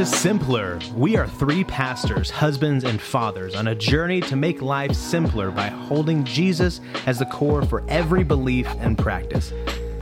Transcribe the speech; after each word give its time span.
to 0.00 0.06
Simpler. 0.06 0.78
We 0.94 1.16
are 1.16 1.28
three 1.28 1.62
pastors, 1.62 2.30
husbands, 2.30 2.84
and 2.84 2.98
fathers 2.98 3.54
on 3.54 3.68
a 3.68 3.74
journey 3.74 4.22
to 4.22 4.34
make 4.34 4.62
life 4.62 4.94
simpler 4.94 5.50
by 5.50 5.66
holding 5.66 6.24
Jesus 6.24 6.80
as 7.04 7.18
the 7.18 7.26
core 7.26 7.60
for 7.66 7.84
every 7.86 8.24
belief 8.24 8.66
and 8.78 8.96
practice. 8.96 9.52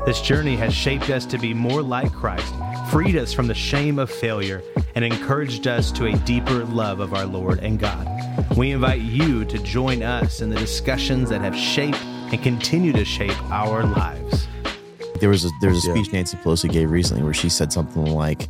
This 0.07 0.21
journey 0.21 0.55
has 0.55 0.73
shaped 0.73 1.11
us 1.11 1.27
to 1.27 1.37
be 1.37 1.53
more 1.53 1.83
like 1.83 2.13
Christ, 2.13 2.55
freed 2.93 3.17
us 3.17 3.33
from 3.33 3.49
the 3.49 3.55
shame 3.55 3.99
of 3.99 4.09
failure, 4.09 4.63
and 4.95 5.05
encouraged 5.05 5.67
us 5.67 5.91
to 5.93 6.07
a 6.07 6.17
deeper 6.19 6.65
love 6.67 7.01
of 7.01 7.13
our 7.13 7.27
Lord 7.27 7.59
and 7.59 7.81
God. 7.81 8.07
We 8.57 8.71
invite 8.71 9.01
you 9.01 9.45
to 9.47 9.59
join 9.59 10.05
us 10.05 10.43
in 10.43 10.49
the 10.49 10.61
discussions 10.61 11.29
that 11.31 11.41
have 11.41 11.57
shaped 11.57 12.01
and 12.05 12.41
continue 12.41 12.93
to 12.93 13.05
shape 13.05 13.43
our 13.51 13.83
lives. 13.83 14.47
There 15.19 15.31
was 15.31 15.45
a 15.45 15.51
there's 15.61 15.79
a 15.79 15.91
speech 15.91 16.13
Nancy 16.13 16.37
Pelosi 16.37 16.71
gave 16.71 16.93
recently 16.93 17.25
where 17.25 17.35
she 17.35 17.49
said 17.49 17.73
something 17.73 18.07
like, 18.07 18.49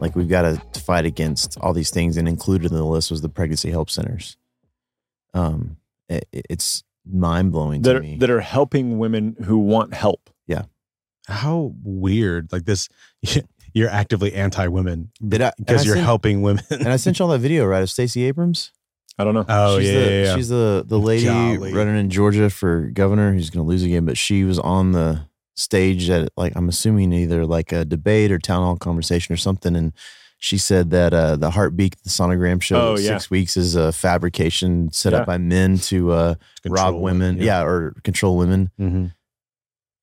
like 0.00 0.14
we've 0.16 0.28
got 0.28 0.42
to 0.42 0.80
fight 0.80 1.04
against 1.04 1.58
all 1.60 1.72
these 1.72 1.90
things, 1.90 2.16
and 2.16 2.28
included 2.28 2.70
in 2.70 2.76
the 2.76 2.84
list 2.84 3.10
was 3.10 3.20
the 3.22 3.28
pregnancy 3.28 3.70
help 3.70 3.90
centers. 3.90 4.36
Um, 5.34 5.76
it, 6.08 6.26
it's 6.32 6.82
mind 7.10 7.52
blowing 7.52 7.82
to 7.82 7.88
that 7.88 7.96
are, 7.96 8.00
me. 8.00 8.16
that 8.18 8.30
are 8.30 8.40
helping 8.40 8.98
women 8.98 9.36
who 9.44 9.58
want 9.58 9.94
help. 9.94 10.30
Yeah, 10.46 10.62
how 11.28 11.72
weird! 11.82 12.52
Like 12.52 12.64
this, 12.64 12.88
you're 13.74 13.90
actively 13.90 14.32
anti-women 14.34 15.10
Did 15.26 15.42
I- 15.42 15.52
and 15.58 15.66
because 15.66 15.84
you're 15.86 15.96
sent- 15.96 16.06
helping 16.06 16.42
women. 16.42 16.64
and 16.70 16.88
I 16.88 16.96
sent 16.96 17.18
y'all 17.18 17.28
that 17.28 17.40
video 17.40 17.64
right 17.66 17.82
of 17.82 17.90
Stacey 17.90 18.24
Abrams. 18.24 18.72
I 19.18 19.24
don't 19.24 19.32
know. 19.34 19.46
oh 19.48 19.78
she's 19.78 19.88
yeah, 19.88 19.94
the, 20.00 20.10
yeah, 20.10 20.24
yeah. 20.24 20.36
she's 20.36 20.48
the 20.48 20.84
the 20.86 20.98
lady 20.98 21.24
Golly. 21.24 21.72
running 21.72 21.96
in 21.96 22.10
Georgia 22.10 22.50
for 22.50 22.90
governor 22.92 23.32
who's 23.32 23.48
going 23.50 23.64
to 23.64 23.68
lose 23.68 23.82
again, 23.82 24.04
but 24.04 24.18
she 24.18 24.44
was 24.44 24.58
on 24.58 24.92
the 24.92 25.22
stage 25.56 26.08
at 26.10 26.30
like 26.36 26.52
I'm 26.56 26.68
assuming 26.68 27.12
either 27.12 27.44
like 27.46 27.72
a 27.72 27.84
debate 27.84 28.30
or 28.30 28.38
town 28.38 28.62
hall 28.62 28.76
conversation 28.76 29.32
or 29.32 29.36
something, 29.36 29.74
and 29.76 29.92
she 30.38 30.58
said 30.58 30.90
that 30.90 31.14
uh, 31.14 31.36
the 31.36 31.50
heartbeat, 31.50 31.96
the 32.02 32.10
sonogram 32.10 32.60
show, 32.60 32.90
Oh, 32.92 32.98
yeah. 32.98 33.08
six 33.08 33.30
weeks 33.30 33.56
is 33.56 33.74
a 33.74 33.90
fabrication 33.92 34.92
set 34.92 35.12
Yeah. 35.12 35.20
up 35.20 35.26
by 35.26 35.38
men 35.38 35.78
to 35.78 36.12
uh, 36.12 36.34
rob 36.66 36.94
women, 36.96 37.38
yeah. 37.40 37.62
or 37.62 37.94
control 38.04 38.36
women. 38.36 38.70
Mhm. 38.78 39.12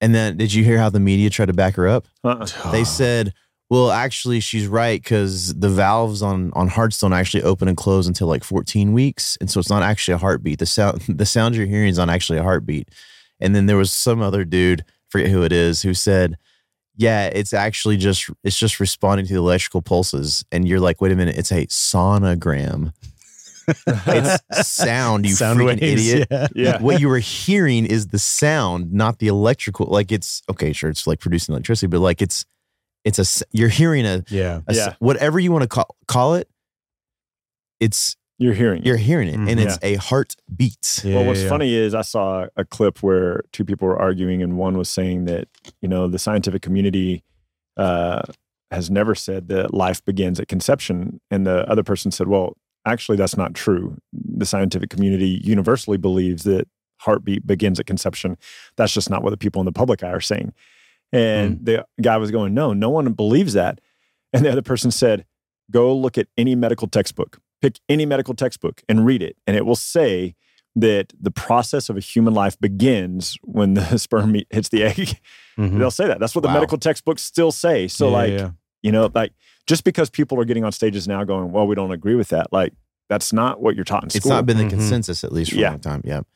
And 0.01 0.13
then 0.13 0.35
did 0.37 0.53
you 0.53 0.63
hear 0.63 0.77
how 0.79 0.89
the 0.89 0.99
media 0.99 1.29
tried 1.29 1.45
to 1.45 1.53
back 1.53 1.75
her 1.75 1.87
up? 1.87 2.05
Uh-uh. 2.23 2.71
They 2.71 2.83
said, 2.83 3.33
well, 3.69 3.89
actually, 3.91 4.39
she's 4.41 4.67
right 4.67 5.01
because 5.01 5.53
the 5.55 5.69
valves 5.69 6.21
on 6.21 6.51
on 6.53 6.67
hearts 6.67 6.99
don't 6.99 7.13
actually 7.13 7.43
open 7.43 7.67
and 7.67 7.77
close 7.77 8.05
until 8.07 8.27
like 8.27 8.43
14 8.43 8.91
weeks, 8.91 9.37
and 9.39 9.49
so 9.49 9.59
it's 9.59 9.69
not 9.69 9.81
actually 9.83 10.15
a 10.15 10.17
heartbeat. 10.17 10.59
The 10.59 10.65
sound 10.65 11.01
the 11.07 11.25
sound 11.25 11.55
you're 11.55 11.65
hearing 11.67 11.89
is 11.89 11.97
not 11.97 12.09
actually 12.09 12.39
a 12.39 12.43
heartbeat. 12.43 12.89
And 13.39 13.55
then 13.55 13.65
there 13.65 13.77
was 13.77 13.91
some 13.91 14.21
other 14.21 14.43
dude, 14.45 14.83
forget 15.13 15.29
who 15.29 15.43
it 15.43 15.51
is, 15.53 15.81
who 15.83 15.93
said, 15.93 16.37
"Yeah, 16.97 17.27
it's 17.27 17.53
actually 17.53 17.95
just 17.97 18.29
it's 18.43 18.57
just 18.57 18.79
responding 18.81 19.25
to 19.27 19.33
the 19.33 19.39
electrical 19.39 19.81
pulses." 19.81 20.43
And 20.51 20.67
you're 20.67 20.79
like, 20.81 20.99
"Wait 20.99 21.11
a 21.11 21.15
minute, 21.15 21.37
it's 21.37 21.51
a 21.51 21.65
sonogram. 21.67 22.91
it's 23.87 24.67
sound, 24.67 25.25
you 25.25 25.33
Sound 25.35 25.57
freaking 25.59 25.79
waves, 25.81 26.07
idiot." 26.09 26.27
Yeah. 26.29 26.47
Yeah. 26.55 26.81
what 26.81 26.99
you 26.99 27.07
were 27.07 27.19
hearing 27.19 27.85
is 27.85 28.07
the 28.07 28.19
sound, 28.19 28.91
not 28.91 29.19
the 29.19 29.27
electrical. 29.27 29.85
Like 29.85 30.11
it's 30.11 30.41
okay, 30.49 30.73
sure, 30.73 30.89
it's 30.89 31.07
like 31.07 31.19
producing 31.21 31.53
electricity, 31.53 31.87
but 31.87 31.99
like 31.99 32.21
it's 32.21 32.45
it's 33.05 33.19
a 33.41 33.45
you're 33.51 33.69
hearing 33.69 34.05
a, 34.05 34.23
Yeah. 34.29 34.59
a 34.67 34.71
s- 34.71 34.77
Yeah. 34.77 34.93
whatever 34.99 35.39
you 35.39 35.51
want 35.51 35.61
to 35.63 35.67
call 35.69 35.95
call 36.07 36.35
it. 36.35 36.49
It's 37.79 38.15
You're 38.39 38.53
hearing. 38.53 38.81
it. 38.81 38.85
you're 38.87 38.97
hearing 38.97 39.29
it, 39.29 39.35
Mhm. 39.39 39.49
and 39.51 39.59
it's 39.59 39.77
a 39.83 39.95
heartbeat. 39.95 41.01
Yeah, 41.03 41.15
well, 41.15 41.25
what's 41.27 41.39
yeah, 41.39 41.43
yeah. 41.45 41.49
funny 41.49 41.73
is 41.75 41.93
I 41.93 42.01
saw 42.01 42.47
a 42.57 42.65
clip 42.65 43.01
where 43.03 43.41
two 43.51 43.63
people 43.63 43.87
were 43.87 43.97
arguing, 43.99 44.41
and 44.41 44.57
one 44.57 44.77
was 44.77 44.89
saying 44.89 45.25
that 45.25 45.47
you 45.81 45.87
know 45.87 46.07
the 46.07 46.19
scientific 46.19 46.61
community 46.61 47.23
uh, 47.77 48.21
has 48.71 48.89
never 48.89 49.13
said 49.15 49.47
that 49.49 49.73
life 49.73 50.03
begins 50.03 50.39
at 50.39 50.47
conception, 50.47 51.21
and 51.31 51.45
the 51.45 51.67
other 51.69 51.83
person 51.83 52.11
said, 52.11 52.27
"Well, 52.27 52.57
actually, 52.85 53.17
that's 53.17 53.37
not 53.37 53.53
true. 53.53 53.97
The 54.11 54.45
scientific 54.45 54.89
community 54.89 55.39
universally 55.43 55.97
believes 55.97 56.43
that 56.43 56.67
heartbeat 57.01 57.45
begins 57.45 57.79
at 57.79 57.85
conception. 57.85 58.37
That's 58.77 58.93
just 58.93 59.09
not 59.09 59.23
what 59.23 59.29
the 59.29 59.37
people 59.37 59.61
in 59.61 59.65
the 59.65 59.71
public 59.71 60.03
eye 60.03 60.11
are 60.11 60.19
saying." 60.21 60.53
And 61.11 61.57
Hmm. 61.59 61.63
the 61.65 61.85
guy 62.01 62.17
was 62.17 62.31
going, 62.31 62.53
"No, 62.55 62.73
no 62.73 62.89
one 62.89 63.13
believes 63.13 63.53
that," 63.53 63.79
and 64.33 64.43
the 64.43 64.51
other 64.51 64.63
person 64.63 64.89
said, 64.89 65.25
"Go 65.69 65.95
look 65.95 66.17
at 66.17 66.27
any 66.37 66.55
medical 66.55 66.87
textbook." 66.87 67.39
Pick 67.63 67.79
any 67.87 68.05
medical 68.05 68.33
textbook 68.33 68.81
and 68.89 69.05
read 69.05 69.23
it, 69.23 69.37
and 69.47 69.55
it 69.55 69.65
will 69.65 69.77
say 69.77 70.35
that 70.75 71.13
the 71.17 71.31
process 71.31 71.87
of 71.87 71.95
a 71.95 72.01
human 72.01 72.33
life 72.33 72.59
begins 72.59 73.37
when 73.43 73.73
the 73.75 73.97
sperm 73.97 74.33
meat 74.33 74.47
hits 74.49 74.67
the 74.69 74.83
egg. 74.83 75.17
Mhm. 75.57 75.77
They'll 75.79 75.89
say 75.91 76.07
that. 76.07 76.19
That's 76.19 76.35
what 76.35 76.41
the 76.41 76.49
Wow. 76.49 76.55
medical 76.55 76.77
textbooks 76.77 77.21
still 77.23 77.51
say. 77.53 77.87
So, 77.87 78.07
Yeah, 78.07 78.13
like, 78.13 78.31
yeah. 78.33 78.49
you 78.81 78.91
know, 78.91 79.09
like 79.15 79.31
just 79.65 79.83
because 79.85 80.09
people 80.09 80.37
are 80.41 80.45
getting 80.45 80.65
on 80.65 80.71
stages 80.73 81.07
now 81.07 81.23
going, 81.23 81.51
well, 81.53 81.65
we 81.65 81.73
don't 81.75 81.91
agree 81.91 82.15
with 82.15 82.27
that, 82.29 82.51
like, 82.51 82.73
that's 83.07 83.31
not 83.31 83.61
what 83.61 83.75
you're 83.75 83.85
taught 83.85 84.03
in 84.03 84.09
school. 84.09 84.17
It's 84.17 84.25
not 84.25 84.45
been 84.45 84.57
the 84.57 84.63
Mhm. 84.65 84.71
consensus 84.71 85.23
at 85.23 85.31
least 85.31 85.51
for 85.51 85.57
Yeah. 85.57 85.69
a 85.69 85.71
long 85.71 85.79
time. 85.79 86.01
Yep, 86.03 86.27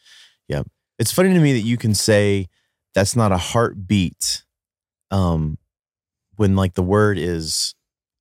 yep. 0.48 0.68
It's 1.00 1.12
funny 1.12 1.34
to 1.34 1.40
me 1.40 1.52
that 1.54 1.66
you 1.68 1.76
can 1.78 1.94
say 1.94 2.48
that's 2.94 3.16
not 3.18 3.32
a 3.34 3.38
heartbeat, 3.38 4.46
um, 5.12 5.58
when 6.38 6.56
like 6.56 6.76
the 6.76 6.84
word 6.84 7.18
is 7.18 7.74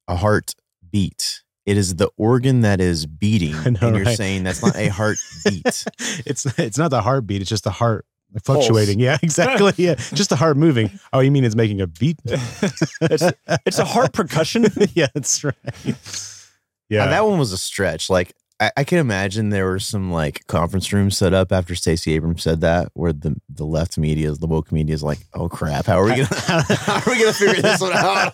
a 0.08 0.16
heartbeat. 0.16 1.42
It 1.66 1.76
is 1.76 1.96
the 1.96 2.08
organ 2.16 2.60
that 2.62 2.80
is 2.80 3.06
beating, 3.06 3.50
know, 3.52 3.60
and 3.64 3.96
you're 3.96 4.04
right? 4.04 4.16
saying 4.16 4.44
that's 4.44 4.62
not 4.62 4.76
a 4.76 4.88
heartbeat. 4.88 5.84
it's 6.24 6.46
it's 6.58 6.78
not 6.78 6.90
the 6.90 7.02
heartbeat. 7.02 7.40
It's 7.42 7.50
just 7.50 7.64
the 7.64 7.70
heart 7.72 8.06
fluctuating. 8.44 9.00
Yeah, 9.00 9.18
exactly. 9.22 9.72
Yeah, 9.76 9.94
just 10.14 10.30
the 10.30 10.36
heart 10.36 10.56
moving. 10.56 10.90
Oh, 11.12 11.20
you 11.20 11.30
mean 11.32 11.44
it's 11.44 11.56
making 11.56 11.80
a 11.80 11.86
beat? 11.86 12.18
it's, 12.24 13.24
it's 13.66 13.78
a 13.78 13.84
heart 13.84 14.12
percussion. 14.12 14.66
yeah, 14.94 15.08
that's 15.12 15.42
right. 15.44 15.54
Yeah, 16.88 17.04
Uh, 17.04 17.10
that 17.10 17.26
one 17.26 17.38
was 17.38 17.52
a 17.52 17.58
stretch. 17.58 18.08
Like 18.08 18.32
I, 18.60 18.70
I 18.76 18.84
can 18.84 18.98
imagine 18.98 19.50
there 19.50 19.66
were 19.66 19.78
some 19.80 20.10
like 20.12 20.46
conference 20.46 20.92
rooms 20.92 21.16
set 21.16 21.34
up 21.34 21.50
after 21.52 21.74
Stacey 21.74 22.14
Abrams 22.14 22.42
said 22.42 22.60
that, 22.60 22.90
where 22.94 23.12
the 23.12 23.36
the 23.48 23.64
left 23.66 23.98
media, 23.98 24.30
the 24.32 24.46
woke 24.46 24.70
media 24.72 24.94
is 24.94 25.02
like, 25.02 25.18
"Oh 25.34 25.48
crap, 25.48 25.86
how 25.86 25.98
are 25.98 26.04
we 26.04 26.10
gonna 26.10 26.26
how 26.30 26.94
are 26.94 27.02
we 27.12 27.18
gonna 27.18 27.32
figure 27.32 27.60
this 27.60 27.80
one 27.80 27.92
out?" 27.92 28.32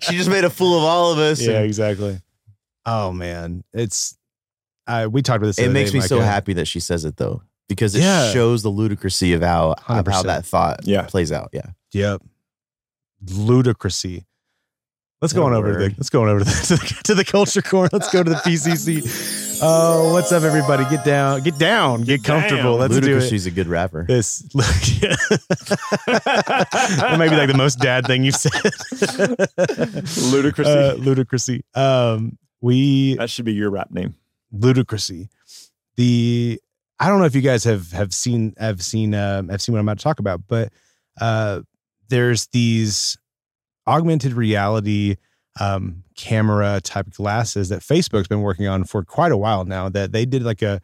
she 0.00 0.16
just 0.16 0.30
made 0.30 0.44
a 0.44 0.50
fool 0.50 0.78
of 0.78 0.84
all 0.84 1.12
of 1.12 1.18
us. 1.18 1.40
yeah, 1.42 1.56
and 1.56 1.64
exactly. 1.66 2.20
Oh 2.86 3.12
man, 3.12 3.64
it's. 3.72 4.16
I 4.86 5.06
we 5.06 5.22
talked 5.22 5.38
about 5.38 5.46
this. 5.46 5.58
it 5.58 5.70
makes 5.70 5.92
day, 5.92 5.98
me 5.98 6.04
so 6.04 6.20
happy 6.20 6.52
that 6.54 6.66
she 6.66 6.78
says 6.80 7.04
it 7.06 7.16
though, 7.16 7.42
because 7.68 7.94
it 7.94 8.00
Yeah. 8.02 8.30
shows 8.32 8.62
the 8.62 8.70
ludicrousy 8.70 9.34
of 9.34 9.40
how 9.42 9.74
of 9.88 10.06
how 10.06 10.22
that 10.24 10.44
thought 10.44 10.80
Yeah. 10.84 11.02
plays 11.02 11.32
out. 11.32 11.48
Yeah, 11.52 11.70
Yep. 11.92 12.22
Ludicrousy. 13.26 14.24
Let's 15.22 15.32
go 15.32 15.42
What 15.44 15.52
on 15.54 15.58
over 15.58 15.72
to 15.72 15.78
the 15.78 15.94
let's 15.96 16.10
go 16.10 16.22
on 16.24 16.28
over 16.28 16.40
to 16.44 16.44
the, 16.44 17.00
to 17.04 17.14
the 17.14 17.24
culture 17.24 17.62
corner. 17.62 17.88
Let's 17.92 18.10
go 18.12 18.22
to 18.22 18.28
the 18.30 18.36
PCC. 18.36 19.40
Oh, 19.62 20.12
what's 20.12 20.32
up, 20.32 20.42
everybody? 20.42 20.84
Get 20.90 21.04
down, 21.04 21.40
get 21.42 21.56
down, 21.58 22.02
get, 22.02 22.24
comfortable. 22.24 22.72
down. 22.76 22.80
Let's 22.90 22.98
do 22.98 23.16
it. 23.16 23.20
ludicrosy's 23.22 23.46
a 23.46 23.52
good 23.52 23.68
rapper. 23.68 24.04
This 24.04 24.42
look, 24.52 24.66
yeah. 25.00 25.14
that 26.08 27.14
might 27.16 27.30
be 27.30 27.36
like 27.36 27.48
the 27.48 27.54
most 27.56 27.78
dad 27.78 28.04
thing 28.04 28.24
you've 28.24 28.34
said. 28.34 28.50
Ludicrousy. 30.32 30.66
Uh, 30.66 30.94
ludicrousy. 30.96 31.62
Um, 31.76 32.36
we 32.64 33.14
that 33.16 33.28
should 33.28 33.44
be 33.44 33.52
your 33.52 33.70
rap 33.70 33.90
name. 33.90 34.14
ludicrousy. 34.54 35.28
The 35.96 36.58
I 36.98 37.08
don't 37.08 37.18
know 37.18 37.26
if 37.26 37.34
you 37.34 37.42
guys 37.42 37.64
have 37.64 37.92
have 37.92 38.14
seen 38.14 38.54
have 38.58 38.82
seen 38.82 39.14
um, 39.14 39.50
have 39.50 39.60
seen 39.60 39.74
what 39.74 39.80
I'm 39.80 39.88
about 39.88 39.98
to 39.98 40.04
talk 40.04 40.18
about, 40.18 40.40
but 40.48 40.72
uh, 41.20 41.60
there's 42.08 42.46
these 42.48 43.18
augmented 43.86 44.32
reality 44.32 45.16
um, 45.60 46.04
camera 46.16 46.80
type 46.82 47.10
glasses 47.10 47.68
that 47.68 47.80
Facebook's 47.80 48.28
been 48.28 48.40
working 48.40 48.66
on 48.66 48.84
for 48.84 49.04
quite 49.04 49.30
a 49.30 49.36
while 49.36 49.64
now. 49.64 49.90
That 49.90 50.12
they 50.12 50.24
did 50.24 50.42
like 50.42 50.62
a 50.62 50.80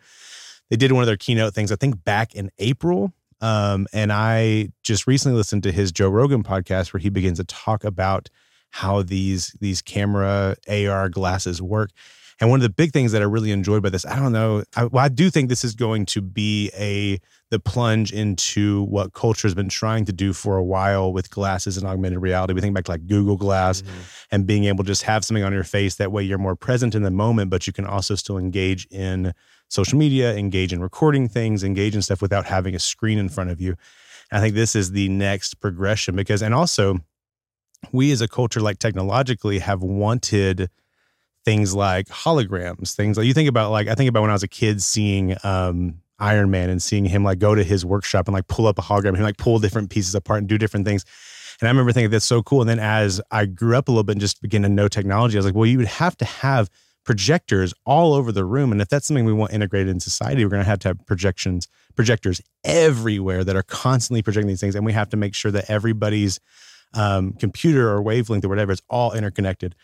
they 0.68 0.76
did 0.76 0.92
one 0.92 1.02
of 1.02 1.06
their 1.06 1.16
keynote 1.16 1.54
things 1.54 1.72
I 1.72 1.76
think 1.76 2.04
back 2.04 2.34
in 2.34 2.50
April. 2.58 3.14
Um, 3.40 3.86
and 3.94 4.12
I 4.12 4.68
just 4.82 5.06
recently 5.06 5.34
listened 5.34 5.62
to 5.62 5.72
his 5.72 5.92
Joe 5.92 6.10
Rogan 6.10 6.42
podcast 6.42 6.92
where 6.92 7.00
he 7.00 7.08
begins 7.08 7.38
to 7.38 7.44
talk 7.44 7.84
about 7.84 8.28
how 8.70 9.02
these 9.02 9.56
these 9.60 9.82
camera 9.82 10.56
AR 10.68 11.08
glasses 11.08 11.60
work. 11.60 11.90
And 12.40 12.48
one 12.48 12.58
of 12.58 12.62
the 12.62 12.70
big 12.70 12.92
things 12.92 13.12
that 13.12 13.20
I 13.20 13.26
really 13.26 13.52
enjoyed 13.52 13.82
by 13.82 13.90
this, 13.90 14.06
I 14.06 14.16
don't 14.16 14.32
know, 14.32 14.64
I, 14.74 14.86
well, 14.86 15.04
I 15.04 15.08
do 15.08 15.28
think 15.28 15.50
this 15.50 15.62
is 15.62 15.74
going 15.74 16.06
to 16.06 16.22
be 16.22 16.70
a 16.74 17.20
the 17.50 17.58
plunge 17.58 18.12
into 18.12 18.84
what 18.84 19.12
culture 19.12 19.46
has 19.46 19.54
been 19.54 19.68
trying 19.68 20.04
to 20.04 20.12
do 20.12 20.32
for 20.32 20.56
a 20.56 20.62
while 20.62 21.12
with 21.12 21.30
glasses 21.30 21.76
and 21.76 21.84
augmented 21.84 22.22
reality. 22.22 22.54
We 22.54 22.60
think 22.60 22.74
back 22.74 22.84
to 22.84 22.92
like 22.92 23.06
Google 23.06 23.36
Glass 23.36 23.82
mm-hmm. 23.82 24.00
and 24.30 24.46
being 24.46 24.64
able 24.64 24.84
to 24.84 24.88
just 24.88 25.02
have 25.02 25.24
something 25.24 25.42
on 25.42 25.52
your 25.52 25.64
face. 25.64 25.96
That 25.96 26.12
way, 26.12 26.22
you're 26.22 26.38
more 26.38 26.54
present 26.54 26.94
in 26.94 27.02
the 27.02 27.10
moment, 27.10 27.50
but 27.50 27.66
you 27.66 27.72
can 27.72 27.84
also 27.84 28.14
still 28.14 28.38
engage 28.38 28.86
in 28.86 29.34
social 29.68 29.98
media, 29.98 30.34
engage 30.34 30.72
in 30.72 30.80
recording 30.80 31.28
things, 31.28 31.64
engage 31.64 31.96
in 31.96 32.02
stuff 32.02 32.22
without 32.22 32.46
having 32.46 32.74
a 32.74 32.78
screen 32.78 33.18
in 33.18 33.28
front 33.28 33.50
of 33.50 33.60
you. 33.60 33.74
And 34.30 34.38
I 34.38 34.40
think 34.40 34.54
this 34.54 34.76
is 34.76 34.92
the 34.92 35.08
next 35.08 35.54
progression 35.60 36.14
because, 36.14 36.42
and 36.42 36.54
also, 36.54 37.00
we 37.92 38.12
as 38.12 38.20
a 38.20 38.28
culture, 38.28 38.60
like 38.60 38.78
technologically, 38.78 39.58
have 39.58 39.82
wanted 39.82 40.70
things 41.44 41.74
like 41.74 42.06
holograms, 42.08 42.94
things 42.94 43.16
like 43.16 43.26
you 43.26 43.34
think 43.34 43.48
about, 43.48 43.70
like, 43.70 43.88
I 43.88 43.94
think 43.94 44.08
about 44.08 44.20
when 44.22 44.30
I 44.30 44.34
was 44.34 44.42
a 44.42 44.48
kid 44.48 44.82
seeing, 44.82 45.36
um, 45.42 46.00
Iron 46.20 46.50
Man 46.50 46.68
and 46.68 46.82
seeing 46.82 47.06
him 47.06 47.24
like 47.24 47.38
go 47.38 47.54
to 47.54 47.64
his 47.64 47.84
workshop 47.84 48.28
and 48.28 48.34
like 48.34 48.46
pull 48.46 48.66
up 48.66 48.78
a 48.78 48.82
hologram 48.82 49.14
and 49.14 49.22
like 49.22 49.38
pull 49.38 49.58
different 49.58 49.90
pieces 49.90 50.14
apart 50.14 50.40
and 50.40 50.48
do 50.48 50.58
different 50.58 50.86
things. 50.86 51.04
And 51.60 51.68
I 51.68 51.70
remember 51.70 51.92
thinking 51.92 52.10
that's 52.10 52.26
so 52.26 52.42
cool. 52.42 52.60
And 52.60 52.68
then 52.68 52.78
as 52.78 53.20
I 53.30 53.46
grew 53.46 53.76
up 53.76 53.88
a 53.88 53.90
little 53.90 54.04
bit 54.04 54.12
and 54.12 54.20
just 54.20 54.40
began 54.40 54.62
to 54.62 54.68
know 54.68 54.88
technology, 54.88 55.36
I 55.36 55.40
was 55.40 55.46
like, 55.46 55.54
well, 55.54 55.66
you 55.66 55.78
would 55.78 55.86
have 55.86 56.16
to 56.18 56.24
have 56.24 56.70
projectors 57.04 57.74
all 57.86 58.14
over 58.14 58.32
the 58.32 58.44
room. 58.44 58.72
And 58.72 58.80
if 58.80 58.88
that's 58.88 59.06
something 59.06 59.24
we 59.24 59.32
want 59.32 59.52
integrated 59.52 59.88
in 59.88 60.00
society, 60.00 60.44
we're 60.44 60.50
going 60.50 60.62
to 60.62 60.68
have 60.68 60.78
to 60.80 60.88
have 60.88 61.06
projections, 61.06 61.68
projectors 61.96 62.40
everywhere 62.64 63.42
that 63.42 63.56
are 63.56 63.62
constantly 63.62 64.22
projecting 64.22 64.48
these 64.48 64.60
things. 64.60 64.74
And 64.74 64.84
we 64.84 64.92
have 64.92 65.08
to 65.10 65.16
make 65.16 65.34
sure 65.34 65.50
that 65.50 65.70
everybody's 65.70 66.38
um, 66.94 67.32
computer 67.32 67.88
or 67.88 68.02
wavelength 68.02 68.44
or 68.44 68.48
whatever. 68.48 68.72
It's 68.72 68.82
all 68.88 69.12
interconnected. 69.12 69.74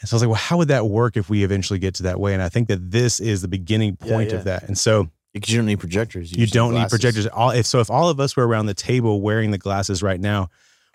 And 0.00 0.08
so 0.08 0.14
I 0.14 0.16
was 0.16 0.22
like, 0.22 0.28
well, 0.28 0.36
how 0.36 0.58
would 0.58 0.68
that 0.68 0.86
work 0.86 1.16
if 1.16 1.28
we 1.28 1.42
eventually 1.42 1.78
get 1.78 1.94
to 1.96 2.04
that 2.04 2.20
way? 2.20 2.32
And 2.32 2.42
I 2.42 2.48
think 2.48 2.68
that 2.68 2.90
this 2.90 3.18
is 3.18 3.42
the 3.42 3.48
beginning 3.48 3.96
point 3.96 4.30
yeah. 4.30 4.36
of 4.36 4.44
that. 4.44 4.62
And 4.64 4.78
so 4.78 5.08
Because 5.32 5.52
you 5.52 5.58
don't 5.58 5.66
need 5.66 5.80
projectors. 5.80 6.30
you 6.30 6.38
just 6.38 6.52
don't 6.52 6.74
need 6.74 6.88
projectors. 6.88 7.26
All 7.26 7.50
if 7.50 7.66
so, 7.66 7.80
if 7.80 7.90
all 7.90 8.08
of 8.08 8.20
us 8.20 8.36
were 8.36 8.46
around 8.46 8.66
the 8.66 8.74
table 8.74 9.20
wearing 9.20 9.50
the 9.50 9.58
glasses 9.58 10.02
right 10.02 10.20
now, 10.20 10.50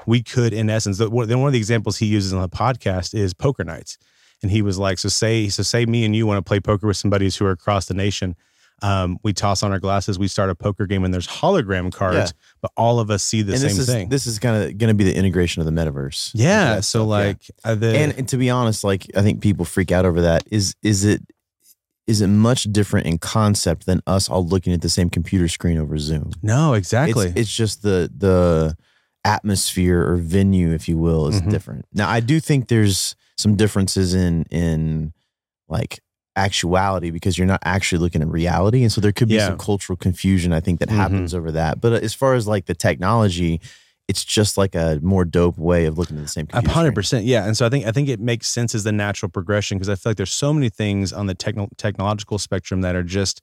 we 0.05 0.21
could, 0.21 0.53
in 0.53 0.69
essence, 0.69 0.97
then 0.97 1.11
one 1.11 1.31
of 1.31 1.51
the 1.51 1.57
examples 1.57 1.97
he 1.97 2.05
uses 2.05 2.33
on 2.33 2.41
the 2.41 2.49
podcast 2.49 3.13
is 3.13 3.33
poker 3.33 3.63
nights, 3.63 3.97
and 4.41 4.51
he 4.51 4.61
was 4.61 4.77
like, 4.77 4.99
so 4.99 5.07
say, 5.07 5.47
so 5.49 5.63
say 5.63 5.85
me 5.85 6.03
and 6.03 6.15
you 6.15 6.27
want 6.27 6.37
to 6.37 6.41
play 6.41 6.59
poker 6.59 6.87
with 6.87 6.97
somebody 6.97 7.29
who 7.29 7.45
are 7.45 7.51
across 7.51 7.85
the 7.85 7.93
nation. 7.93 8.35
Um, 8.81 9.17
we 9.23 9.31
toss 9.31 9.63
on 9.63 9.71
our 9.71 9.79
glasses, 9.79 10.19
we 10.19 10.27
start 10.27 10.49
a 10.49 10.55
poker 10.55 10.85
game, 10.85 11.05
and 11.05 11.13
there's 11.13 11.27
hologram 11.27 11.93
cards, 11.93 12.15
Yeah. 12.35 12.55
but 12.61 12.71
all 12.75 12.99
of 12.99 13.09
us 13.09 13.23
see 13.23 13.41
the 13.41 13.53
and 13.53 13.61
same 13.61 13.69
this 13.69 13.79
is, 13.79 13.85
thing. 13.87 14.09
This 14.09 14.27
is 14.27 14.39
kind 14.39 14.61
of 14.61 14.77
going 14.77 14.89
to 14.89 14.93
be 14.93 15.05
the 15.05 15.15
integration 15.15 15.61
of 15.61 15.65
the 15.65 15.71
metaverse. 15.71 16.31
yeah. 16.33 16.75
So 16.81 16.99
stuff, 16.99 17.07
like 17.07 17.37
uh, 17.63 17.75
the 17.75 17.97
and, 17.97 18.13
and 18.17 18.27
to 18.29 18.37
be 18.37 18.49
honest, 18.49 18.83
like 18.83 19.05
I 19.15 19.21
think 19.21 19.41
people 19.41 19.63
freak 19.63 19.91
out 19.91 20.05
over 20.05 20.21
that. 20.23 20.43
Is 20.51 20.75
is 20.83 21.05
it 21.05 21.21
is 22.07 22.19
it 22.19 22.27
much 22.27 22.63
different 22.65 23.07
in 23.07 23.17
concept 23.17 23.85
than 23.85 24.01
us 24.05 24.27
all 24.29 24.45
looking 24.45 24.73
at 24.73 24.81
the 24.81 24.89
same 24.89 25.09
computer 25.09 25.47
screen 25.47 25.77
over 25.77 25.97
Zoom? 25.97 26.31
no, 26.41 26.73
exactly. 26.73 27.27
It's, 27.27 27.39
it's 27.39 27.55
just 27.55 27.83
the 27.83 28.11
the 28.13 28.75
atmosphere 29.23 30.01
or 30.05 30.17
venue, 30.17 30.71
if 30.73 30.89
you 30.89 30.97
will, 30.97 31.27
is 31.29 31.41
Mhm. 31.41 31.49
different. 31.49 31.85
Now, 31.93 32.09
I 32.09 32.19
do 32.19 32.41
think 32.41 32.67
there's 32.67 33.15
some 33.37 33.55
differences 33.55 34.13
in 34.13 34.43
in 34.51 35.13
like 35.69 36.01
actuality 36.35 37.11
because 37.11 37.37
you're 37.37 37.47
not 37.47 37.61
actually 37.63 37.99
looking 37.99 38.21
at 38.21 38.27
reality, 38.27 38.81
and 38.83 38.91
so 38.91 38.99
there 39.01 39.11
could 39.11 39.27
be 39.27 39.35
Yeah. 39.35 39.47
some 39.47 39.57
cultural 39.57 39.95
confusion. 39.97 40.51
I 40.53 40.59
think 40.59 40.79
that 40.79 40.89
Mhm. 40.89 40.95
happens 40.95 41.33
over 41.33 41.51
that. 41.51 41.79
But 41.81 42.03
as 42.03 42.13
far 42.13 42.33
as 42.33 42.47
like 42.47 42.65
the 42.65 42.73
technology, 42.75 43.61
it's 44.07 44.25
just 44.25 44.57
like 44.57 44.75
a 44.75 44.99
more 45.01 45.23
dope 45.25 45.57
way 45.57 45.85
of 45.85 45.97
looking 45.97 46.17
at 46.17 46.23
the 46.23 46.29
same. 46.29 46.47
Computer 46.47 46.73
Hundred 46.73 46.95
percent, 46.95 47.25
yeah. 47.25 47.45
And 47.45 47.55
so 47.55 47.65
I 47.65 47.69
think 47.69 47.85
I 47.85 47.91
think 47.91 48.09
it 48.09 48.19
makes 48.19 48.47
sense 48.47 48.75
as 48.75 48.83
the 48.83 48.91
natural 48.91 49.29
progression 49.29 49.77
because 49.77 49.89
I 49.89 49.95
feel 49.95 50.09
like 50.11 50.17
there's 50.17 50.31
so 50.33 50.53
many 50.53 50.69
things 50.69 51.13
on 51.13 51.27
the 51.27 51.35
techno- 51.35 51.69
technological 51.77 52.37
spectrum 52.37 52.81
that 52.81 52.95
are 52.95 53.03
just 53.03 53.41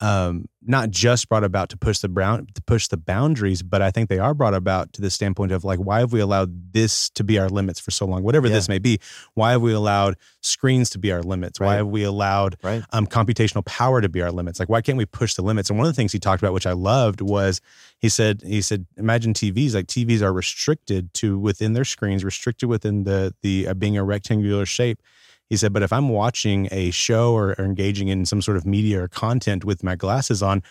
um, 0.00 0.44
not 0.64 0.90
just 0.90 1.28
brought 1.28 1.42
about 1.44 1.70
to 1.70 1.76
push 1.76 1.98
the 1.98 2.08
brown 2.08 2.46
to 2.54 2.62
push 2.62 2.86
the 2.88 2.96
boundaries, 2.96 3.62
but 3.62 3.82
I 3.82 3.90
think 3.90 4.08
they 4.08 4.18
are 4.18 4.34
brought 4.34 4.54
about 4.54 4.92
to 4.92 5.00
the 5.00 5.10
standpoint 5.10 5.50
of 5.50 5.64
like, 5.64 5.78
why 5.78 6.00
have 6.00 6.12
we 6.12 6.20
allowed 6.20 6.72
this 6.72 7.10
to 7.10 7.24
be 7.24 7.38
our 7.38 7.48
limits 7.48 7.80
for 7.80 7.90
so 7.90 8.06
long? 8.06 8.22
Whatever 8.22 8.46
Yeah. 8.46 8.54
this 8.54 8.68
may 8.68 8.78
be, 8.78 9.00
why 9.34 9.52
have 9.52 9.62
we 9.62 9.72
allowed 9.72 10.16
screens 10.40 10.90
to 10.90 10.98
be 10.98 11.10
our 11.10 11.22
limits? 11.22 11.58
Why 11.58 11.74
have 11.76 11.88
we 11.88 12.04
allowed 12.04 12.56
Right. 12.62 12.82
um, 12.92 13.06
computational 13.06 13.64
power 13.64 14.00
to 14.00 14.08
be 14.08 14.22
our 14.22 14.30
limits. 14.30 14.60
Like, 14.60 14.68
why 14.68 14.82
can't 14.82 14.98
we 14.98 15.06
push 15.06 15.34
the 15.34 15.42
limits? 15.42 15.68
And 15.70 15.78
one 15.78 15.88
of 15.88 15.92
the 15.92 15.96
things 15.96 16.12
he 16.12 16.18
talked 16.20 16.42
about, 16.42 16.52
which 16.54 16.66
I 16.66 16.72
loved, 16.72 17.20
was 17.20 17.60
he 17.98 18.08
said, 18.08 18.42
he 18.44 18.60
said, 18.62 18.86
imagine 18.96 19.32
TVs. 19.34 19.74
Like 19.74 19.86
TVs 19.88 20.22
are 20.22 20.32
restricted 20.32 21.12
to 21.14 21.38
within 21.38 21.72
their 21.72 21.84
screens, 21.84 22.24
restricted 22.24 22.68
within 22.68 23.02
the 23.04 23.34
the 23.42 23.68
uh, 23.68 23.74
being 23.74 23.96
a 23.96 24.04
rectangular 24.04 24.66
shape. 24.66 25.00
He 25.50 25.56
said, 25.56 25.72
but 25.72 25.82
if 25.82 25.92
I'm 25.92 26.08
watching 26.10 26.68
a 26.70 26.90
show 26.90 27.32
or, 27.32 27.54
or 27.58 27.64
engaging 27.64 28.08
in 28.08 28.26
some 28.26 28.42
sort 28.42 28.56
of 28.56 28.66
media 28.66 29.02
or 29.02 29.08
content 29.08 29.64
with 29.64 29.82
my 29.82 29.96
glasses 29.96 30.42
on, 30.42 30.62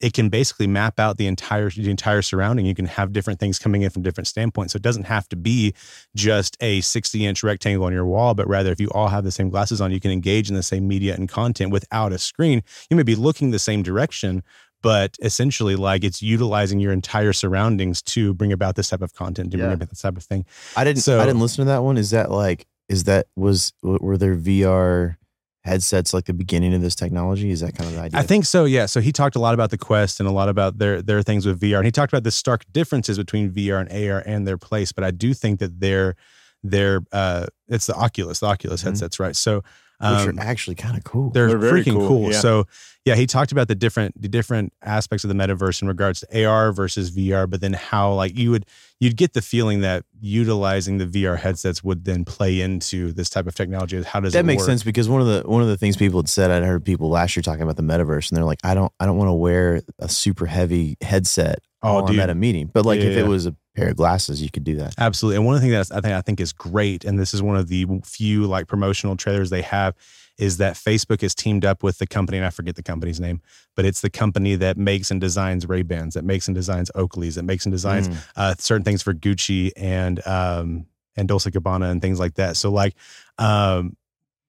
it 0.00 0.14
can 0.14 0.30
basically 0.30 0.66
map 0.66 0.98
out 0.98 1.18
the 1.18 1.26
entire 1.26 1.68
the 1.68 1.90
entire 1.90 2.22
surrounding. 2.22 2.64
You 2.64 2.74
can 2.74 2.86
have 2.86 3.12
different 3.12 3.38
things 3.38 3.58
coming 3.58 3.82
in 3.82 3.90
from 3.90 4.00
different 4.02 4.28
standpoints. 4.28 4.72
So 4.72 4.78
it 4.78 4.82
doesn't 4.82 5.02
have 5.04 5.28
to 5.28 5.36
be 5.36 5.74
just 6.16 6.56
a 6.60 6.80
60 6.80 7.26
inch 7.26 7.42
rectangle 7.42 7.84
on 7.84 7.92
your 7.92 8.06
wall, 8.06 8.32
but 8.34 8.48
rather 8.48 8.72
if 8.72 8.80
you 8.80 8.88
all 8.92 9.08
have 9.08 9.24
the 9.24 9.30
same 9.30 9.50
glasses 9.50 9.80
on, 9.80 9.92
you 9.92 10.00
can 10.00 10.10
engage 10.10 10.48
in 10.48 10.54
the 10.54 10.62
same 10.62 10.88
media 10.88 11.14
and 11.14 11.28
content 11.28 11.70
without 11.70 12.12
a 12.12 12.18
screen. 12.18 12.62
You 12.88 12.96
may 12.96 13.02
be 13.02 13.14
looking 13.14 13.50
the 13.50 13.58
same 13.58 13.82
direction, 13.82 14.42
but 14.80 15.16
essentially 15.20 15.76
like 15.76 16.02
it's 16.02 16.22
utilizing 16.22 16.80
your 16.80 16.92
entire 16.92 17.34
surroundings 17.34 18.00
to 18.02 18.32
bring 18.32 18.52
about 18.52 18.76
this 18.76 18.88
type 18.88 19.02
of 19.02 19.12
content, 19.12 19.50
to 19.50 19.58
bring 19.58 19.68
about 19.74 19.90
this 19.90 20.00
type 20.00 20.16
of 20.16 20.22
thing. 20.24 20.46
I 20.76 20.84
didn't. 20.84 21.02
So- 21.02 21.20
I 21.20 21.26
didn't 21.26 21.40
listen 21.40 21.58
to 21.66 21.68
that 21.72 21.82
one. 21.82 21.98
Is 21.98 22.08
that 22.10 22.30
like? 22.30 22.66
Is 22.90 23.04
that 23.04 23.26
was 23.36 23.72
were 23.82 24.16
there 24.18 24.34
VR 24.36 25.16
headsets 25.62 26.12
like 26.14 26.24
the 26.24 26.32
beginning 26.34 26.74
of 26.74 26.80
this 26.82 26.94
technology? 26.94 27.50
Is 27.50 27.60
that 27.60 27.74
kind 27.76 27.88
of 27.88 27.94
the 27.94 28.02
idea? 28.02 28.18
I 28.18 28.22
think 28.24 28.44
so, 28.46 28.64
yeah. 28.64 28.86
So 28.86 29.00
he 29.00 29.12
talked 29.12 29.36
a 29.36 29.38
lot 29.38 29.54
about 29.54 29.70
the 29.70 29.78
Quest 29.78 30.18
and 30.20 30.28
a 30.28 30.32
lot 30.32 30.48
about 30.48 30.78
their 30.78 31.00
their 31.00 31.22
things 31.22 31.46
with 31.46 31.60
VR. 31.60 31.76
And 31.76 31.84
he 31.84 31.92
talked 31.92 32.12
about 32.12 32.24
the 32.24 32.30
stark 32.30 32.64
differences 32.72 33.16
between 33.16 33.50
VR 33.52 33.80
and 33.80 33.90
AR 34.10 34.22
and 34.26 34.46
their 34.46 34.58
place. 34.58 34.90
But 34.92 35.04
I 35.04 35.10
do 35.12 35.32
think 35.34 35.60
that 35.60 35.78
they're 35.80 36.16
they're 36.64 37.00
uh 37.12 37.46
it's 37.68 37.86
the 37.86 37.94
Oculus, 37.94 38.40
the 38.40 38.46
Oculus 38.46 38.80
Mhm. 38.82 38.86
headsets, 38.86 39.20
right? 39.20 39.36
So 39.36 39.62
which 40.00 40.10
um, 40.10 40.38
are 40.38 40.42
actually 40.42 40.76
kind 40.76 40.96
of 40.96 41.04
cool. 41.04 41.30
they're, 41.30 41.48
They're 41.58 41.72
freaking 41.72 41.92
cool, 41.92 42.08
cool. 42.08 42.32
yeah. 42.32 42.40
So 42.40 42.66
yeah, 43.04 43.16
he 43.16 43.26
talked 43.26 43.52
about 43.52 43.68
the 43.68 43.74
different 43.74 44.20
the 44.20 44.28
different 44.28 44.72
aspects 44.82 45.24
of 45.24 45.28
the 45.28 45.34
metaverse 45.34 45.82
in 45.82 45.88
regards 45.88 46.20
to 46.20 46.44
AR 46.44 46.72
versus 46.72 47.10
VR, 47.10 47.48
but 47.48 47.60
then 47.60 47.74
how 47.74 48.14
like 48.14 48.36
you 48.36 48.50
would 48.50 48.66
you'd 48.98 49.16
get 49.16 49.34
the 49.34 49.42
feeling 49.42 49.80
that 49.80 50.04
utilizing 50.20 50.98
the 50.98 51.06
VR 51.06 51.38
headsets 51.38 51.84
would 51.84 52.04
then 52.04 52.24
play 52.24 52.60
into 52.60 53.12
this 53.12 53.28
type 53.28 53.46
of 53.46 53.54
technology. 53.54 54.02
How 54.02 54.20
does 54.20 54.32
that 54.32 54.40
it 54.40 54.46
makes 54.46 54.60
work? 54.60 54.68
sense 54.68 54.82
because 54.82 55.08
one 55.08 55.20
of 55.20 55.26
the 55.26 55.42
one 55.48 55.60
of 55.62 55.68
the 55.68 55.76
things 55.76 55.96
people 55.96 56.20
had 56.20 56.28
said 56.28 56.50
I'd 56.50 56.62
heard 56.62 56.84
people 56.84 57.08
last 57.10 57.36
year 57.36 57.42
talking 57.42 57.62
about 57.62 57.76
the 57.76 57.82
metaverse 57.82 58.30
and 58.30 58.36
they're 58.36 58.44
like 58.44 58.60
I 58.64 58.74
don't 58.74 58.92
I 59.00 59.06
don't 59.06 59.16
want 59.16 59.28
to 59.28 59.34
wear 59.34 59.82
a 59.98 60.08
super 60.08 60.46
heavy 60.46 60.96
headset 61.00 61.60
Oh, 61.82 62.06
dude. 62.06 62.18
at 62.18 62.30
a 62.30 62.34
meeting 62.34 62.70
but 62.72 62.84
like 62.84 63.00
Yeah, 63.00 63.06
if 63.06 63.16
yeah. 63.16 63.24
it 63.24 63.26
was 63.26 63.46
a 63.46 63.56
pair 63.74 63.88
of 63.88 63.96
glasses 63.96 64.42
you 64.42 64.50
could 64.50 64.64
do 64.64 64.76
that 64.76 64.94
Absolutely. 64.98 65.36
And 65.36 65.46
one 65.46 65.54
of 65.54 65.62
the 65.62 65.68
things 65.68 65.88
that 65.88 65.96
I 65.96 66.00
think 66.00 66.14
I 66.14 66.20
think 66.20 66.40
is 66.40 66.52
great, 66.52 67.04
and 67.04 67.18
this 67.18 67.32
is 67.32 67.42
one 67.42 67.56
of 67.56 67.68
the 67.68 67.86
few 68.04 68.46
like 68.46 68.66
promotional 68.66 69.16
trailers 69.16 69.48
they 69.50 69.62
have, 69.62 69.94
is 70.38 70.56
that 70.56 70.74
Facebook 70.74 71.20
has 71.20 71.34
teamed 71.34 71.64
up 71.64 71.82
with 71.82 71.98
the 71.98 72.06
company, 72.06 72.38
and 72.38 72.46
I 72.46 72.50
forget 72.50 72.74
the 72.74 72.82
company's 72.82 73.20
name, 73.20 73.40
but 73.76 73.84
it's 73.84 74.00
the 74.00 74.10
company 74.10 74.56
that 74.56 74.76
makes 74.76 75.10
and 75.10 75.20
designs 75.20 75.68
Ray 75.68 75.82
Bans, 75.82 76.14
that 76.14 76.24
makes 76.24 76.48
and 76.48 76.54
designs 76.54 76.90
Oakleys, 76.94 77.34
that 77.34 77.44
makes 77.44 77.64
and 77.64 77.72
designs 77.72 78.08
Mm. 78.08 78.16
uh, 78.36 78.54
certain 78.58 78.82
things 78.84 79.02
for 79.02 79.14
Gucci 79.14 79.70
and 79.76 80.26
um, 80.26 80.86
and 81.16 81.28
Dolce 81.28 81.50
Gabbana 81.50 81.90
and 81.90 82.02
things 82.02 82.18
like 82.18 82.34
that. 82.34 82.56
So 82.56 82.70
like, 82.70 82.94
um, 83.38 83.96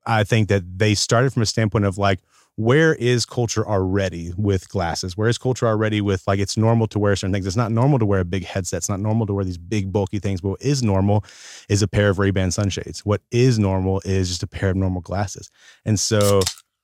I 0.05 0.23
think 0.23 0.49
that 0.49 0.63
they 0.79 0.95
started 0.95 1.31
from 1.33 1.43
a 1.43 1.45
standpoint 1.45 1.85
of 1.85 1.97
like, 1.97 2.19
where 2.61 2.93
is 2.95 3.25
culture 3.25 3.67
already 3.67 4.31
with 4.37 4.69
glasses? 4.69 5.17
Where 5.17 5.27
is 5.27 5.39
culture 5.39 5.65
already 5.65 5.99
with 5.99 6.23
like 6.27 6.39
it's 6.39 6.55
normal 6.55 6.85
to 6.87 6.99
wear 6.99 7.15
certain 7.15 7.33
things? 7.33 7.47
It's 7.47 7.55
not 7.55 7.71
normal 7.71 7.97
to 7.97 8.05
wear 8.05 8.19
a 8.19 8.25
big 8.25 8.45
headset. 8.45 8.77
It's 8.77 8.89
not 8.89 8.99
normal 8.99 9.25
to 9.25 9.33
wear 9.33 9.43
these 9.43 9.57
big 9.57 9.91
bulky 9.91 10.19
things. 10.19 10.41
But 10.41 10.49
what 10.49 10.61
is 10.61 10.83
normal 10.83 11.25
is 11.69 11.81
a 11.81 11.87
pair 11.87 12.09
of 12.09 12.19
Ray 12.19 12.29
Ban 12.29 12.51
sunshades. 12.51 13.03
What 13.03 13.21
is 13.31 13.57
normal 13.57 13.99
is 14.05 14.29
just 14.29 14.43
a 14.43 14.47
pair 14.47 14.69
of 14.69 14.75
normal 14.75 15.01
glasses. 15.01 15.49
And 15.85 15.99
so, 15.99 16.41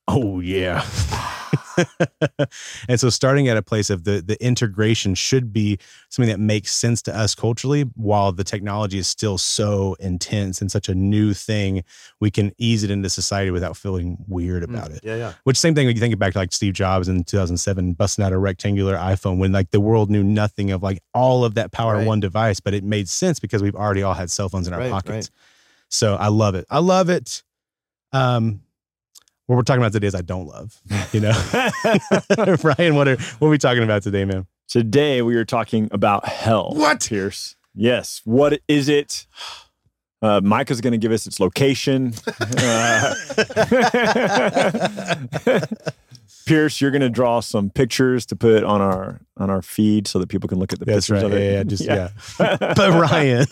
oh 0.08 0.40
yeah. 0.40 0.84
and 2.88 2.98
so 3.00 3.10
starting 3.10 3.48
at 3.48 3.56
a 3.56 3.62
place 3.62 3.90
of 3.90 4.04
the 4.04 4.20
the 4.20 4.42
integration 4.44 5.14
should 5.14 5.52
be 5.52 5.78
something 6.08 6.30
that 6.30 6.40
makes 6.40 6.74
sense 6.74 7.02
to 7.02 7.16
us 7.16 7.34
culturally 7.34 7.82
while 7.94 8.32
the 8.32 8.44
technology 8.44 8.98
is 8.98 9.06
still 9.06 9.38
so 9.38 9.94
intense 10.00 10.60
and 10.60 10.70
such 10.70 10.88
a 10.88 10.94
new 10.94 11.32
thing 11.34 11.82
we 12.20 12.30
can 12.30 12.52
ease 12.58 12.82
it 12.84 12.90
into 12.90 13.08
society 13.08 13.50
without 13.50 13.76
feeling 13.76 14.16
weird 14.26 14.62
about 14.62 14.90
it 14.90 15.00
yeah 15.02 15.16
yeah 15.16 15.32
which 15.44 15.56
same 15.56 15.74
thing 15.74 15.86
when 15.86 15.94
you 15.94 16.00
think 16.00 16.18
back 16.18 16.32
to 16.32 16.38
like 16.38 16.52
Steve 16.52 16.74
Jobs 16.74 17.08
in 17.08 17.22
2007 17.24 17.92
busting 17.92 18.24
out 18.24 18.32
a 18.32 18.38
rectangular 18.38 18.96
iPhone 18.96 19.38
when 19.38 19.52
like 19.52 19.70
the 19.70 19.80
world 19.80 20.10
knew 20.10 20.22
nothing 20.24 20.70
of 20.70 20.82
like 20.82 21.00
all 21.14 21.44
of 21.44 21.54
that 21.54 21.70
power 21.72 21.92
in 21.94 21.98
Right. 21.98 22.06
one 22.06 22.20
device, 22.20 22.60
but 22.60 22.74
it 22.74 22.84
made 22.84 23.08
sense 23.08 23.38
because 23.40 23.62
we've 23.62 23.74
already 23.74 24.02
all 24.02 24.14
had 24.14 24.30
cell 24.30 24.48
phones 24.48 24.66
in 24.68 24.72
our 24.74 24.80
Right, 24.80 24.90
pockets. 24.90 25.12
right. 25.12 25.30
So 25.88 26.14
I 26.16 26.28
love 26.28 26.54
it. 26.54 26.64
I 26.70 26.78
love 26.78 27.08
it. 27.10 27.42
Um, 28.12 28.60
what 29.48 29.56
we're 29.56 29.62
talking 29.62 29.80
about 29.80 29.92
today 29.92 30.06
is 30.06 30.14
I 30.14 30.20
don't 30.20 30.46
love. 30.46 30.78
You 31.10 31.20
know, 31.20 31.30
Ryan, 32.62 32.94
what 32.96 33.08
are 33.08 33.16
what 33.16 33.48
are 33.48 33.50
we 33.50 33.56
talking 33.56 33.82
about 33.82 34.02
today, 34.02 34.26
man? 34.26 34.46
Today 34.68 35.22
we 35.22 35.36
are 35.36 35.46
talking 35.46 35.88
about 35.90 36.28
hell. 36.28 36.72
What? 36.74 37.06
Pierce? 37.08 37.56
Yes. 37.74 38.20
What 38.24 38.60
is 38.68 38.90
it? 38.90 39.26
Uh, 40.20 40.42
Micah's 40.44 40.82
going 40.82 40.92
to 40.92 40.98
give 40.98 41.12
us 41.12 41.26
its 41.26 41.40
location. 41.40 42.12
Uh, 42.58 43.14
Pierce, 46.46 46.80
you're 46.80 46.90
going 46.90 47.02
to 47.02 47.10
draw 47.10 47.40
some 47.40 47.70
pictures 47.70 48.26
to 48.26 48.36
put 48.36 48.64
on 48.64 48.80
our 48.82 49.20
on 49.38 49.48
our 49.50 49.62
feed 49.62 50.06
so 50.06 50.18
that 50.18 50.28
people 50.28 50.48
can 50.48 50.58
look 50.58 50.72
at 50.74 50.78
the 50.78 50.84
That's 50.84 51.06
pictures 51.08 51.22
right. 51.22 51.32
of 51.32 51.38
it. 51.38 51.44
Yeah, 51.44 51.58
yeah, 51.58 51.62
just 51.62 51.84
yeah. 51.84 52.08
but 52.38 52.78
Ryan, 52.78 53.46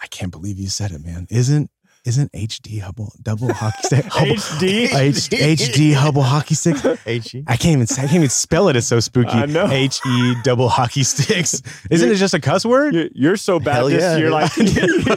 I 0.00 0.06
can't 0.08 0.30
believe 0.30 0.58
you 0.58 0.68
said 0.68 0.92
it, 0.92 1.04
man. 1.04 1.26
Isn't 1.30 1.70
isn't 2.08 2.32
HD 2.32 2.80
Hubble 2.80 3.12
double 3.22 3.52
hockey 3.52 3.82
stick? 3.82 4.04
Hubble, 4.10 4.32
HD? 4.34 4.94
H, 4.94 5.28
HD 5.28 5.92
Hubble 5.92 6.22
hockey 6.22 6.54
stick. 6.54 6.76
H-E? 7.06 7.44
I 7.46 7.56
can't 7.56 7.74
even 7.74 7.86
say, 7.86 8.02
I 8.02 8.06
can't 8.06 8.16
even 8.16 8.30
spell 8.30 8.68
it. 8.68 8.76
It's 8.76 8.86
so 8.86 8.98
spooky. 8.98 9.28
I 9.28 9.44
know. 9.44 9.68
H 9.70 10.00
E 10.06 10.34
double 10.42 10.70
hockey 10.70 11.02
sticks. 11.02 11.62
Isn't 11.90 12.10
it 12.10 12.14
just 12.14 12.32
a 12.32 12.40
cuss 12.40 12.64
word? 12.64 12.94
You're, 12.94 13.08
you're 13.12 13.36
so 13.36 13.60
Hell 13.60 13.90
Baptist. 13.90 14.00
yeah. 14.00 14.16
You're 14.16 14.30
like, 14.30 14.50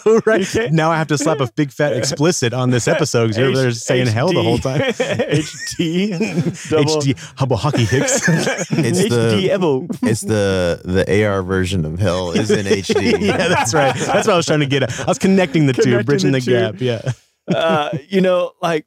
Oh, 0.06 0.22
right. 0.26 0.54
You 0.54 0.70
Now 0.72 0.92
I 0.92 0.98
have 0.98 1.08
to 1.08 1.18
slap 1.18 1.40
a 1.40 1.50
big 1.56 1.72
fat 1.72 1.94
explicit 1.94 2.54
on 2.54 2.72
this 2.72 2.90
episode 2.90 3.28
because 3.28 3.38
you're 3.38 3.56
there 3.56 3.72
saying 3.72 4.08
hell 4.08 4.34
the 4.34 4.44
whole 4.44 4.58
time. 4.58 4.82
HD. 4.82 6.12
HD 6.12 7.34
Hubble 7.38 7.56
hockey 7.58 7.86
hicks. 7.86 8.28
It's 8.28 9.00
HD 9.00 9.10
the 9.10 9.50
Evo. 9.50 9.98
it's 10.04 10.22
the 10.22 10.82
the 10.84 11.26
AR 11.26 11.42
version 11.42 11.86
of 11.86 12.00
hell 12.00 12.32
is 12.32 12.52
in 12.52 12.66
HD. 12.66 13.22
yeah, 13.22 13.48
that's 13.48 13.74
right. 13.74 13.96
That's 13.96 14.28
what 14.28 14.34
I 14.34 14.36
was 14.38 14.46
trying 14.46 14.60
to 14.60 14.66
get 14.66 14.84
at. 14.84 15.00
I 15.00 15.06
was 15.06 15.20
connecting 15.20 15.68
the 15.68 15.74
two, 15.74 16.04
bridging 16.04 16.32
the 16.32 16.42
the, 16.42 16.52
gap. 16.52 16.81
Yeah. 16.82 17.12
uh, 17.48 17.90
you 18.10 18.22
know, 18.22 18.52
like 18.62 18.86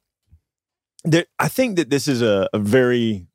there, 1.04 1.24
I 1.38 1.48
think 1.48 1.76
that 1.76 1.90
this 1.90 2.08
is 2.08 2.22
a, 2.22 2.48
a 2.52 2.58
very 2.58 3.26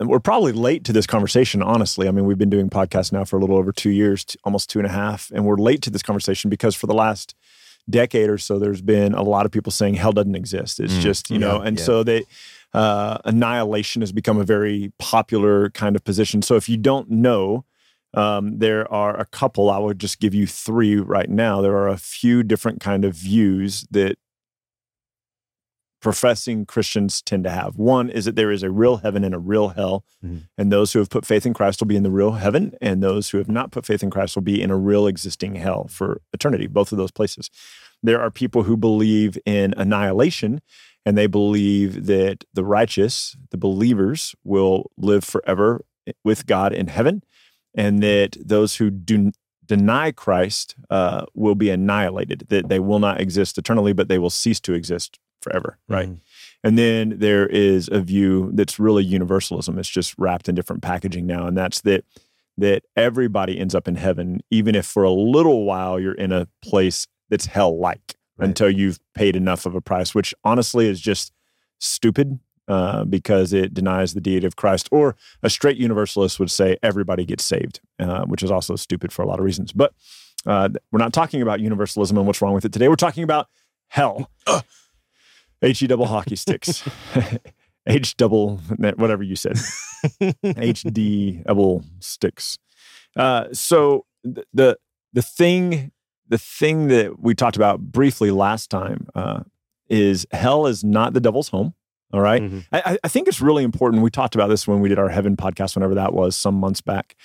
we're 0.00 0.20
probably 0.20 0.52
late 0.52 0.84
to 0.84 0.92
this 0.94 1.06
conversation, 1.06 1.62
honestly. 1.62 2.08
I 2.08 2.10
mean, 2.10 2.24
we've 2.24 2.38
been 2.38 2.48
doing 2.50 2.70
podcasts 2.70 3.12
now 3.12 3.24
for 3.24 3.36
a 3.36 3.40
little 3.40 3.56
over 3.58 3.70
two 3.70 3.90
years, 3.90 4.24
almost 4.42 4.70
two 4.70 4.78
and 4.78 4.86
a 4.86 4.90
half, 4.90 5.30
and 5.34 5.44
we're 5.44 5.58
late 5.58 5.82
to 5.82 5.90
this 5.90 6.02
conversation 6.02 6.48
because 6.48 6.74
for 6.74 6.86
the 6.86 6.94
last 6.94 7.34
decade 7.90 8.30
or 8.30 8.38
so, 8.38 8.58
there's 8.58 8.80
been 8.80 9.12
a 9.12 9.22
lot 9.22 9.44
of 9.44 9.52
people 9.52 9.70
saying 9.70 9.94
hell 9.94 10.12
doesn't 10.12 10.34
exist. 10.34 10.80
It's 10.80 10.94
Mm, 10.94 11.00
just, 11.00 11.30
you 11.30 11.38
know, 11.38 11.60
and 11.60 11.78
yeah. 11.78 11.84
so 11.84 12.02
they 12.02 12.24
uh, 12.72 13.18
annihilation 13.26 14.00
has 14.00 14.10
become 14.10 14.38
a 14.38 14.44
very 14.44 14.90
popular 14.98 15.68
kind 15.70 15.96
of 15.96 16.02
position. 16.02 16.40
So 16.40 16.56
if 16.56 16.66
you 16.66 16.78
don't 16.78 17.10
know, 17.10 17.66
um, 18.16 18.58
there 18.58 18.90
are 18.92 19.18
a 19.18 19.26
couple. 19.26 19.70
I 19.70 19.78
would 19.78 19.98
just 19.98 20.20
give 20.20 20.34
you 20.34 20.46
three 20.46 20.96
right 20.96 21.28
now. 21.28 21.60
There 21.60 21.76
are 21.76 21.88
a 21.88 21.96
few 21.96 22.42
different 22.42 22.80
kind 22.80 23.04
of 23.04 23.14
views 23.14 23.86
that 23.90 24.16
professing 26.00 26.66
Christians 26.66 27.22
tend 27.22 27.44
to 27.44 27.50
have. 27.50 27.76
One 27.76 28.10
is 28.10 28.26
that 28.26 28.36
there 28.36 28.50
is 28.50 28.62
a 28.62 28.70
real 28.70 28.98
heaven 28.98 29.24
and 29.24 29.34
a 29.34 29.38
real 29.38 29.68
hell, 29.70 30.04
Mhm. 30.22 30.42
and 30.58 30.70
those 30.70 30.92
who 30.92 30.98
have 30.98 31.08
put 31.08 31.24
faith 31.24 31.46
in 31.46 31.54
Christ 31.54 31.80
will 31.80 31.86
be 31.86 31.96
in 31.96 32.02
the 32.02 32.10
real 32.10 32.32
heaven, 32.32 32.74
and 32.82 33.02
those 33.02 33.30
who 33.30 33.38
have 33.38 33.48
not 33.48 33.70
put 33.72 33.86
faith 33.86 34.02
in 34.02 34.10
Christ 34.10 34.36
will 34.36 34.42
be 34.42 34.60
in 34.60 34.70
a 34.70 34.76
real 34.76 35.06
existing 35.06 35.54
hell 35.54 35.86
for 35.88 36.20
eternity. 36.34 36.66
Both 36.66 36.92
of 36.92 36.98
those 36.98 37.10
places. 37.10 37.48
There 38.02 38.20
are 38.20 38.30
people 38.30 38.64
who 38.64 38.76
believe 38.76 39.38
in 39.46 39.72
annihilation, 39.78 40.60
and 41.06 41.16
they 41.16 41.26
believe 41.26 42.04
that 42.04 42.44
the 42.52 42.64
righteous, 42.66 43.34
the 43.50 43.56
believers, 43.56 44.34
will 44.44 44.90
live 44.98 45.24
forever 45.24 45.86
with 46.22 46.44
God 46.44 46.74
in 46.74 46.88
heaven, 46.88 47.22
and 47.74 48.02
that 48.02 48.36
those 48.40 48.76
who 48.76 48.90
do 48.90 49.32
deny 49.66 50.12
Christ 50.12 50.74
uh, 50.90 51.24
will 51.34 51.54
be 51.54 51.70
annihilated, 51.70 52.46
that 52.50 52.68
they 52.68 52.78
will 52.78 52.98
not 52.98 53.20
exist 53.20 53.56
eternally, 53.58 53.92
but 53.92 54.08
they 54.08 54.18
will 54.18 54.30
cease 54.30 54.60
to 54.60 54.74
exist 54.74 55.18
forever. 55.40 55.78
Right. 55.88 56.08
Mhm. 56.08 56.20
And 56.62 56.78
then 56.78 57.18
there 57.18 57.46
is 57.46 57.88
a 57.92 58.00
view 58.00 58.50
that's 58.54 58.78
really 58.78 59.04
universalism. 59.04 59.78
It's 59.78 59.88
just 59.88 60.14
wrapped 60.18 60.48
in 60.48 60.54
different 60.54 60.82
packaging 60.82 61.26
now, 61.26 61.46
and 61.46 61.56
that's 61.56 61.80
that 61.82 62.04
that 62.56 62.84
everybody 62.94 63.58
ends 63.58 63.74
up 63.74 63.88
in 63.88 63.96
heaven, 63.96 64.40
even 64.50 64.76
if 64.76 64.86
for 64.86 65.02
a 65.02 65.10
little 65.10 65.64
while 65.64 65.98
you're 65.98 66.14
in 66.14 66.30
a 66.30 66.46
place 66.62 67.06
that's 67.28 67.46
hell 67.46 67.78
like 67.78 68.14
Right. 68.36 68.46
until 68.48 68.70
you've 68.70 68.98
paid 69.14 69.34
enough 69.36 69.66
of 69.66 69.74
a 69.74 69.80
price, 69.80 70.14
which 70.14 70.32
honestly 70.44 70.86
is 70.88 71.00
just 71.00 71.32
stupid 71.80 72.38
uh, 72.68 73.04
because 73.04 73.52
it 73.52 73.74
denies 73.74 74.14
the 74.14 74.20
deity 74.20 74.46
of 74.46 74.56
Christ. 74.56 74.88
Or 74.90 75.16
a 75.42 75.50
straight 75.50 75.76
universalist 75.76 76.38
would 76.40 76.50
say 76.50 76.76
everybody 76.82 77.24
gets 77.24 77.44
saved, 77.44 77.80
uh, 77.98 78.24
which 78.24 78.42
is 78.42 78.50
also 78.50 78.76
stupid 78.76 79.12
for 79.12 79.22
a 79.22 79.26
lot 79.26 79.38
of 79.38 79.44
reasons. 79.44 79.72
But 79.72 79.92
uh, 80.46 80.70
we're 80.90 80.98
not 80.98 81.12
talking 81.12 81.42
about 81.42 81.60
universalism 81.60 82.16
and 82.16 82.26
what's 82.26 82.42
wrong 82.42 82.54
with 82.54 82.64
it 82.64 82.72
today. 82.72 82.88
We're 82.88 82.96
talking 82.96 83.24
about 83.24 83.48
hell. 83.88 84.30
H 85.62 85.82
E 85.82 85.86
double 85.86 86.06
hockey 86.06 86.36
sticks. 86.36 86.84
H 87.86 88.16
double 88.16 88.58
whatever 88.96 89.22
you 89.22 89.36
said. 89.36 89.56
HD 90.20 91.44
double 91.44 91.84
sticks. 92.00 92.58
Uh, 93.16 93.46
so 93.52 94.06
th- 94.24 94.46
the 94.52 94.78
the 95.12 95.22
thing 95.22 95.92
the 96.28 96.38
thing 96.38 96.88
that 96.88 97.20
we 97.20 97.34
talked 97.34 97.56
about 97.56 97.80
briefly 97.80 98.30
last 98.30 98.70
time 98.70 99.06
uh, 99.14 99.40
is 99.88 100.26
hell 100.32 100.66
is 100.66 100.82
not 100.82 101.12
the 101.12 101.20
devil's 101.20 101.48
home. 101.48 101.74
All 102.12 102.20
right? 102.20 102.42
Mhm. 102.42 102.64
I, 102.72 102.82
I- 102.92 102.98
I 103.04 103.08
think 103.08 103.26
it's 103.28 103.40
really 103.40 103.64
important. 103.64 104.02
We 104.02 104.10
talked 104.10 104.34
about 104.34 104.48
this 104.48 104.66
when 104.68 104.80
we 104.80 104.88
did 104.88 104.98
our 104.98 105.08
heaven 105.08 105.36
podcast, 105.36 105.74
whenever 105.74 105.94
that 105.96 106.12
was, 106.12 106.36
some 106.36 106.54
months 106.54 106.80
back. 106.80 107.16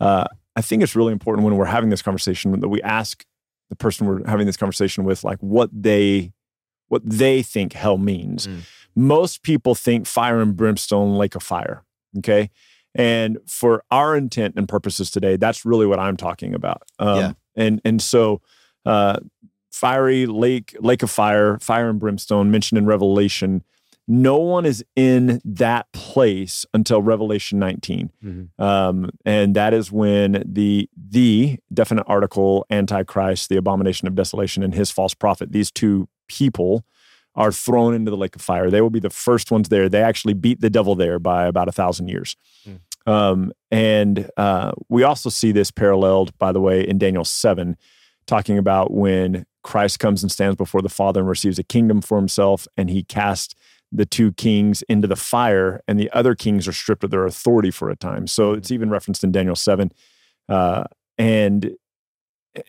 Uh, 0.00 0.24
I 0.56 0.60
think 0.60 0.82
it's 0.82 0.94
really 0.94 1.12
important 1.12 1.44
when 1.46 1.56
we're 1.56 1.64
having 1.64 1.90
this 1.90 2.02
conversation 2.02 2.58
that 2.60 2.68
we 2.68 2.82
ask 2.82 3.24
the 3.70 3.76
person 3.76 4.06
we're 4.06 4.24
having 4.26 4.46
this 4.46 4.56
conversation 4.56 5.04
with, 5.04 5.24
like 5.24 5.38
what 5.40 5.70
they 5.72 6.32
what 6.88 7.02
they 7.04 7.42
think 7.42 7.72
hell 7.72 7.96
means. 7.96 8.46
Mm. 8.46 8.60
Most 8.94 9.42
people 9.42 9.74
think 9.74 10.06
fire 10.06 10.40
and 10.42 10.54
brimstone, 10.56 11.14
lake 11.16 11.34
of 11.34 11.42
fire. 11.42 11.82
Okay. 12.18 12.50
And 12.94 13.38
for 13.46 13.82
our 13.90 14.14
intent 14.14 14.54
and 14.56 14.68
purposes 14.68 15.10
today, 15.10 15.36
that's 15.36 15.64
really 15.64 15.86
what 15.86 15.98
I'm 15.98 16.16
talking 16.16 16.54
about. 16.54 16.82
Um, 16.98 17.18
Yeah. 17.18 17.32
And 17.56 17.80
and 17.84 18.02
so, 18.02 18.42
uh, 18.84 19.18
fiery 19.72 20.26
lake, 20.26 20.76
lake 20.80 21.02
of 21.02 21.10
fire, 21.10 21.58
fire 21.58 21.88
and 21.88 21.98
brimstone 21.98 22.50
mentioned 22.50 22.78
in 22.78 22.86
Revelation. 22.86 23.64
No 24.06 24.36
one 24.36 24.66
is 24.66 24.84
in 24.96 25.40
that 25.44 25.90
place 25.92 26.66
until 26.74 27.00
Revelation 27.00 27.58
19, 27.58 28.10
Mhm. 28.22 28.48
um, 28.58 29.10
and 29.24 29.56
that 29.56 29.72
is 29.72 29.90
when 29.90 30.42
the 30.46 30.88
the 30.96 31.58
definite 31.72 32.04
article 32.06 32.66
Antichrist, 32.70 33.48
the 33.48 33.56
abomination 33.56 34.06
of 34.06 34.14
desolation, 34.14 34.62
and 34.62 34.74
his 34.74 34.90
false 34.90 35.14
prophet. 35.14 35.52
These 35.52 35.70
two 35.70 36.08
people 36.28 36.84
are 37.34 37.50
thrown 37.50 37.94
into 37.94 38.10
the 38.10 38.16
lake 38.16 38.36
of 38.36 38.42
fire. 38.42 38.70
They 38.70 38.80
will 38.80 38.90
be 38.90 39.00
the 39.00 39.10
first 39.10 39.50
ones 39.50 39.68
there. 39.68 39.88
They 39.88 40.02
actually 40.02 40.34
beat 40.34 40.60
the 40.60 40.70
devil 40.70 40.94
there 40.94 41.18
by 41.18 41.46
about 41.46 41.68
a 41.68 41.72
thousand 41.72 42.08
years. 42.08 42.36
Um, 43.06 43.52
and 43.70 44.30
uh, 44.36 44.72
we 44.88 45.02
also 45.02 45.28
see 45.30 45.50
this 45.52 45.70
paralleled, 45.70 46.36
by 46.38 46.52
the 46.52 46.60
way, 46.60 46.86
in 46.86 46.96
Daniel 46.96 47.24
7, 47.24 47.76
talking 48.26 48.56
about 48.56 48.92
when 48.92 49.44
Christ 49.62 49.98
comes 49.98 50.22
and 50.22 50.30
stands 50.32 50.56
before 50.56 50.80
the 50.80 50.88
Father 50.88 51.20
and 51.20 51.28
receives 51.28 51.58
a 51.58 51.64
kingdom 51.64 52.00
for 52.00 52.16
himself, 52.18 52.66
and 52.76 52.88
he 52.88 53.02
casts 53.02 53.54
the 53.94 54.04
two 54.04 54.32
kings 54.32 54.82
into 54.82 55.06
the 55.06 55.16
fire, 55.16 55.80
and 55.86 55.98
the 55.98 56.10
other 56.10 56.34
kings 56.34 56.66
are 56.66 56.72
stripped 56.72 57.04
of 57.04 57.10
their 57.10 57.24
authority 57.24 57.70
for 57.70 57.88
a 57.88 57.96
time. 57.96 58.26
So 58.26 58.52
it's 58.52 58.72
even 58.72 58.90
referenced 58.90 59.22
in 59.22 59.30
Daniel 59.30 59.56
7. 59.56 59.92
Uh, 60.48 60.84
and 61.16 61.76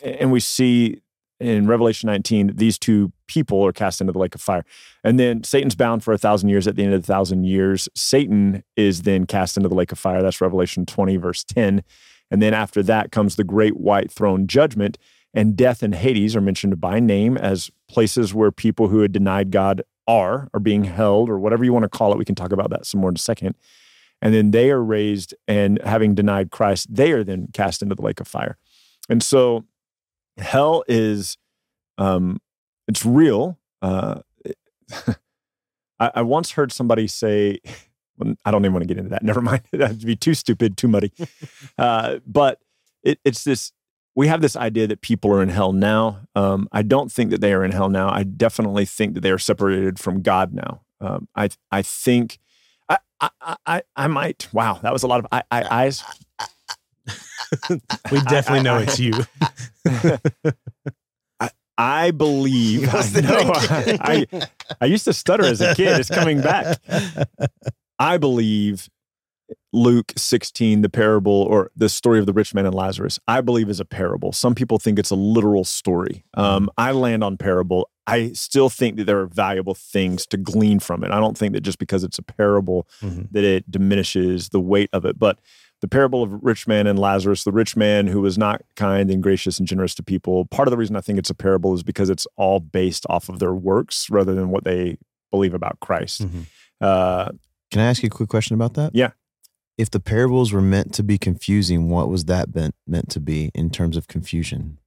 and 0.03 0.32
we 0.32 0.39
see 0.39 1.01
in 1.39 1.67
Revelation 1.67 2.08
19 2.08 2.48
that 2.48 2.58
these 2.58 2.79
two 2.79 3.12
people 3.27 3.63
are 3.65 3.74
cast 3.74 4.01
into 4.01 4.13
the 4.13 4.20
lake 4.20 4.36
of 4.36 4.41
fire. 4.41 4.63
And 5.03 5.20
then 5.20 5.44
Satan's 5.44 5.75
bound 5.75 6.03
for 6.03 6.13
a 6.13 6.17
thousand 6.17 6.50
years. 6.50 6.67
At 6.67 6.75
the 6.75 6.84
end 6.84 6.94
of 6.94 7.01
the 7.01 7.08
thousand 7.08 7.44
years, 7.44 7.89
Satan 7.96 8.63
is 8.75 9.01
then 9.01 9.25
cast 9.25 9.58
into 9.58 9.70
the 9.70 9.75
lake 9.75 9.91
of 9.91 10.00
fire. 10.00 10.22
That's 10.22 10.41
Revelation 10.41 10.86
20, 10.86 11.17
verse 11.17 11.44
10. 11.44 11.84
And 12.32 12.41
then 12.41 12.53
after 12.53 12.82
that 12.84 13.12
comes 13.12 13.36
the 13.36 13.44
great 13.44 13.77
white 13.77 14.12
throne 14.12 14.48
judgment. 14.48 14.98
And 15.34 15.58
death 15.58 15.84
and 15.84 15.94
Hades 15.94 16.36
are 16.36 16.41
mentioned 16.41 16.79
by 16.79 17.00
name 17.00 17.38
as 17.38 17.70
places 17.89 18.34
where 18.34 18.51
people 18.51 18.88
who 18.88 19.01
had 19.01 19.12
denied 19.12 19.51
God 19.51 19.84
are, 20.07 20.50
are 20.53 20.59
being 20.59 20.85
held, 20.85 21.29
or 21.29 21.39
whatever 21.39 21.63
you 21.63 21.74
want 21.74 21.83
to 21.83 21.89
call 21.89 22.12
it. 22.12 22.17
We 22.17 22.25
can 22.25 22.35
talk 22.35 22.51
about 22.51 22.69
that 22.69 22.85
some 22.85 23.01
more 23.01 23.09
in 23.09 23.15
a 23.15 23.19
second. 23.19 23.55
And 24.21 24.33
then 24.33 24.51
they 24.51 24.71
are 24.71 24.83
raised, 24.83 25.33
and 25.47 25.81
having 25.83 26.15
denied 26.15 26.51
Christ, 26.51 26.93
they 26.93 27.12
are 27.12 27.24
then 27.24 27.47
cast 27.53 27.81
into 27.81 27.95
the 27.95 28.01
lake 28.01 28.19
of 28.19 28.27
fire. 28.27 28.57
And 29.09 29.21
so 29.21 29.65
hell 30.38 30.83
is 30.88 31.38
um 31.97 32.39
it's 32.88 33.05
real 33.05 33.57
uh 33.81 34.19
I, 36.00 36.12
I 36.15 36.21
once 36.24 36.51
heard 36.51 36.71
somebody 36.71 37.07
say 37.07 37.59
i 38.45 38.51
don't 38.51 38.63
even 38.63 38.74
want 38.74 38.83
to 38.83 38.88
get 38.88 38.97
into 38.97 39.12
that 39.12 39.24
never 39.24 39.41
mind 39.41 39.62
that'd 39.71 40.05
be 40.05 40.15
too 40.15 40.33
stupid 40.33 40.77
too 40.77 40.88
muddy 40.88 41.12
uh 41.77 42.17
but 42.27 42.59
it, 43.03 43.19
it's 43.24 43.43
this 43.43 43.71
we 44.15 44.27
have 44.27 44.41
this 44.41 44.55
idea 44.55 44.88
that 44.88 45.01
people 45.01 45.31
are 45.31 45.41
in 45.43 45.50
hell 45.50 45.74
now 45.74 46.22
um 46.36 46.67
i 46.72 46.81
don't 46.81 47.12
think 47.12 47.31
that 47.31 47.41
they 47.41 47.53
are 47.53 47.63
in 47.63 47.72
hell 47.72 47.89
now 47.89 48.10
i 48.10 48.24
definitely 48.24 48.86
think 48.86 49.13
that 49.13 49.22
they 49.22 49.31
are 49.31 49.38
separated 49.39 50.00
from 50.00 50.22
god 50.22 50.53
now 50.53 50.81
um 51.01 51.27
i 51.36 51.50
i 51.72 51.81
think 51.81 52.39
I, 52.88 53.29
I, 53.41 53.55
I, 53.65 53.81
I 53.95 54.07
might. 54.07 54.50
Wow, 54.53 54.79
that 54.84 54.91
was 54.91 55.01
a 55.03 55.07
lot 55.07 55.22
of 55.22 55.27
I, 55.31 55.41
I, 55.50 55.63
eyes. 55.86 56.03
We 58.12 58.19
definitely 58.27 58.60
I- 58.60 58.63
know 58.63 58.75
I- 58.75 58.81
it's 58.84 59.00
you. 59.00 59.13
I 61.77 62.12
believe. 62.12 62.88
I, 62.93 63.22
know, 63.22 63.53
it? 63.55 64.00
I, 64.01 64.48
I 64.81 64.86
used 64.86 65.05
to 65.05 65.13
stutter 65.13 65.45
as 65.45 65.62
a 65.62 65.75
kid. 65.75 66.00
It's 66.00 66.10
coming 66.10 66.41
back. 66.41 66.77
I 68.00 68.17
believe 68.17 68.89
Luke 69.73 70.13
16, 70.17 70.81
the 70.81 70.89
parable 70.89 71.31
or 71.49 71.69
the 71.75 71.89
story 71.89 72.19
of 72.19 72.25
the 72.25 72.33
rich 72.33 72.53
man 72.53 72.65
and 72.65 72.73
Lazarus, 72.73 73.19
I 73.27 73.41
believe 73.41 73.69
is 73.69 73.79
a 73.79 73.85
parable. 73.85 74.31
Some 74.31 74.55
people 74.55 74.79
think 74.79 74.97
it's 74.97 75.11
a 75.11 75.15
literal 75.15 75.63
story. 75.63 76.23
Um, 76.35 76.69
I 76.77 76.91
land 76.91 77.23
on 77.23 77.37
parable. 77.37 77.89
I 78.07 78.31
still 78.33 78.69
think 78.69 78.97
that 78.97 79.03
there 79.05 79.19
are 79.19 79.25
valuable 79.27 79.75
things 79.75 80.25
to 80.27 80.37
glean 80.37 80.79
from 80.79 81.03
it. 81.03 81.11
I 81.11 81.19
don't 81.19 81.37
think 81.37 81.53
that 81.53 81.61
just 81.61 81.77
because 81.79 82.03
it's 82.03 82.17
a 82.17 82.23
parable 82.23 82.87
Mhm. 83.01 83.27
that 83.31 83.43
it 83.43 83.69
diminishes 83.69 84.49
the 84.49 84.59
weight 84.59 84.89
of 84.93 85.05
it. 85.05 85.19
But 85.19 85.39
the 85.81 85.87
parable 85.87 86.23
of 86.23 86.31
rich 86.41 86.67
man 86.67 86.87
and 86.87 86.97
Lazarus, 86.97 87.43
the 87.43 87.51
rich 87.51 87.75
man 87.75 88.07
who 88.07 88.21
was 88.21 88.37
not 88.37 88.61
kind 88.75 89.11
and 89.11 89.21
gracious 89.21 89.59
and 89.59 89.67
generous 89.67 89.93
to 89.95 90.03
people. 90.03 90.45
Part 90.45 90.67
of 90.67 90.71
the 90.71 90.77
reason 90.77 90.95
I 90.95 91.01
think 91.01 91.19
it's 91.19 91.29
a 91.29 91.35
parable 91.35 91.73
is 91.73 91.83
because 91.83 92.09
it's 92.09 92.25
all 92.37 92.59
based 92.59 93.05
off 93.09 93.27
of 93.27 93.39
their 93.39 93.53
works 93.53 94.09
rather 94.09 94.33
than 94.33 94.49
what 94.49 94.63
they 94.63 94.97
believe 95.31 95.53
about 95.53 95.79
Christ. 95.81 96.23
Mhm. 96.25 96.45
Uh, 96.79 97.31
Can 97.71 97.81
I 97.81 97.85
ask 97.87 98.01
you 98.03 98.07
a 98.07 98.09
quick 98.09 98.29
question 98.29 98.53
about 98.53 98.75
that? 98.75 98.95
Yeah. 98.95 99.11
If 99.77 99.89
the 99.91 100.00
parables 100.00 100.53
were 100.53 100.62
meant 100.62 100.94
to 100.96 101.03
be 101.03 101.17
confusing, 101.17 101.89
what 101.89 102.10
was 102.10 102.25
that 102.25 102.55
meant 102.55 102.75
meant 102.88 103.10
to 103.10 103.20
be 103.20 103.51
in 103.53 103.70
terms 103.70 103.98
of 103.98 104.08
confusion? 104.08 104.77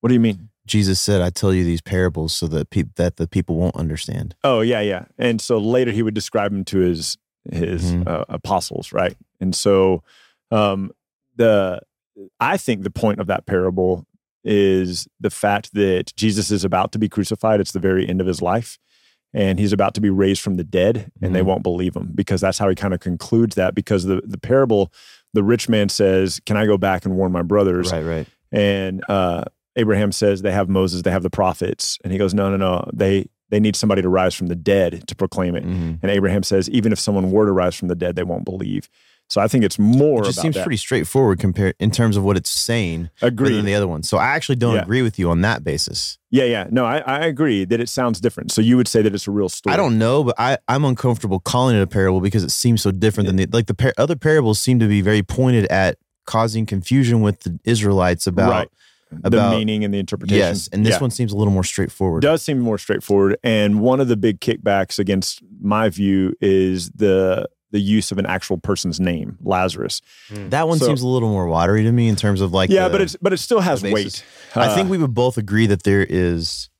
what 0.00 0.08
do 0.10 0.14
you 0.14 0.20
mean? 0.20 0.50
Jesus 0.66 1.00
said, 1.00 1.20
"I 1.20 1.30
tell 1.30 1.52
you 1.52 1.64
these 1.64 1.80
parables 1.80 2.32
so 2.32 2.46
that 2.48 2.70
peop 2.70 2.94
that 2.96 3.16
the 3.16 3.26
people 3.26 3.56
won't 3.56 3.74
understand." 3.76 4.34
Oh 4.44 4.60
yeah, 4.60 4.80
yeah. 4.80 5.06
And 5.18 5.40
so 5.40 5.58
later 5.58 5.90
he 5.90 6.02
would 6.02 6.14
describe 6.14 6.52
them 6.52 6.64
to 6.66 6.78
his 6.78 7.18
his 7.50 7.92
Mhm. 7.92 8.06
uh, 8.06 8.24
apostles, 8.28 8.92
right? 8.92 9.16
And 9.40 9.54
so 9.54 10.02
um, 10.50 10.90
the 11.36 11.80
I 12.40 12.56
think 12.56 12.82
the 12.82 12.90
point 12.90 13.20
of 13.20 13.26
that 13.28 13.46
parable 13.46 14.06
is 14.44 15.08
the 15.18 15.30
fact 15.30 15.74
that 15.74 16.14
Jesus 16.14 16.50
is 16.52 16.64
about 16.64 16.92
to 16.92 16.98
be 16.98 17.08
crucified. 17.08 17.58
It's 17.60 17.72
the 17.72 17.80
very 17.80 18.08
end 18.08 18.20
of 18.20 18.26
his 18.28 18.40
life. 18.40 18.78
And 19.36 19.58
he's 19.58 19.72
about 19.74 19.92
to 19.94 20.00
be 20.00 20.08
raised 20.10 20.40
from 20.40 20.56
the 20.56 20.64
dead, 20.64 21.12
and 21.20 21.34
they 21.34 21.40
Mhm. 21.42 21.44
won't 21.46 21.62
believe 21.62 21.94
him 21.94 22.10
because 22.14 22.40
that's 22.40 22.56
how 22.58 22.68
he 22.70 22.74
kind 22.74 22.94
of 22.94 23.00
concludes 23.00 23.54
that. 23.56 23.74
Because 23.74 24.04
the, 24.04 24.22
the 24.24 24.38
parable, 24.38 24.90
the 25.34 25.44
rich 25.44 25.68
man 25.68 25.90
says, 25.90 26.40
Can 26.46 26.56
I 26.56 26.64
go 26.64 26.78
back 26.78 27.04
and 27.04 27.14
warn 27.16 27.32
my 27.32 27.42
brothers? 27.42 27.92
Right, 27.92 28.02
right. 28.04 28.26
And 28.50 29.02
uh, 29.10 29.44
Abraham 29.76 30.10
says 30.10 30.40
they 30.40 30.52
have 30.52 30.68
Moses, 30.70 31.02
they 31.02 31.10
have 31.10 31.22
the 31.22 31.28
prophets, 31.30 31.98
and 32.02 32.12
he 32.12 32.18
goes, 32.18 32.32
no, 32.32 32.48
no, 32.50 32.56
no, 32.56 32.88
they 32.94 33.26
they 33.50 33.60
need 33.60 33.76
somebody 33.76 34.02
to 34.02 34.08
rise 34.08 34.34
from 34.34 34.46
the 34.48 34.56
dead 34.56 35.06
to 35.06 35.14
proclaim 35.14 35.54
it. 35.54 35.64
Mhm. 35.64 35.98
And 36.02 36.10
Abraham 36.10 36.42
says, 36.42 36.68
even 36.70 36.90
if 36.90 36.98
someone 36.98 37.30
were 37.30 37.46
to 37.46 37.52
rise 37.52 37.76
from 37.76 37.86
the 37.88 37.94
dead, 37.94 38.16
they 38.16 38.24
won't 38.24 38.44
believe. 38.44 38.88
So 39.28 39.40
I 39.40 39.48
think 39.48 39.64
it's 39.64 39.78
more 39.78 40.24
It 40.28 40.34
seems 40.34 40.54
that. 40.54 40.62
pretty 40.62 40.76
straightforward 40.76 41.40
compared 41.40 41.74
in 41.80 41.90
terms 41.90 42.16
of 42.16 42.22
what 42.22 42.36
it's 42.36 42.48
saying, 42.50 43.10
Agreed. 43.22 43.54
than 43.56 43.64
the 43.64 43.74
other 43.74 43.88
one. 43.88 44.02
So 44.04 44.18
I 44.18 44.26
actually 44.28 44.54
don't 44.56 44.76
Yeah. 44.76 44.82
agree 44.82 45.02
with 45.02 45.18
you 45.18 45.30
on 45.30 45.40
that 45.40 45.64
basis. 45.64 46.18
yeah, 46.30 46.44
yeah. 46.44 46.66
No, 46.70 46.84
I, 46.84 46.98
I 46.98 47.18
agree 47.26 47.64
that 47.64 47.80
it 47.80 47.88
sounds 47.88 48.20
different. 48.20 48.52
So 48.52 48.60
you 48.60 48.76
would 48.76 48.86
say 48.88 49.02
that 49.02 49.14
it's 49.14 49.26
a 49.26 49.30
real 49.32 49.48
story. 49.48 49.74
I 49.74 49.76
don't 49.76 49.98
know, 49.98 50.22
but 50.22 50.34
I, 50.38 50.58
I'm 50.68 50.84
uncomfortable 50.84 51.40
calling 51.40 51.74
it 51.76 51.80
a 51.82 51.86
parable 51.86 52.20
because 52.20 52.44
it 52.44 52.50
seems 52.50 52.82
so 52.82 52.90
different 52.92 53.26
than 53.26 53.36
the 53.36 53.46
like 53.52 53.66
the 53.66 53.74
par- 53.74 53.94
other 53.98 54.16
parables 54.16 54.58
seem 54.58 54.78
to 54.80 54.86
be 54.86 55.00
very 55.00 55.22
pointed 55.22 55.64
at 55.66 55.98
causing 56.26 56.66
confusion 56.66 57.20
with 57.20 57.40
the 57.40 57.58
Israelites 57.64 58.26
about 58.26 58.50
right. 58.50 58.68
the 59.10 59.28
about- 59.28 59.56
meaning 59.56 59.84
and 59.84 59.94
the 59.94 59.98
interpretation. 59.98 60.38
yes, 60.38 60.68
and 60.72 60.84
this 60.84 60.94
Yeah. 60.94 61.00
one 61.00 61.10
seems 61.10 61.32
a 61.32 61.36
little 61.36 61.52
more 61.52 61.64
straightforward. 61.64 62.22
does 62.22 62.42
seem 62.42 62.58
more 62.60 62.78
straightforward. 62.78 63.36
And 63.42 63.80
one 63.80 63.98
of 64.00 64.08
the 64.08 64.16
big 64.16 64.40
kickbacks 64.40 64.98
against 64.98 65.40
my 65.60 65.88
view 65.88 66.34
is 66.40 66.90
the 66.90 67.48
the 67.76 67.80
use 67.96 68.10
of 68.12 68.18
an 68.18 68.26
actual 68.26 68.56
person's 68.58 68.98
name, 68.98 69.36
Lazarus. 69.42 70.00
that 70.30 70.66
one 70.68 70.78
So- 70.78 70.86
seems 70.86 71.02
a 71.02 71.06
little 71.08 71.28
more 71.28 71.46
watery 71.46 71.82
to 71.84 71.92
me 71.92 72.08
in 72.08 72.16
terms 72.16 72.40
of 72.40 72.52
like 72.52 72.70
yeah, 72.70 72.88
the- 72.88 72.92
but 72.92 73.00
it's 73.02 73.16
but 73.20 73.32
it 73.32 73.38
still 73.38 73.60
has 73.60 73.82
the 73.82 73.92
basis. 73.92 74.22
weight. 74.56 74.64
I 74.64 74.74
think 74.74 74.86
Uh, 74.88 74.92
we 74.92 74.98
would 74.98 75.14
both 75.14 75.36
agree 75.38 75.66
that 75.66 75.82
there 75.82 76.04
is 76.08 76.70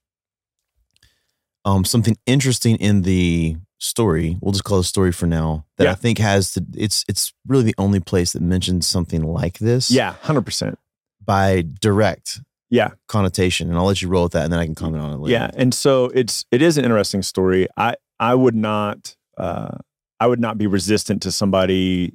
um 1.64 1.84
something 1.84 2.16
interesting 2.26 2.76
in 2.76 3.02
the 3.02 3.56
story. 3.78 4.38
We'll 4.40 4.52
just 4.52 4.64
call 4.64 4.78
it 4.78 4.80
a 4.80 4.84
story 4.84 5.12
for 5.12 5.26
now. 5.26 5.66
That 5.76 5.86
I 5.88 5.94
think 5.94 6.18
has 6.18 6.52
to 6.54 6.64
it's 6.74 7.04
it's 7.08 7.32
really 7.46 7.64
the 7.64 7.74
only 7.78 8.00
place 8.00 8.32
that 8.32 8.42
mentions 8.42 8.86
something 8.86 9.22
like 9.22 9.58
this 9.58 9.90
yeah, 9.90 10.14
hundred 10.22 10.46
percent. 10.46 10.78
by 11.24 11.64
direct 11.80 12.40
Yeah. 12.70 12.90
connotation. 13.08 13.68
And 13.68 13.76
I'll 13.76 13.84
let 13.84 14.00
you 14.00 14.08
roll 14.08 14.22
with 14.24 14.32
that 14.32 14.44
and 14.44 14.52
then 14.52 14.60
I 14.60 14.64
can 14.64 14.74
comment 14.74 15.02
on 15.02 15.12
it 15.12 15.16
later. 15.18 15.32
Yeah, 15.32 15.50
and 15.54 15.74
so 15.74 16.06
it's 16.14 16.46
it 16.50 16.62
is 16.62 16.78
an 16.78 16.84
interesting 16.84 17.22
story. 17.22 17.68
I 17.76 17.96
I 18.18 18.34
would 18.34 18.54
not 18.54 19.14
uh, 19.36 19.76
I 20.20 20.26
would 20.26 20.40
not 20.40 20.58
be 20.58 20.66
resistant 20.66 21.22
to 21.22 21.32
somebody 21.32 22.14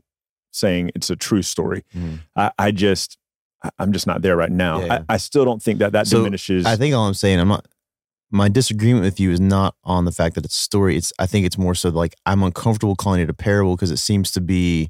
saying 0.51 0.91
it's 0.95 1.09
a 1.09 1.15
true 1.15 1.41
story. 1.41 1.83
Mhm. 1.95 2.19
I, 2.35 2.51
I 2.57 2.71
just 2.71 3.17
I'm 3.77 3.93
just 3.93 4.07
not 4.07 4.21
there 4.23 4.35
right 4.35 4.51
now. 4.51 4.79
Yeah, 4.79 4.85
yeah. 4.85 5.03
I, 5.07 5.13
I 5.13 5.17
still 5.17 5.45
don't 5.45 5.61
think 5.61 5.79
that 5.79 5.91
that 5.93 6.07
So, 6.07 6.17
diminishes. 6.17 6.65
I 6.65 6.75
think 6.75 6.95
all 6.95 7.07
I'm 7.07 7.13
saying, 7.13 7.39
I'm 7.39 7.47
not 7.47 7.67
my 8.31 8.47
disagreement 8.49 9.03
with 9.03 9.19
you 9.19 9.29
is 9.31 9.39
not 9.41 9.75
on 9.83 10.05
the 10.05 10.11
fact 10.11 10.35
that 10.35 10.45
it's 10.45 10.57
a 10.57 10.61
story. 10.61 10.95
It's 10.97 11.13
I 11.19 11.25
think 11.27 11.45
it's 11.45 11.57
more 11.57 11.75
so 11.75 11.89
like 11.89 12.15
I'm 12.25 12.41
uncomfortable 12.43 12.95
calling 12.95 13.21
it 13.21 13.29
a 13.29 13.33
parable 13.33 13.75
because 13.75 13.91
it 13.91 13.97
seems 13.97 14.31
to 14.31 14.41
be 14.41 14.89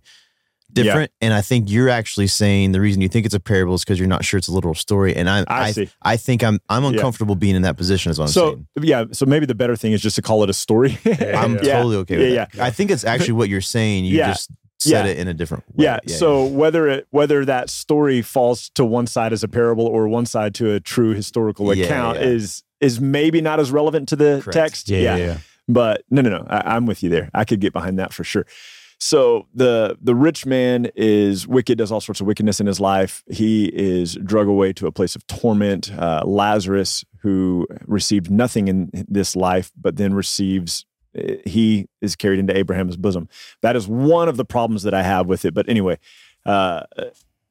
different. 0.73 1.11
And 1.21 1.33
I 1.33 1.41
think 1.41 1.69
you're 1.69 1.89
actually 1.89 2.27
saying 2.27 2.71
the 2.71 2.81
reason 2.81 3.01
you 3.01 3.09
think 3.09 3.25
it's 3.25 3.35
a 3.35 3.39
parable 3.39 3.73
is 3.75 3.83
because 3.83 3.99
you're 3.99 4.07
not 4.07 4.23
sure 4.25 4.37
it's 4.37 4.47
a 4.47 4.51
literal 4.53 4.73
story. 4.75 5.15
And 5.15 5.29
I 5.29 5.39
I 5.47 5.61
I, 5.63 5.71
see. 5.71 5.89
I 6.01 6.17
think 6.17 6.43
I'm 6.43 6.59
I'm 6.69 6.83
Yeah. 6.83 6.89
uncomfortable 6.91 7.35
being 7.35 7.55
in 7.55 7.61
that 7.63 7.77
position 7.77 8.11
is 8.11 8.19
what 8.19 8.25
I'm 8.25 8.31
so 8.31 8.49
saying. 8.51 8.67
yeah, 8.81 9.05
so 9.11 9.25
maybe 9.25 9.45
the 9.45 9.55
better 9.55 9.75
thing 9.75 9.91
is 9.93 10.01
just 10.01 10.15
to 10.17 10.21
call 10.21 10.43
it 10.43 10.49
a 10.49 10.53
story. 10.53 10.97
I'm 11.05 11.55
Yeah. 11.55 11.77
totally 11.77 11.97
okay 11.97 12.17
with 12.17 12.33
yeah, 12.33 12.45
that. 12.53 12.61
I 12.61 12.69
think 12.71 12.91
it's 12.91 13.03
actually 13.05 13.33
what 13.33 13.49
you're 13.49 13.61
saying. 13.61 14.05
You 14.05 14.17
Yeah. 14.17 14.27
just 14.31 14.49
said 14.79 15.05
Yeah. 15.05 15.11
it 15.11 15.19
in 15.19 15.27
a 15.27 15.33
different 15.33 15.63
way. 15.75 15.85
Yeah. 15.85 15.99
So 16.07 16.45
whether 16.45 16.87
it 16.87 17.07
whether 17.11 17.45
that 17.45 17.69
story 17.69 18.21
falls 18.21 18.69
to 18.75 18.83
one 18.83 19.07
side 19.07 19.31
as 19.33 19.43
a 19.43 19.47
parable 19.47 19.85
or 19.85 20.07
one 20.07 20.25
side 20.25 20.53
to 20.55 20.71
a 20.73 20.79
true 20.79 21.13
historical 21.13 21.73
Yeah, 21.75 21.85
account 21.85 22.19
yeah. 22.19 22.25
is 22.27 22.63
is 22.79 22.99
maybe 22.99 23.41
not 23.41 23.59
as 23.59 23.69
relevant 23.71 24.09
to 24.09 24.15
the 24.15 24.41
Correct. 24.43 24.53
text. 24.53 24.89
Yeah, 24.89 24.99
yeah, 24.99 25.15
yeah. 25.17 25.37
But 25.67 26.03
no, 26.09 26.21
no, 26.23 26.31
no. 26.31 26.47
I, 26.49 26.75
I'm 26.75 26.87
with 26.87 27.03
you 27.03 27.09
there. 27.09 27.29
I 27.33 27.45
could 27.45 27.59
get 27.61 27.73
behind 27.73 27.99
that 27.99 28.11
for 28.11 28.23
sure. 28.23 28.45
So 29.03 29.47
the 29.51 29.97
the 29.99 30.13
rich 30.13 30.45
man 30.45 30.91
is 30.95 31.47
wicked, 31.47 31.79
does 31.79 31.91
all 31.91 32.01
sorts 32.01 32.21
of 32.21 32.27
wickedness 32.27 32.59
in 32.59 32.67
his 32.67 32.79
life. 32.79 33.23
He 33.31 33.65
is 33.65 34.13
drug 34.13 34.47
away 34.47 34.73
to 34.73 34.85
a 34.85 34.91
place 34.91 35.15
of 35.15 35.25
torment. 35.25 35.91
Uh, 35.91 36.21
Lazarus, 36.23 37.03
who 37.21 37.67
received 37.87 38.29
nothing 38.29 38.67
in 38.67 38.91
this 39.07 39.35
life, 39.35 39.71
but 39.75 39.95
then 39.95 40.13
receives, 40.13 40.85
eh, 41.15 41.37
he 41.45 41.87
is 41.99 42.15
carried 42.15 42.37
into 42.37 42.55
Abraham's 42.55 42.95
bosom. 42.95 43.27
That 43.63 43.75
is 43.75 43.87
one 43.87 44.29
of 44.29 44.37
the 44.37 44.45
problems 44.45 44.83
that 44.83 44.93
I 44.93 45.01
have 45.01 45.25
with 45.25 45.45
it. 45.45 45.55
But 45.55 45.67
anyway, 45.67 45.97
uh, 46.45 46.83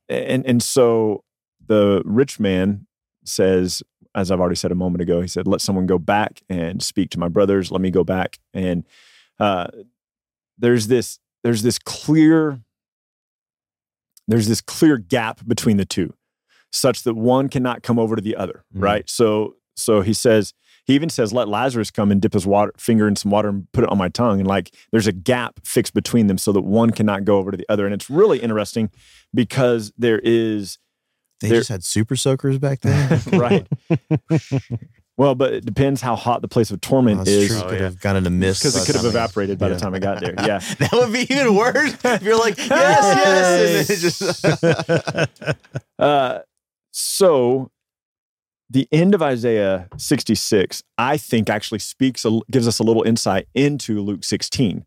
and 0.09 0.47
and 0.47 0.63
so 0.63 1.25
the 1.67 2.01
rich 2.05 2.39
man 2.39 2.87
says, 3.25 3.83
as 4.15 4.31
I've 4.31 4.39
already 4.39 4.55
said 4.55 4.71
a 4.71 4.77
moment 4.77 5.03
ago, 5.03 5.21
he 5.21 5.27
said, 5.27 5.49
"Let 5.49 5.63
someone 5.63 5.87
go 5.87 5.99
back 5.99 6.43
and 6.49 6.81
speak 6.81 7.11
to 7.11 7.19
my 7.19 7.29
brothers. 7.29 7.73
Let 7.73 7.81
me 7.81 7.91
go 7.91 8.05
back." 8.05 8.39
And 8.55 8.87
uh, 9.41 9.67
there's 10.57 10.87
this 10.87 11.19
there's 11.45 11.63
this 11.63 11.79
clear 11.79 12.61
there's 14.29 14.47
this 14.49 14.61
clear 14.61 14.97
gap 14.99 15.41
between 15.47 15.77
the 15.77 15.85
two, 15.85 16.15
such 16.71 17.03
that 17.03 17.15
one 17.15 17.49
cannot 17.49 17.83
come 17.83 17.99
over 17.99 18.15
to 18.17 18.23
the 18.23 18.37
other. 18.37 18.65
Mhm. 18.75 18.83
Right. 18.83 19.11
So 19.11 19.57
so 19.77 20.03
he 20.03 20.13
says 20.13 20.53
he 20.85 20.95
even 20.95 21.09
says, 21.09 21.33
"Let 21.33 21.49
Lazarus 21.49 21.91
come 21.91 22.11
and 22.11 22.21
dip 22.21 22.33
his 22.35 22.47
water 22.47 22.73
finger 22.77 23.07
in 23.09 23.17
some 23.17 23.31
water 23.31 23.49
and 23.49 23.71
put 23.73 23.85
it 23.85 23.91
on 23.91 23.99
my 23.99 24.09
tongue." 24.09 24.39
And 24.41 24.47
like 24.49 24.75
there's 24.93 25.07
a 25.07 25.13
gap 25.13 25.61
fixed 25.65 25.95
between 25.95 26.27
them, 26.27 26.39
so 26.39 26.53
that 26.53 26.63
one 26.63 26.91
cannot 26.91 27.25
go 27.25 27.39
over 27.39 27.51
to 27.51 27.57
the 27.57 27.67
other. 27.69 27.85
And 27.87 27.95
it's 27.95 28.09
really 28.11 28.39
interesting 28.39 28.91
because 29.35 29.93
there 29.99 30.21
is 30.23 30.79
They 31.41 31.49
there- 31.49 31.61
just 31.61 31.71
had 31.71 31.83
super 31.85 32.17
soakers 32.17 32.59
back 32.59 32.81
then. 32.81 33.21
right. 33.33 33.67
Well, 35.21 35.35
but 35.35 35.53
it 35.53 35.67
depends 35.67 36.01
how 36.01 36.17
hot 36.17 36.41
the 36.41 36.49
place 36.49 36.71
of 36.71 36.81
torment 36.81 37.19
That's 37.19 37.29
is. 37.29 37.49
true. 37.49 37.59
Oh, 37.59 37.69
could 37.69 37.73
yeah. 37.79 37.85
have 37.85 38.01
gotten 38.01 38.27
a 38.27 38.31
mist 38.31 38.63
Because 38.63 38.83
it 38.83 38.87
could 38.87 38.95
have 38.97 39.05
evaporated 39.05 39.59
by 39.59 39.69
Yeah. 39.69 39.75
the 39.75 39.81
time 39.81 39.93
I 39.93 39.99
got 39.99 40.19
there. 40.21 40.33
Yeah. 40.39 40.61
that 40.79 40.93
would 40.95 41.13
be 41.13 41.31
even 41.31 41.55
worse. 41.55 41.95
If 42.03 42.23
you're 42.23 42.39
like, 42.39 42.57
yes, 42.57 43.91
yes, 43.91 44.01
just 44.01 44.45
Uh, 45.99 46.39
so 46.91 47.71
the 48.71 48.89
end 48.91 49.15
of 49.15 49.21
Isaiah 49.21 49.91
66, 49.99 50.83
I 50.97 51.19
think 51.19 51.51
actually 51.51 51.81
speaks, 51.81 52.25
a, 52.25 52.41
gives 52.51 52.67
us 52.67 52.79
a 52.79 52.83
little 52.83 53.03
insight 53.03 53.47
into 53.55 54.01
Luke 54.01 54.25
16. 54.25 54.87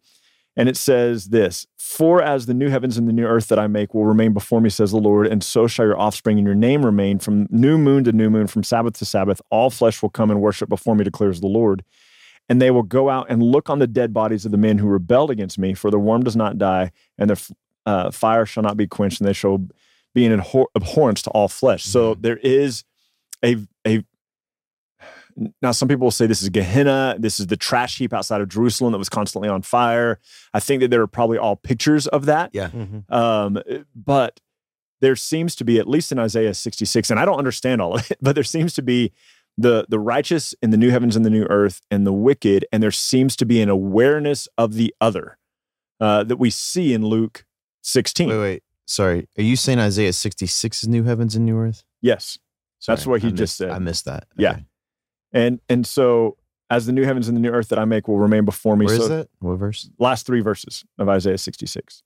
And 0.55 0.69
it 0.69 0.77
says 0.77 1.29
this 1.29 1.65
For 1.77 2.21
as 2.21 2.45
the 2.45 2.53
new 2.53 2.69
heavens 2.69 2.97
and 2.97 3.07
the 3.07 3.13
new 3.13 3.25
earth 3.25 3.47
that 3.47 3.59
I 3.59 3.67
make 3.67 3.93
will 3.93 4.05
remain 4.05 4.33
before 4.33 4.61
me, 4.61 4.69
says 4.69 4.91
the 4.91 4.97
Lord, 4.97 5.27
and 5.27 5.43
so 5.43 5.67
shall 5.67 5.85
your 5.85 5.99
offspring 5.99 6.37
and 6.37 6.45
your 6.45 6.55
name 6.55 6.85
remain 6.85 7.19
from 7.19 7.47
new 7.49 7.77
moon 7.77 8.03
to 8.03 8.11
new 8.11 8.29
moon, 8.29 8.47
from 8.47 8.63
Sabbath 8.63 8.97
to 8.99 9.05
Sabbath. 9.05 9.41
All 9.49 9.69
flesh 9.69 10.01
will 10.01 10.09
come 10.09 10.29
and 10.29 10.41
worship 10.41 10.69
before 10.69 10.95
me, 10.95 11.03
declares 11.03 11.41
the 11.41 11.47
Lord. 11.47 11.83
And 12.49 12.61
they 12.61 12.71
will 12.71 12.83
go 12.83 13.09
out 13.09 13.27
and 13.29 13.41
look 13.41 13.69
on 13.69 13.79
the 13.79 13.87
dead 13.87 14.13
bodies 14.13 14.45
of 14.45 14.51
the 14.51 14.57
men 14.57 14.77
who 14.77 14.87
rebelled 14.87 15.31
against 15.31 15.57
me, 15.57 15.73
for 15.73 15.89
the 15.89 15.99
worm 15.99 16.23
does 16.23 16.35
not 16.35 16.57
die, 16.57 16.91
and 17.17 17.29
their 17.29 17.37
uh, 17.85 18.11
fire 18.11 18.45
shall 18.45 18.63
not 18.63 18.77
be 18.77 18.85
quenched, 18.85 19.21
and 19.21 19.27
they 19.27 19.33
shall 19.33 19.65
be 20.13 20.25
an 20.25 20.33
abhor- 20.33 20.69
abhorrence 20.75 21.21
to 21.23 21.29
all 21.31 21.47
flesh. 21.47 21.83
So 21.83 22.15
there 22.15 22.37
is 22.37 22.83
a 23.43 23.55
a 23.55 23.65
now 25.61 25.71
some 25.71 25.87
people 25.87 26.05
will 26.05 26.11
say 26.11 26.27
this 26.27 26.41
is 26.43 26.49
Gehenna, 26.49 27.15
this 27.19 27.39
is 27.39 27.47
the 27.47 27.57
trash 27.57 27.97
heap 27.97 28.13
outside 28.13 28.41
of 28.41 28.49
Jerusalem 28.49 28.91
that 28.91 28.97
was 28.99 29.09
constantly 29.09 29.49
on 29.49 29.61
fire. 29.61 30.19
I 30.53 30.59
think 30.59 30.81
that 30.81 30.89
there 30.91 31.01
are 31.01 31.07
probably 31.07 31.37
all 31.37 31.55
pictures 31.55 32.07
of 32.07 32.25
that. 32.25 32.51
Yeah. 32.53 32.69
Mhm. 32.69 33.11
Um, 33.11 33.59
but 33.95 34.39
there 35.01 35.15
seems 35.15 35.55
to 35.57 35.65
be, 35.65 35.79
at 35.79 35.87
least 35.87 36.11
in 36.11 36.19
Isaiah 36.19 36.53
66, 36.53 37.09
and 37.09 37.19
I 37.19 37.25
don't 37.25 37.37
understand 37.37 37.81
all 37.81 37.95
of 37.95 38.09
it, 38.11 38.17
but 38.21 38.35
there 38.35 38.43
seems 38.43 38.73
to 38.75 38.81
be 38.81 39.11
the 39.57 39.85
the 39.89 39.99
righteous 39.99 40.55
in 40.63 40.71
the 40.71 40.77
new 40.77 40.89
heavens 40.89 41.15
and 41.15 41.23
the 41.25 41.29
new 41.29 41.45
earth 41.49 41.81
and 41.91 42.07
the 42.07 42.13
wicked, 42.13 42.65
and 42.71 42.81
there 42.81 42.89
seems 42.91 43.35
to 43.35 43.45
be 43.45 43.61
an 43.61 43.69
awareness 43.69 44.47
of 44.57 44.73
the 44.75 44.93
other 45.01 45.37
uh, 45.99 46.23
that 46.23 46.37
we 46.37 46.49
see 46.49 46.93
in 46.93 47.05
Luke 47.05 47.45
16. 47.81 48.29
Wait, 48.29 48.37
wait. 48.39 48.63
Sorry. 48.85 49.27
Are 49.37 49.43
you 49.43 49.55
saying 49.55 49.79
Isaiah 49.79 50.11
66 50.13 50.83
is 50.83 50.89
new 50.89 51.03
heavens 51.03 51.35
and 51.35 51.45
new 51.45 51.57
earth? 51.57 51.83
Yes. 52.01 52.37
That's 52.87 53.05
what 53.07 53.21
he 53.21 53.27
I 53.27 53.31
just 53.31 53.39
missed- 53.41 53.57
said. 53.57 53.69
I 53.71 53.79
missed 53.79 54.05
that. 54.05 54.25
Yeah. 54.37 54.57
And 55.33 55.59
and 55.67 55.85
so 55.85 56.37
as 56.69 56.85
the 56.85 56.91
new 56.91 57.03
heavens 57.03 57.27
and 57.27 57.35
the 57.35 57.41
new 57.41 57.49
earth 57.51 57.69
that 57.69 57.79
I 57.79 57.85
make 57.85 58.07
will 58.07 58.17
remain 58.19 58.45
before 58.45 58.75
me. 58.77 58.85
Where 58.85 58.95
so 58.95 59.03
is 59.03 59.09
that? 59.09 59.29
What 59.39 59.55
verse? 59.55 59.89
last 59.99 60.25
three 60.25 60.41
verses 60.41 60.85
of 60.97 61.09
Isaiah 61.09 61.37
66. 61.37 62.03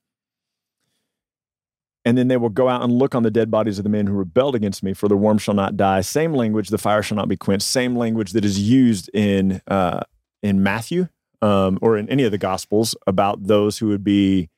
and 2.05 2.17
then 2.17 2.29
they 2.29 2.37
will 2.37 2.49
go 2.49 2.69
out 2.69 2.81
and 2.83 2.91
look 2.93 3.13
on 3.15 3.23
the 3.23 3.31
dead 3.31 3.51
bodies 3.51 3.77
of 3.79 3.83
the 3.83 3.89
men 3.89 4.07
who 4.07 4.13
rebelled 4.13 4.55
against 4.55 4.81
me, 4.81 4.93
for 4.93 5.09
the 5.09 5.17
worm 5.17 5.37
shall 5.37 5.53
not 5.53 5.75
die. 5.75 5.99
Same 6.01 6.33
language, 6.33 6.69
the 6.69 6.77
fire 6.77 7.03
shall 7.03 7.17
not 7.17 7.27
be 7.27 7.35
quenched. 7.35 7.65
Same 7.67 7.97
language 7.97 8.31
that 8.31 8.45
is 8.45 8.59
used 8.59 9.09
in 9.13 9.61
uh, 9.67 10.01
in 10.41 10.63
Matthew 10.63 11.07
um, 11.41 11.77
or 11.81 11.97
in 11.97 12.07
any 12.09 12.23
of 12.23 12.31
the 12.31 12.37
Gospels 12.37 12.95
about 13.05 13.43
those 13.47 13.77
who 13.77 13.87
would 13.89 14.03
be 14.03 14.49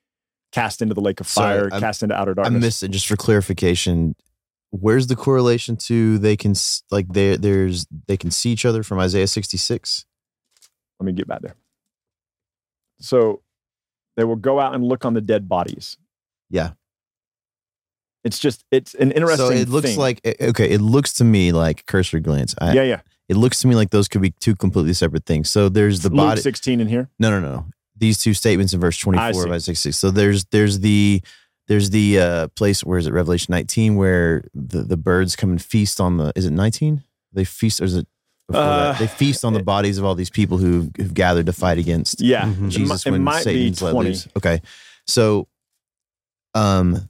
cast 0.51 0.81
into 0.81 0.93
the 0.93 1.01
lake 1.01 1.19
of 1.19 1.27
fire, 1.27 1.69
cast 1.69 2.03
into 2.03 2.15
outer 2.15 2.31
I 2.31 2.43
darkness. 2.43 2.61
missed 2.61 2.83
it. 2.83 2.91
Just 2.91 3.07
for 3.07 3.15
clarification, 3.15 4.15
where's 4.71 5.07
the 5.07 5.15
correlation 5.15 5.75
to 5.75 6.17
they 6.17 6.37
can 6.37 6.53
like 6.91 7.07
they 7.09 7.35
there's 7.35 7.87
they 8.07 8.17
can 8.17 8.31
see 8.31 8.51
each 8.51 8.65
other 8.65 8.83
from 8.83 8.99
Isaiah 8.99 9.27
66? 9.27 10.05
Let 10.99 11.05
me 11.05 11.13
get 11.13 11.27
back 11.27 11.41
there. 11.41 11.55
So 12.99 13.41
they 14.17 14.23
will 14.23 14.35
go 14.35 14.59
out 14.59 14.75
and 14.75 14.83
look 14.83 15.05
on 15.05 15.13
the 15.13 15.21
dead 15.21 15.47
bodies. 15.47 15.97
Yeah. 16.49 16.71
It's 18.23 18.37
just 18.37 18.65
it's 18.69 18.93
an 18.95 19.11
interesting. 19.11 19.47
So 19.47 19.53
it 19.53 19.69
looks 19.69 19.89
thing. 19.89 19.99
like 19.99 20.19
eh, 20.25 20.33
okay, 20.41 20.69
it 20.69 20.81
looks 20.81 21.13
to 21.13 21.23
me 21.23 21.51
like 21.51 21.85
cursory 21.85 22.19
glance. 22.19 22.53
I, 22.59 22.73
yeah, 22.73 22.83
yeah. 22.83 23.01
It 23.29 23.37
looks 23.37 23.61
to 23.61 23.67
me 23.67 23.75
like 23.75 23.91
those 23.91 24.07
could 24.07 24.21
be 24.21 24.31
two 24.31 24.55
completely 24.55 24.93
separate 24.93 25.25
things. 25.25 25.49
So 25.49 25.69
there's 25.69 26.01
the 26.01 26.09
Luke 26.09 26.17
body. 26.17 26.41
sixteen 26.41 26.81
in 26.81 26.87
here. 26.87 27.09
No, 27.17 27.29
no, 27.29 27.39
no. 27.39 27.67
These 27.95 28.17
two 28.17 28.33
statements 28.33 28.73
in 28.73 28.79
verse 28.79 28.97
24 28.97 29.23
I 29.23 29.29
of. 29.29 29.51
Isaiah 29.51 29.59
66. 29.59 29.97
So 29.97 30.11
there's 30.11 30.45
there's 30.45 30.79
the 30.79 31.21
there's 31.69 31.91
the 31.91 32.19
uh 32.19 32.47
place 32.49 32.83
where 32.83 32.97
is 32.99 33.07
it 33.07 33.13
Revelation 33.13 33.53
19 33.53 33.95
where 33.95 34.43
the 34.53 34.81
the 34.83 34.97
birds 34.97 35.37
come 35.37 35.51
and 35.51 35.61
feast 35.61 36.01
on 36.01 36.17
the 36.17 36.33
is 36.35 36.45
it 36.45 36.51
19? 36.51 37.03
They 37.31 37.45
feast 37.45 37.79
or 37.79 37.85
is 37.85 37.95
it 37.95 38.07
before 38.49 38.61
Uh, 38.63 38.91
that? 38.91 38.99
They 38.99 39.07
feast 39.07 39.45
on 39.45 39.53
the 39.53 39.63
bodies 39.63 39.97
of 39.97 40.03
all 40.03 40.15
these 40.15 40.29
people 40.31 40.57
who 40.57 40.89
who've 40.97 41.13
gathered 41.13 41.45
to 41.45 41.53
fight 41.53 41.77
against 41.77 42.19
Yeah, 42.19 42.45
Mhm. 42.45 42.67
It 42.67 42.69
Jesus 42.71 43.05
it, 43.05 43.11
might 43.11 43.43
Satan's 43.43 43.79
be 43.79 43.87
twenty. 43.91 44.15
Okay. 44.35 44.61
So 45.07 45.47
um 46.55 47.09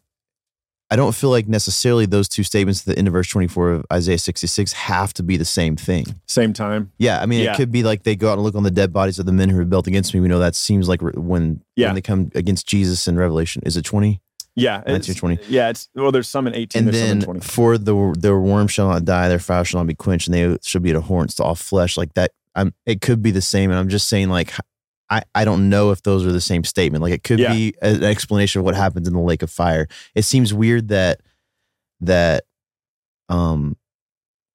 I 0.91 0.95
don't 0.95 1.13
feel 1.13 1.29
like 1.29 1.47
necessarily 1.47 2.07
those 2.07 2.27
two 2.27 2.41
statements 2.41 2.79
at 2.81 2.87
the 2.87 2.97
end 2.97 3.07
of 3.07 3.11
verse 3.13 3.27
24 3.29 3.71
of 3.73 3.85
Isaiah 3.93 4.17
66 4.17 4.73
have 4.73 5.13
to 5.13 5.21
be 5.23 5.37
the 5.37 5.45
same 5.45 5.75
thing. 5.75 6.15
Same 6.27 6.51
time. 6.51 6.91
Yeah, 6.97 7.21
I 7.21 7.27
mean, 7.27 7.43
Yeah. 7.43 7.53
it 7.53 7.57
could 7.57 7.71
be 7.71 7.83
like 7.83 8.01
they 8.01 8.15
go 8.15 8.29
out 8.31 8.39
and 8.39 8.41
look 8.41 8.55
on 8.55 8.63
the 8.63 8.71
dead 8.71 8.91
bodies 8.91 9.19
of 9.19 9.27
the 9.27 9.31
men 9.31 9.49
who 9.49 9.57
rebelled 9.57 9.87
against 9.87 10.15
me. 10.15 10.19
We 10.19 10.27
know 10.27 10.39
that 10.39 10.55
seems 10.55 10.87
like 10.89 11.01
when 11.03 11.61
Yeah. 11.75 11.89
when 11.89 11.95
they 11.95 12.01
come 12.01 12.31
against 12.33 12.65
Jesus 12.67 13.07
in 13.07 13.17
Revelation. 13.17 13.61
Is 13.67 13.77
it 13.77 13.83
twenty? 13.85 14.19
Yeah, 14.59 14.77
19 14.87 14.95
it's, 14.95 15.09
or 15.09 15.13
20. 15.13 15.39
Yeah, 15.47 15.69
it's 15.69 15.89
well. 15.95 16.11
There's 16.11 16.27
some 16.29 16.47
in 16.47 16.55
eighteen. 16.55 16.79
And 16.79 16.87
there's 16.87 16.99
some 16.99 17.09
in 17.11 17.19
then 17.19 17.25
twenty. 17.25 17.39
for 17.41 17.77
the 17.77 18.15
their 18.17 18.39
worm 18.39 18.67
shall 18.67 18.89
not 18.89 19.05
die, 19.05 19.27
their 19.29 19.39
fire 19.39 19.63
shall 19.63 19.79
not 19.79 19.87
be 19.87 19.95
quenched, 19.95 20.27
and 20.27 20.33
they 20.35 20.57
shall 20.61 20.81
be 20.81 20.91
at 20.91 20.95
horns 20.97 21.35
to 21.35 21.43
all 21.43 21.55
flesh. 21.55 21.97
Like 21.97 22.13
that, 22.15 22.31
I'm. 22.55 22.73
It 22.85 23.01
could 23.01 23.21
be 23.21 23.31
the 23.31 23.41
same, 23.41 23.69
and 23.71 23.79
I'm 23.79 23.89
just 23.89 24.07
saying, 24.09 24.29
like, 24.29 24.53
I 25.09 25.23
I 25.33 25.45
don't 25.45 25.69
know 25.69 25.91
if 25.91 26.03
those 26.03 26.25
are 26.25 26.31
the 26.31 26.41
same 26.41 26.63
statement. 26.63 27.01
Like, 27.01 27.13
it 27.13 27.23
could 27.23 27.39
Yeah. 27.39 27.53
be 27.53 27.73
an 27.81 28.03
explanation 28.03 28.59
of 28.59 28.65
what 28.65 28.75
happens 28.75 29.07
in 29.07 29.13
the 29.13 29.19
lake 29.19 29.41
of 29.43 29.49
fire. 29.51 29.87
It 30.15 30.23
seems 30.23 30.53
weird 30.53 30.87
that 30.89 31.21
that 32.01 32.45
um 33.27 33.75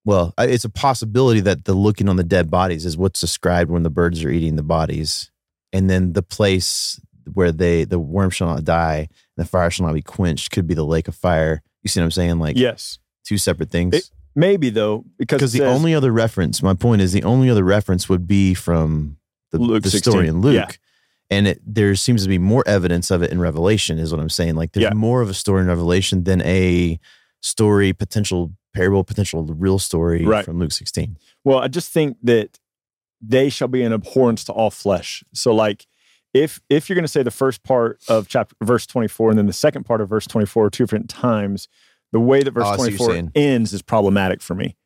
well 0.04 0.32
it's 0.38 0.64
a 0.64 0.70
possibility 0.70 1.40
that 1.40 1.64
the 1.64 1.74
looking 1.74 2.08
on 2.08 2.16
the 2.16 2.24
dead 2.24 2.50
bodies 2.50 2.84
is 2.86 2.96
what's 2.96 3.20
described 3.20 3.70
when 3.70 3.82
the 3.82 3.90
birds 3.90 4.24
are 4.24 4.30
eating 4.30 4.56
the 4.56 4.62
bodies 4.62 5.30
and 5.72 5.88
then 5.90 6.14
the 6.14 6.22
place 6.22 7.00
where 7.32 7.52
they 7.52 7.84
the 7.84 7.98
worm 7.98 8.30
shall 8.30 8.48
not 8.48 8.64
die 8.64 9.08
and 9.36 9.44
the 9.44 9.48
fire 9.48 9.70
shall 9.70 9.86
not 9.86 9.94
be 9.94 10.02
quenched 10.02 10.50
could 10.50 10.66
be 10.66 10.74
the 10.74 10.84
lake 10.84 11.08
of 11.08 11.14
fire 11.14 11.62
you 11.82 11.88
see 11.88 12.00
what 12.00 12.04
i'm 12.04 12.10
saying 12.10 12.38
like 12.38 12.56
Yes, 12.56 12.98
two 13.24 13.38
separate 13.38 13.70
things 13.70 13.94
It- 13.94 14.10
maybe 14.36 14.70
though 14.70 15.04
because 15.18 15.38
because 15.38 15.52
the 15.52 15.58
says- 15.60 15.76
only 15.76 15.94
other 15.94 16.12
reference 16.12 16.62
my 16.62 16.74
point 16.74 17.00
is 17.02 17.12
the 17.12 17.22
only 17.24 17.48
other 17.48 17.64
reference 17.64 18.08
would 18.08 18.26
be 18.26 18.52
from 18.54 19.16
the, 19.52 19.58
Luke 19.58 19.82
the 19.84 19.90
16. 19.90 20.10
story 20.12 20.28
in 20.28 20.40
luke 20.40 20.54
Yeah. 20.54 20.68
and 21.30 21.46
it 21.48 21.60
there 21.66 21.94
seems 21.94 22.22
to 22.24 22.28
be 22.28 22.38
more 22.38 22.64
evidence 22.66 23.10
of 23.10 23.22
it 23.22 23.30
in 23.30 23.38
revelation 23.40 23.98
is 23.98 24.10
what 24.12 24.20
i'm 24.20 24.28
saying 24.30 24.56
like 24.56 24.72
there's 24.72 24.84
Yeah. 24.84 24.94
more 24.94 25.20
of 25.22 25.28
a 25.30 25.34
story 25.34 25.62
in 25.62 25.68
revelation 25.68 26.24
than 26.24 26.42
a 26.42 26.98
story 27.42 27.92
potential 27.92 28.52
parable 28.74 29.04
potential 29.04 29.44
real 29.44 29.78
story 29.78 30.24
Right. 30.24 30.44
from 30.44 30.58
luke 30.58 30.72
16 30.72 31.16
Well, 31.44 31.58
I 31.58 31.68
just 31.68 31.92
think 31.92 32.16
that 32.24 32.58
they 33.26 33.48
shall 33.48 33.68
be 33.68 33.82
an 33.82 33.92
abhorrence 33.92 34.44
to 34.44 34.52
all 34.52 34.70
flesh. 34.70 35.22
So, 35.32 35.54
like, 35.54 35.86
if 36.34 36.60
if 36.68 36.88
you're 36.88 36.94
going 36.94 37.04
to 37.04 37.08
say 37.08 37.22
the 37.22 37.30
first 37.30 37.62
part 37.62 38.00
of 38.08 38.28
chapter 38.28 38.54
verse 38.62 38.86
24 38.86 39.30
and 39.30 39.38
then 39.38 39.46
the 39.46 39.52
second 39.52 39.84
part 39.84 40.00
of 40.02 40.08
verse 40.08 40.26
24 40.26 40.66
are 40.66 40.70
two 40.70 40.84
different 40.84 41.08
times, 41.08 41.68
the 42.12 42.20
way 42.20 42.42
that 42.42 42.50
verse 42.50 42.66
Oh, 42.66 42.70
I 42.70 42.76
see 42.76 42.82
what 42.82 42.90
you're 42.90 42.98
24 43.22 43.32
ends 43.36 43.72
is 43.72 43.80
problematic 43.82 44.42
for 44.42 44.54
me 44.54 44.76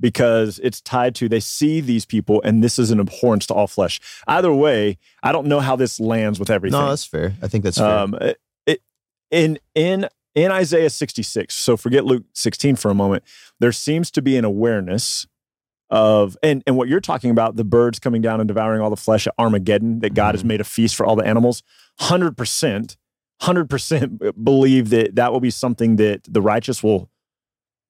because 0.00 0.58
it's 0.60 0.80
tied 0.80 1.14
to 1.16 1.28
they 1.28 1.40
see 1.40 1.80
these 1.80 2.04
people 2.06 2.40
and 2.44 2.62
this 2.62 2.78
is 2.78 2.90
an 2.90 3.00
abhorrence 3.00 3.46
to 3.46 3.54
all 3.54 3.66
flesh. 3.66 4.00
Either 4.26 4.52
way, 4.52 4.96
I 5.22 5.32
don't 5.32 5.46
know 5.46 5.60
how 5.60 5.76
this 5.76 5.98
lands 6.00 6.38
with 6.38 6.50
everything. 6.50 6.78
no 6.80 6.88
that's 6.88 7.04
fair 7.04 7.34
i 7.42 7.48
think 7.48 7.64
that's 7.64 7.78
fair 7.78 7.86
Um, 7.98 8.14
it, 8.20 8.38
it- 8.66 8.82
in 9.30 9.58
in 9.74 10.08
in 10.34 10.52
Isaiah 10.52 10.88
66. 10.90 11.52
So 11.54 11.76
forget 11.76 12.04
Luke 12.04 12.22
16 12.32 12.76
for 12.76 12.90
a 12.90 12.94
moment. 12.94 13.24
There 13.58 13.72
seems 13.72 14.10
to 14.12 14.22
be 14.22 14.36
an 14.36 14.44
awareness 14.44 15.26
of 15.90 16.36
and 16.42 16.62
and 16.66 16.76
what 16.76 16.88
you're 16.88 17.00
talking 17.00 17.30
about 17.30 17.56
the 17.56 17.64
birds 17.64 17.98
coming 17.98 18.20
down 18.22 18.40
and 18.40 18.48
devouring 18.48 18.80
all 18.80 18.90
the 18.90 18.96
flesh 18.96 19.26
at 19.26 19.34
Armageddon 19.38 20.00
that 20.00 20.14
God 20.14 20.34
has 20.34 20.42
Mhm. 20.42 20.46
made 20.48 20.60
a 20.60 20.64
feast 20.64 20.94
for 20.96 21.06
all 21.06 21.16
the 21.16 21.26
animals. 21.26 21.62
100% 22.00 22.96
100% 23.40 24.44
believe 24.44 24.90
that 24.90 25.14
that 25.14 25.32
will 25.32 25.40
be 25.40 25.50
something 25.50 25.96
that 25.96 26.22
the 26.28 26.42
righteous 26.42 26.82
will 26.82 27.08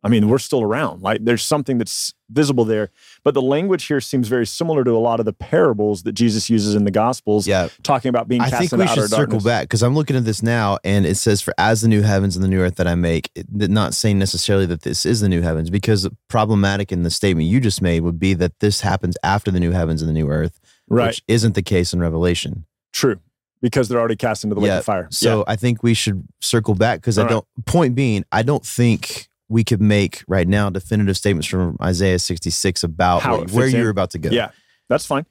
I 0.04 0.08
mean, 0.08 0.28
we're 0.28 0.38
still 0.38 0.62
around. 0.62 1.02
Like 1.02 1.24
there's 1.24 1.42
something 1.42 1.76
that's 1.78 2.14
visible 2.30 2.64
there. 2.64 2.90
But 3.24 3.34
the 3.34 3.42
language 3.42 3.86
here 3.86 4.00
seems 4.00 4.28
very 4.28 4.46
similar 4.46 4.84
to 4.84 4.92
a 4.92 4.98
lot 4.98 5.18
of 5.18 5.26
the 5.26 5.32
parables 5.32 6.04
that 6.04 6.12
Jesus 6.12 6.48
uses 6.48 6.74
in 6.76 6.84
the 6.84 6.90
gospels 6.92 7.48
yeah 7.48 7.68
talking 7.82 8.08
about 8.08 8.28
being 8.28 8.40
I 8.40 8.50
think 8.50 8.70
we 8.72 8.86
should 8.86 9.08
circle 9.08 9.16
darkness. 9.16 9.44
back 9.44 9.62
because 9.64 9.82
I'm 9.82 9.94
looking 9.96 10.14
at 10.14 10.24
this 10.24 10.42
now, 10.42 10.78
and 10.84 11.04
it 11.04 11.16
says, 11.16 11.40
"For 11.42 11.52
as 11.58 11.80
the 11.80 11.88
new 11.88 12.02
heavens 12.02 12.36
and 12.36 12.44
the 12.44 12.48
new 12.48 12.60
earth 12.60 12.76
that 12.76 12.86
I 12.86 12.94
make," 12.94 13.30
it, 13.34 13.46
not 13.50 13.92
saying 13.94 14.18
necessarily 14.20 14.66
that 14.66 14.82
this 14.82 15.04
is 15.04 15.20
the 15.20 15.28
new 15.28 15.40
heavens, 15.42 15.68
because 15.68 16.08
problematic 16.28 16.92
in 16.92 17.02
the 17.02 17.10
statement 17.10 17.48
you 17.48 17.58
just 17.60 17.82
made 17.82 18.02
would 18.02 18.18
be 18.20 18.34
that 18.34 18.60
this 18.60 18.82
happens 18.82 19.16
after 19.24 19.50
the 19.50 19.58
new 19.60 19.72
heavens 19.72 20.00
and 20.00 20.08
the 20.08 20.14
new 20.14 20.28
earth, 20.30 20.60
Right. 20.88 21.08
which 21.08 21.22
isn't 21.26 21.54
the 21.56 21.62
case 21.62 21.92
in 21.92 21.98
Revelation. 22.00 22.66
True. 22.92 23.18
Because 23.60 23.88
they're 23.88 23.98
already 23.98 24.14
cast 24.16 24.44
into 24.44 24.54
the 24.54 24.60
lake 24.60 24.68
Yeah, 24.68 24.78
of 24.78 24.84
fire. 24.84 25.08
So 25.10 25.42
I 25.48 25.56
think 25.56 25.82
we 25.82 25.92
should 25.92 26.22
circle 26.40 26.76
back 26.76 27.00
because 27.00 27.18
I 27.18 27.22
All 27.22 27.26
right. 27.26 27.32
don't. 27.32 27.46
Point 27.66 27.94
being, 27.96 28.24
I 28.30 28.42
don't 28.42 28.64
think 28.64 29.28
we 29.48 29.64
could 29.64 29.80
make 29.80 30.22
right 30.28 30.46
now 30.46 30.70
definitive 30.70 31.16
statements 31.16 31.46
from 31.48 31.76
Isaiah 31.80 32.18
66 32.18 32.82
about 32.82 33.22
How 33.22 33.38
where, 33.38 33.46
where 33.46 33.68
you're 33.68 33.90
about 33.90 34.10
to 34.10 34.18
go. 34.18 34.30
yeah. 34.30 34.50
that's 34.88 35.06
fine. 35.06 35.26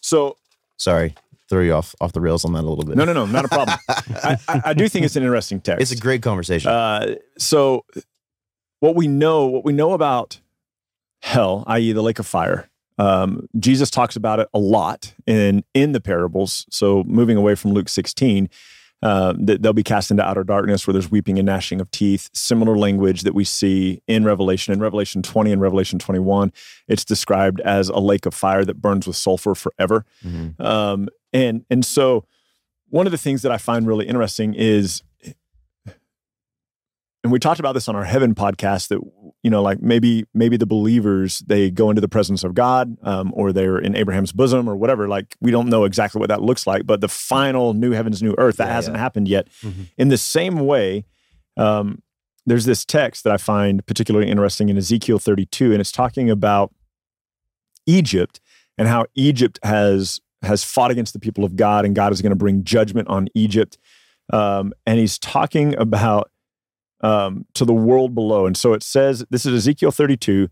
So 0.00 0.36
Sorry, 0.76 1.14
throw 1.48 1.60
you 1.60 1.72
off 1.74 1.94
off 2.00 2.12
the 2.12 2.20
rails 2.20 2.44
on 2.44 2.52
that 2.52 2.62
a 2.62 2.68
little 2.68 2.84
bit. 2.84 2.96
no, 2.96 3.04
no, 3.04 3.12
no, 3.12 3.26
not 3.26 3.44
a 3.44 3.48
problem. 3.48 3.78
I, 3.88 4.38
I, 4.46 4.62
I 4.66 4.72
do 4.74 4.88
think 4.88 5.04
it's 5.04 5.16
an 5.16 5.24
interesting 5.24 5.60
text. 5.60 5.82
It's 5.82 5.90
a 5.90 6.00
great 6.00 6.22
conversation. 6.22 6.70
Uh, 6.70 7.16
so 7.36 7.84
what 8.80 8.94
we 8.94 9.08
know, 9.08 9.46
what 9.46 9.64
we 9.64 9.72
know 9.72 9.92
about 9.92 10.40
hell, 11.22 11.64
i.e., 11.66 11.90
the 11.92 12.02
lake 12.02 12.20
of 12.20 12.26
fire, 12.26 12.68
um, 12.98 13.48
Jesus 13.58 13.90
talks 13.90 14.14
about 14.14 14.38
it 14.38 14.48
a 14.54 14.58
lot 14.58 15.14
in 15.26 15.64
in 15.74 15.92
the 15.92 16.00
parables. 16.00 16.64
So 16.70 17.02
moving 17.04 17.36
away 17.36 17.54
from 17.56 17.72
Luke 17.72 17.88
16, 17.88 18.48
uh, 19.02 19.34
that 19.38 19.62
they'll 19.62 19.72
be 19.72 19.84
cast 19.84 20.10
into 20.10 20.24
outer 20.24 20.42
darkness 20.44 20.86
where 20.86 20.92
there's 20.92 21.10
weeping 21.10 21.38
and 21.38 21.46
gnashing 21.46 21.80
of 21.80 21.90
teeth. 21.90 22.28
Similar 22.32 22.76
language 22.76 23.22
that 23.22 23.34
we 23.34 23.44
see 23.44 24.02
in 24.08 24.24
Revelation. 24.24 24.72
In 24.72 24.80
Revelation 24.80 25.22
20 25.22 25.52
and 25.52 25.60
Revelation 25.62 25.98
21, 25.98 26.52
it's 26.88 27.04
described 27.04 27.60
as 27.60 27.88
a 27.88 27.98
lake 27.98 28.26
of 28.26 28.34
fire 28.34 28.64
that 28.64 28.80
burns 28.80 29.06
with 29.06 29.16
sulfur 29.16 29.54
forever. 29.54 30.04
Mhm. 30.24 30.60
Um, 30.60 31.08
and 31.32 31.64
and 31.70 31.84
so 31.84 32.24
one 32.88 33.06
of 33.06 33.12
the 33.12 33.18
things 33.18 33.42
that 33.42 33.52
I 33.52 33.58
find 33.58 33.86
really 33.86 34.06
interesting 34.06 34.54
is, 34.54 35.02
and 37.22 37.32
we 37.32 37.38
talked 37.38 37.60
about 37.60 37.72
this 37.72 37.88
on 37.88 37.96
our 37.96 38.04
heaven 38.04 38.34
podcast 38.34 38.88
that 38.88 39.00
you 39.42 39.50
know 39.50 39.62
like 39.62 39.80
maybe 39.80 40.24
maybe 40.34 40.56
the 40.56 40.66
believers 40.66 41.38
they 41.46 41.70
go 41.70 41.90
into 41.90 42.00
the 42.00 42.08
presence 42.08 42.42
of 42.44 42.54
God 42.54 42.96
um, 43.02 43.32
or 43.34 43.52
they're 43.52 43.78
in 43.78 43.94
Abraham's 43.96 44.32
bosom 44.32 44.68
or 44.68 44.76
whatever. 44.76 45.08
Like 45.08 45.36
we 45.40 45.50
don't 45.50 45.68
know 45.68 45.84
exactly 45.84 46.18
what 46.18 46.28
that 46.28 46.42
looks 46.42 46.66
like, 46.66 46.86
but 46.86 47.00
the 47.00 47.08
final 47.08 47.72
new 47.74 47.92
heavens, 47.92 48.22
new 48.22 48.34
earth 48.38 48.56
that 48.56 48.66
Yeah, 48.68 48.74
hasn't 48.74 48.96
yeah. 48.96 49.00
happened 49.02 49.28
yet. 49.28 49.48
Mhm. 49.62 49.86
In 49.96 50.08
the 50.08 50.18
same 50.18 50.60
way. 50.60 51.04
Um, 51.56 52.02
there's 52.46 52.64
this 52.64 52.84
text 52.84 53.24
that 53.24 53.32
I 53.32 53.36
find 53.36 53.84
particularly 53.84 54.30
interesting 54.30 54.70
in 54.70 54.78
Ezekiel 54.78 55.18
32, 55.18 55.72
and 55.72 55.80
it's 55.82 55.92
talking 55.92 56.30
about 56.30 56.72
Egypt 57.86 58.40
and 58.76 58.88
how 58.88 59.06
Egypt 59.14 59.58
has 59.62 60.20
has 60.42 60.62
fought 60.62 60.90
against 60.92 61.12
the 61.12 61.18
people 61.18 61.44
of 61.44 61.56
God, 61.56 61.84
and 61.84 61.96
God 61.96 62.12
is 62.12 62.22
going 62.22 62.30
to 62.30 62.36
bring 62.36 62.62
judgment 62.62 63.08
on 63.08 63.26
Egypt. 63.34 63.76
Um, 64.32 64.72
and 64.86 64.98
he's 65.00 65.18
talking 65.18 65.76
about 65.78 66.30
um, 67.00 67.46
to 67.54 67.64
the 67.64 67.74
world 67.74 68.14
below. 68.14 68.46
And 68.46 68.56
so 68.56 68.72
it 68.72 68.82
says, 68.82 69.24
this 69.30 69.46
is 69.46 69.54
Ezekiel 69.54 69.90
32. 69.90 70.48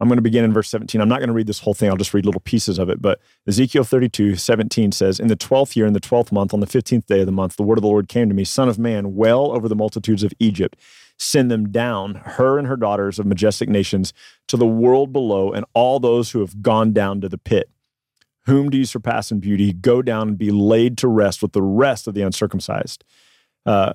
I'm 0.00 0.08
going 0.08 0.16
to 0.18 0.22
begin 0.22 0.44
in 0.44 0.52
verse 0.52 0.68
17. 0.68 1.00
I'm 1.00 1.08
not 1.08 1.18
going 1.18 1.28
to 1.28 1.34
read 1.34 1.48
this 1.48 1.58
whole 1.60 1.74
thing. 1.74 1.90
I'll 1.90 1.96
just 1.96 2.14
read 2.14 2.24
little 2.24 2.40
pieces 2.40 2.78
of 2.78 2.88
it. 2.88 3.02
But 3.02 3.20
Ezekiel 3.48 3.82
32, 3.82 4.36
17 4.36 4.92
says, 4.92 5.18
In 5.18 5.26
the 5.26 5.36
12th 5.36 5.74
year, 5.74 5.86
in 5.86 5.92
the 5.92 6.00
12th 6.00 6.30
month, 6.30 6.54
on 6.54 6.60
the 6.60 6.66
15th 6.66 7.06
day 7.06 7.20
of 7.20 7.26
the 7.26 7.32
month, 7.32 7.56
the 7.56 7.64
word 7.64 7.78
of 7.78 7.82
the 7.82 7.88
Lord 7.88 8.08
came 8.08 8.28
to 8.28 8.34
me, 8.34 8.44
Son 8.44 8.68
of 8.68 8.78
man, 8.78 9.16
well 9.16 9.50
over 9.50 9.68
the 9.68 9.74
multitudes 9.74 10.22
of 10.22 10.32
Egypt. 10.38 10.76
Send 11.18 11.50
them 11.50 11.70
down, 11.72 12.14
her 12.14 12.58
and 12.58 12.68
her 12.68 12.76
daughters 12.76 13.18
of 13.18 13.26
majestic 13.26 13.68
nations, 13.68 14.12
to 14.46 14.56
the 14.56 14.66
world 14.66 15.12
below, 15.12 15.52
and 15.52 15.66
all 15.74 15.98
those 15.98 16.30
who 16.30 16.40
have 16.40 16.62
gone 16.62 16.92
down 16.92 17.20
to 17.20 17.28
the 17.28 17.38
pit. 17.38 17.68
Whom 18.46 18.70
do 18.70 18.78
you 18.78 18.84
surpass 18.84 19.32
in 19.32 19.40
beauty? 19.40 19.72
Go 19.72 20.00
down 20.00 20.28
and 20.28 20.38
be 20.38 20.52
laid 20.52 20.96
to 20.98 21.08
rest 21.08 21.42
with 21.42 21.52
the 21.52 21.62
rest 21.62 22.06
of 22.06 22.14
the 22.14 22.22
uncircumcised. 22.22 23.04
Uh, 23.66 23.94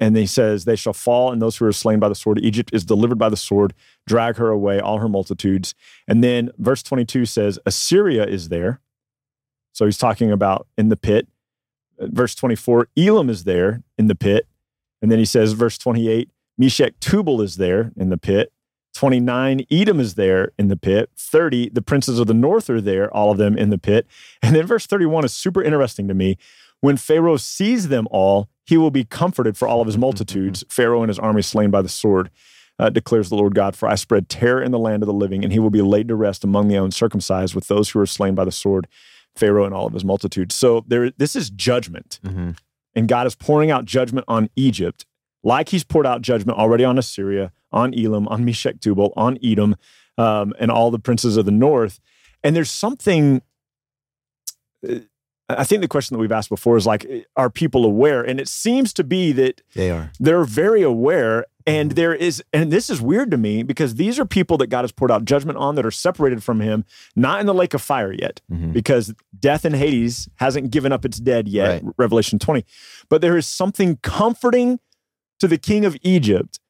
and 0.00 0.16
he 0.16 0.26
says, 0.26 0.64
They 0.64 0.76
shall 0.76 0.92
fall, 0.92 1.32
and 1.32 1.40
those 1.40 1.56
who 1.56 1.66
are 1.66 1.72
slain 1.72 1.98
by 1.98 2.08
the 2.08 2.14
sword. 2.14 2.38
Egypt 2.40 2.70
is 2.72 2.84
delivered 2.84 3.18
by 3.18 3.28
the 3.28 3.36
sword, 3.36 3.74
drag 4.06 4.36
her 4.36 4.50
away, 4.50 4.80
all 4.80 4.98
her 4.98 5.08
multitudes. 5.08 5.74
And 6.08 6.22
then 6.22 6.50
verse 6.58 6.82
22 6.82 7.26
says, 7.26 7.58
Assyria 7.64 8.24
is 8.24 8.48
there. 8.48 8.80
So 9.72 9.84
he's 9.84 9.98
talking 9.98 10.30
about 10.30 10.66
in 10.76 10.88
the 10.88 10.96
pit. 10.96 11.28
Uh, 12.00 12.06
verse 12.08 12.34
24, 12.34 12.88
Elam 12.96 13.30
is 13.30 13.44
there 13.44 13.82
in 13.98 14.08
the 14.08 14.14
pit. 14.14 14.46
And 15.02 15.10
then 15.10 15.18
he 15.18 15.24
says, 15.24 15.52
verse 15.52 15.78
28, 15.78 16.30
Meshech 16.56 16.98
Tubal 17.00 17.40
is 17.42 17.56
there 17.56 17.92
in 17.96 18.08
the 18.08 18.18
pit. 18.18 18.52
29, 18.94 19.66
Edom 19.70 19.98
is 19.98 20.14
there 20.14 20.52
in 20.56 20.68
the 20.68 20.76
pit. 20.76 21.10
30, 21.16 21.70
the 21.70 21.82
princes 21.82 22.20
of 22.20 22.28
the 22.28 22.34
north 22.34 22.70
are 22.70 22.80
there, 22.80 23.12
all 23.12 23.32
of 23.32 23.38
them 23.38 23.58
in 23.58 23.70
the 23.70 23.78
pit. 23.78 24.06
And 24.40 24.54
then 24.54 24.66
verse 24.66 24.86
31 24.86 25.24
is 25.24 25.32
super 25.32 25.62
interesting 25.62 26.06
to 26.08 26.14
me. 26.14 26.38
When 26.84 26.98
Pharaoh 26.98 27.38
sees 27.38 27.88
them 27.88 28.06
all, 28.10 28.50
he 28.66 28.76
will 28.76 28.90
be 28.90 29.04
comforted 29.04 29.56
for 29.56 29.66
all 29.66 29.80
of 29.80 29.86
his 29.86 29.96
multitudes. 29.96 30.62
Pharaoh 30.68 31.02
and 31.02 31.08
his 31.08 31.18
army 31.18 31.40
slain 31.40 31.70
by 31.70 31.80
the 31.80 31.88
sword, 31.88 32.28
uh, 32.78 32.90
declares 32.90 33.30
the 33.30 33.36
Lord 33.36 33.54
God. 33.54 33.74
For 33.74 33.88
I 33.88 33.94
spread 33.94 34.28
terror 34.28 34.62
in 34.62 34.70
the 34.70 34.78
land 34.78 35.02
of 35.02 35.06
the 35.06 35.14
living, 35.14 35.42
and 35.42 35.50
he 35.50 35.58
will 35.58 35.70
be 35.70 35.80
laid 35.80 36.08
to 36.08 36.14
rest 36.14 36.44
among 36.44 36.68
the 36.68 36.74
uncircumcised 36.74 37.54
with 37.54 37.68
those 37.68 37.88
who 37.88 38.00
are 38.00 38.06
slain 38.06 38.34
by 38.34 38.44
the 38.44 38.52
sword, 38.52 38.86
Pharaoh 39.34 39.64
and 39.64 39.72
all 39.72 39.86
of 39.86 39.94
his 39.94 40.04
multitudes. 40.04 40.54
So 40.54 40.84
there, 40.86 41.10
this 41.10 41.34
is 41.34 41.48
judgment. 41.48 42.20
Mm-hmm. 42.22 42.50
And 42.94 43.08
God 43.08 43.26
is 43.26 43.34
pouring 43.34 43.70
out 43.70 43.86
judgment 43.86 44.26
on 44.28 44.50
Egypt, 44.54 45.06
like 45.42 45.70
he's 45.70 45.84
poured 45.84 46.06
out 46.06 46.20
judgment 46.20 46.58
already 46.58 46.84
on 46.84 46.98
Assyria, 46.98 47.50
on 47.72 47.98
Elam, 47.98 48.28
on 48.28 48.44
Meshech 48.44 48.80
Tubal, 48.80 49.14
on 49.16 49.38
Edom, 49.42 49.76
um, 50.18 50.52
and 50.60 50.70
all 50.70 50.90
the 50.90 50.98
princes 50.98 51.38
of 51.38 51.46
the 51.46 51.50
north. 51.50 51.98
And 52.42 52.54
there's 52.54 52.70
something 52.70 53.40
uh, 54.86 54.96
I 55.48 55.64
think 55.64 55.82
the 55.82 55.88
question 55.88 56.14
that 56.14 56.20
we've 56.20 56.32
asked 56.32 56.48
before 56.48 56.76
is 56.76 56.86
like, 56.86 57.06
are 57.36 57.50
people 57.50 57.84
aware? 57.84 58.22
And 58.22 58.40
it 58.40 58.48
seems 58.48 58.92
to 58.94 59.04
be 59.04 59.30
that 59.32 59.60
They 59.74 59.90
are. 59.90 60.10
they're 60.18 60.44
very 60.44 60.82
aware. 60.82 61.44
And 61.66 61.90
Mm-hmm. 61.90 61.94
there 61.96 62.14
is, 62.14 62.42
and 62.52 62.70
this 62.70 62.90
is 62.90 63.00
weird 63.00 63.30
to 63.30 63.38
me 63.38 63.62
because 63.62 63.94
these 63.94 64.18
are 64.18 64.26
people 64.26 64.58
that 64.58 64.66
God 64.66 64.82
has 64.82 64.92
poured 64.92 65.10
out 65.10 65.24
judgment 65.24 65.56
on 65.56 65.76
that 65.76 65.86
are 65.86 65.90
separated 65.90 66.42
from 66.44 66.60
Him, 66.60 66.84
not 67.16 67.40
in 67.40 67.46
the 67.46 67.54
lake 67.54 67.72
of 67.72 67.80
fire 67.80 68.12
yet, 68.12 68.42
Mhm. 68.52 68.74
because 68.74 69.14
death 69.38 69.64
in 69.64 69.72
Hades 69.72 70.28
hasn't 70.36 70.70
given 70.70 70.92
up 70.92 71.06
its 71.06 71.18
dead 71.18 71.48
yet, 71.48 71.82
Right. 71.82 71.92
Revelation 71.96 72.38
20. 72.38 72.66
But 73.08 73.22
there 73.22 73.36
is 73.38 73.46
something 73.46 73.96
comforting 74.02 74.78
to 75.40 75.48
the 75.48 75.56
king 75.58 75.86
of 75.86 75.96
Egypt 76.02 76.60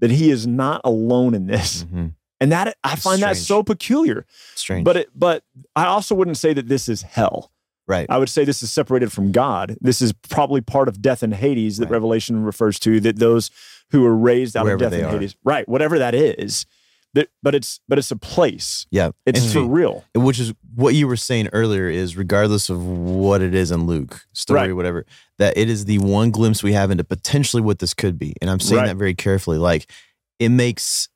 that 0.00 0.10
he 0.10 0.30
is 0.30 0.46
not 0.48 0.80
alone 0.84 1.32
in 1.34 1.46
this. 1.46 1.84
Mhm. 1.84 2.14
And 2.40 2.50
that 2.50 2.76
I 2.82 2.96
find 2.96 3.22
that 3.22 3.36
so 3.36 3.62
peculiar. 3.62 4.24
Strange. 4.56 4.84
But 4.84 4.96
it, 4.96 5.10
but 5.14 5.44
I 5.76 5.86
also 5.86 6.14
wouldn't 6.16 6.38
say 6.38 6.52
that 6.54 6.66
this 6.68 6.88
is 6.88 7.02
hell. 7.02 7.52
Right. 7.90 8.06
I 8.08 8.18
would 8.18 8.28
say 8.30 8.44
this 8.44 8.62
is 8.62 8.70
separated 8.72 9.12
from 9.12 9.32
God. 9.32 9.76
This 9.80 10.00
is 10.00 10.12
probably 10.28 10.60
part 10.60 10.88
of 10.88 11.02
death 11.02 11.22
and 11.22 11.34
Hades 11.34 11.76
that 11.78 11.86
Right. 11.86 11.92
Revelation 11.92 12.42
refers 12.44 12.78
to. 12.80 13.00
That 13.00 13.16
those 13.18 13.50
who 13.90 14.04
are 14.06 14.16
raised 14.16 14.56
out 14.56 14.64
Wherever 14.64 14.84
of 14.84 14.90
death 14.92 14.98
and 15.00 15.08
are. 15.08 15.12
Hades, 15.12 15.34
right? 15.44 15.68
Whatever 15.68 15.98
that 15.98 16.14
is. 16.14 16.66
That, 17.14 17.28
but 17.42 17.56
it's 17.56 17.80
but 17.88 17.98
it's 17.98 18.12
a 18.12 18.16
place. 18.16 18.86
yeah. 18.92 19.10
It's 19.26 19.42
And 19.42 19.52
for 19.52 19.64
real. 19.64 20.04
which 20.14 20.38
is 20.38 20.54
what 20.76 20.94
you 20.94 21.08
were 21.08 21.16
saying 21.16 21.48
earlier 21.52 21.88
is 21.88 22.16
regardless 22.16 22.70
of 22.70 22.86
what 22.86 23.42
it 23.42 23.52
is 23.52 23.72
in 23.72 23.86
Luke 23.86 24.20
story 24.32 24.60
Right. 24.68 24.72
whatever 24.76 25.04
that 25.38 25.56
it 25.58 25.68
is 25.68 25.86
the 25.86 25.98
one 25.98 26.30
glimpse 26.30 26.62
we 26.62 26.72
have 26.72 26.92
into 26.92 27.02
potentially 27.02 27.62
what 27.64 27.80
this 27.80 27.94
could 27.94 28.16
be 28.16 28.34
and 28.40 28.48
I'm 28.48 28.60
saying 28.60 28.82
Right. 28.82 28.86
that 28.86 28.96
very 28.96 29.14
carefully 29.14 29.58
like 29.58 29.90
it 30.38 30.50
makes 30.50 31.08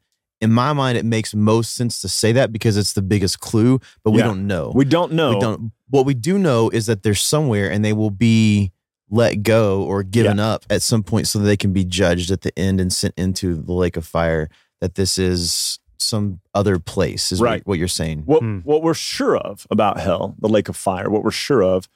in 0.44 0.52
my 0.52 0.72
mind 0.72 0.96
it 0.98 1.04
makes 1.04 1.35
most 1.35 1.74
sense 1.74 2.00
to 2.00 2.09
say 2.09 2.30
that 2.33 2.52
because 2.52 2.76
it's 2.76 2.92
the 2.92 3.02
biggest 3.02 3.40
clue 3.40 3.80
but 4.04 4.11
we 4.12 4.18
Yeah. 4.20 4.26
don't 4.26 4.46
know 4.46 4.70
We 4.74 4.85
don't 4.85 5.12
know. 5.12 5.30
we 5.35 5.40
don't 5.40 5.72
what 5.90 6.04
we 6.07 6.14
do 6.14 6.38
know 6.38 6.70
is 6.70 6.87
that 6.87 7.02
they're 7.02 7.14
somewhere 7.14 7.70
and 7.70 7.85
they 7.85 7.92
will 7.92 8.11
be 8.11 8.70
let 9.11 9.42
go 9.42 9.83
or 9.83 10.02
given 10.02 10.38
up 10.40 10.64
at 10.70 10.83
some 10.83 11.02
point 11.02 11.26
so 11.26 11.38
that 11.38 11.44
they 11.46 11.57
can 11.57 11.72
be 11.72 11.85
judged 11.85 12.30
at 12.30 12.40
the 12.42 12.57
end 12.59 12.80
and 12.80 12.92
sent 12.92 13.14
into 13.16 13.54
the 13.54 13.72
lake 13.72 13.96
of 13.96 14.07
fire 14.07 14.48
that 14.80 14.94
this 14.96 15.18
is 15.18 15.78
some 15.98 16.40
other 16.54 16.78
place 16.78 17.30
is 17.33 17.40
Right. 17.40 17.61
what, 17.61 17.66
what 17.72 17.78
you're 17.78 17.88
saying 17.88 18.22
What 18.26 18.42
Hmm. 18.42 18.59
what 18.64 18.83
we're 18.83 18.94
sure 18.94 19.37
of 19.37 19.66
about 19.70 19.98
hell, 20.00 20.35
the 20.40 20.48
lake 20.48 20.68
of 20.68 20.76
fire, 20.76 21.09
what 21.11 21.22
we're 21.24 21.30
sure 21.30 21.62
of 21.62 21.88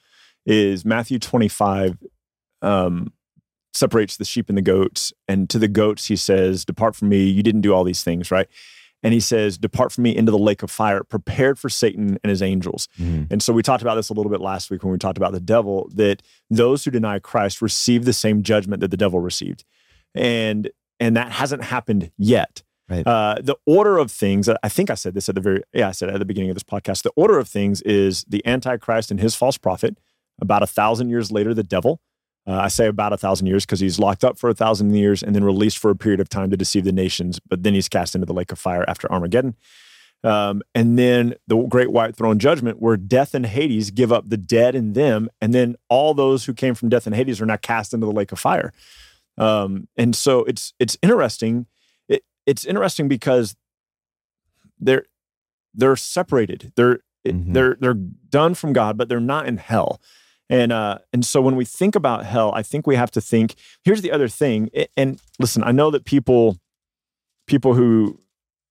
is 0.45 0.83
Matthew 0.85 1.19
25 1.19 1.97
um, 2.61 3.13
separates 3.73 4.17
the 4.17 4.25
sheep 4.25 4.49
and 4.49 4.57
the 4.57 4.61
goats. 4.61 5.13
And 5.27 5.49
to 5.49 5.59
the 5.59 5.67
goats, 5.67 6.07
he 6.07 6.15
says, 6.15 6.65
Depart 6.65 6.95
from 6.95 7.09
me, 7.09 7.25
you 7.25 7.43
didn't 7.43 7.61
do 7.61 7.73
all 7.73 7.83
these 7.83 8.03
things, 8.03 8.31
right? 8.31 8.47
And 9.01 9.13
he 9.13 9.19
says, 9.19 9.57
Depart 9.57 9.91
from 9.91 10.03
me 10.03 10.15
into 10.15 10.31
the 10.31 10.37
lake 10.37 10.61
of 10.63 10.69
fire, 10.69 11.03
prepared 11.03 11.57
for 11.57 11.69
Satan 11.69 12.17
and 12.23 12.29
his 12.29 12.41
angels. 12.41 12.87
Mhm. 12.99 13.31
And 13.31 13.41
so 13.41 13.53
we 13.53 13.61
talked 13.63 13.81
about 13.81 13.95
this 13.95 14.09
a 14.09 14.13
little 14.13 14.31
bit 14.31 14.41
last 14.41 14.69
week 14.69 14.83
when 14.83 14.91
we 14.91 14.97
talked 14.97 15.17
about 15.17 15.31
the 15.31 15.39
devil, 15.39 15.89
that 15.93 16.21
those 16.49 16.83
who 16.83 16.91
deny 16.91 17.19
Christ 17.19 17.61
receive 17.61 18.05
the 18.05 18.13
same 18.13 18.43
judgment 18.43 18.81
that 18.81 18.91
the 18.91 18.97
devil 18.97 19.19
received. 19.19 19.63
And 20.15 20.69
and 20.99 21.15
that 21.15 21.31
hasn't 21.31 21.63
happened 21.63 22.11
yet. 22.17 22.61
Right. 22.89 23.05
Uh, 23.07 23.35
the 23.39 23.55
order 23.67 23.99
of 23.99 24.11
things, 24.11 24.49
I 24.49 24.67
think 24.67 24.89
I 24.89 24.95
said 24.95 25.13
this 25.13 25.29
at 25.29 25.35
the 25.35 25.41
very, 25.41 25.61
yeah, 25.73 25.87
I 25.89 25.91
said 25.91 26.09
at 26.09 26.17
the 26.17 26.25
beginning 26.25 26.49
of 26.49 26.55
this 26.55 26.63
podcast. 26.63 27.03
The 27.03 27.11
order 27.15 27.37
of 27.37 27.47
things 27.47 27.81
is 27.83 28.25
the 28.27 28.45
Antichrist 28.47 29.11
and 29.11 29.19
his 29.19 29.35
false 29.35 29.57
prophet. 29.57 29.97
About 30.41 30.63
a 30.63 30.67
thousand 30.67 31.09
years 31.09 31.31
later, 31.31 31.53
the 31.53 31.63
devil. 31.63 32.01
Uh, 32.47 32.53
I 32.53 32.67
say 32.67 32.87
about 32.87 33.13
a 33.13 33.17
thousand 33.17 33.47
years 33.47 33.65
because 33.65 33.79
he's 33.79 33.99
locked 33.99 34.23
up 34.23 34.39
for 34.39 34.49
a 34.49 34.53
thousand 34.55 34.93
years 34.95 35.21
and 35.21 35.35
then 35.35 35.43
released 35.43 35.77
for 35.77 35.91
a 35.91 35.95
period 35.95 36.19
of 36.19 36.29
time 36.29 36.49
to 36.49 36.57
deceive 36.57 36.83
the 36.83 36.91
nations. 36.91 37.39
But 37.39 37.63
then 37.63 37.73
he's 37.73 37.87
cast 37.89 38.15
into 38.15 38.25
the 38.25 38.33
lake 38.33 38.51
of 38.51 38.57
fire 38.59 38.83
after 38.87 39.11
Armageddon. 39.11 39.55
Um, 40.23 40.61
and 40.75 40.97
then 40.99 41.35
the 41.47 41.57
great 41.67 41.91
white 41.91 42.15
throne 42.15 42.39
judgment, 42.39 42.81
where 42.81 42.97
death 42.97 43.33
and 43.33 43.45
Hades 43.45 43.91
give 43.91 44.11
up 44.11 44.29
the 44.29 44.35
dead 44.37 44.75
in 44.75 44.93
them, 44.93 45.29
and 45.39 45.53
then 45.53 45.75
all 45.89 46.13
those 46.13 46.45
who 46.45 46.53
came 46.53 46.75
from 46.75 46.89
death 46.89 47.05
and 47.05 47.15
Hades 47.15 47.39
are 47.39 47.45
now 47.45 47.55
cast 47.57 47.93
into 47.93 48.05
the 48.05 48.11
lake 48.11 48.31
of 48.31 48.39
fire. 48.39 48.73
Um, 49.37 49.87
and 49.95 50.13
so 50.15 50.43
it's 50.43 50.73
it's 50.79 50.97
interesting. 51.01 51.67
It, 52.09 52.23
it's 52.45 52.65
interesting 52.65 53.07
because 53.07 53.55
they're 54.79 55.05
they're 55.73 55.95
separated. 55.95 56.73
They're 56.75 56.99
Mhm. 57.27 57.53
they're 57.53 57.77
they're 57.79 57.93
done 57.93 58.53
from 58.55 58.73
God, 58.73 58.97
but 58.97 59.07
they're 59.09 59.19
not 59.19 59.45
in 59.45 59.57
hell. 59.57 60.01
And 60.49 60.71
uh, 60.71 60.99
and 61.13 61.23
so 61.23 61.41
when 61.41 61.55
we 61.55 61.65
think 61.65 61.95
about 61.95 62.25
hell, 62.25 62.51
I 62.55 62.63
think 62.63 62.87
we 62.87 62.95
have 62.95 63.11
to 63.11 63.21
think. 63.21 63.55
Here's 63.83 64.01
the 64.01 64.11
other 64.11 64.27
thing. 64.27 64.69
And 64.97 65.21
listen, 65.37 65.63
I 65.63 65.71
know 65.71 65.91
that 65.91 66.05
people 66.05 66.57
people 67.45 67.75
who 67.75 68.19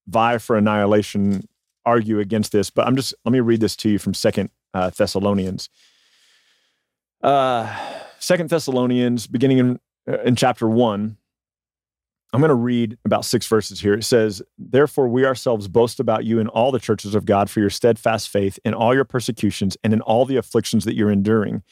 vie 0.06 0.38
for 0.38 0.56
annihilation 0.56 1.48
argue 1.86 2.18
against 2.18 2.52
this, 2.52 2.70
but 2.70 2.86
I'm 2.86 2.96
just 2.96 3.14
let 3.24 3.32
me 3.32 3.40
read 3.40 3.60
this 3.60 3.76
to 3.76 3.88
you 3.88 3.98
from 3.98 4.14
Second 4.14 4.50
uh, 4.74 4.90
Thessalonians. 4.90 5.68
Uh, 7.22 7.74
Second 8.18 8.50
Thessalonians, 8.50 9.26
beginning 9.26 9.58
in 9.58 9.80
uh, 10.08 10.20
in 10.22 10.34
chapter 10.34 10.68
one. 10.68 11.16
I'm 12.32 12.40
going 12.40 12.50
to 12.50 12.54
read 12.54 12.98
about 13.06 13.24
six 13.24 13.46
verses 13.46 13.80
here. 13.80 13.94
It 13.94 14.04
says, 14.04 14.42
Therefore, 14.58 15.08
we 15.08 15.24
ourselves 15.24 15.66
boast 15.66 15.98
about 15.98 16.24
you 16.24 16.38
in 16.38 16.48
all 16.48 16.70
the 16.70 16.78
churches 16.78 17.14
of 17.14 17.24
God 17.24 17.48
for 17.48 17.60
your 17.60 17.70
steadfast 17.70 18.28
faith 18.28 18.58
in 18.64 18.74
all 18.74 18.94
your 18.94 19.04
persecutions 19.04 19.76
and 19.82 19.92
in 19.92 20.02
all 20.02 20.26
the 20.26 20.36
afflictions 20.36 20.84
that 20.84 20.94
you're 20.94 21.10
enduring. 21.10 21.62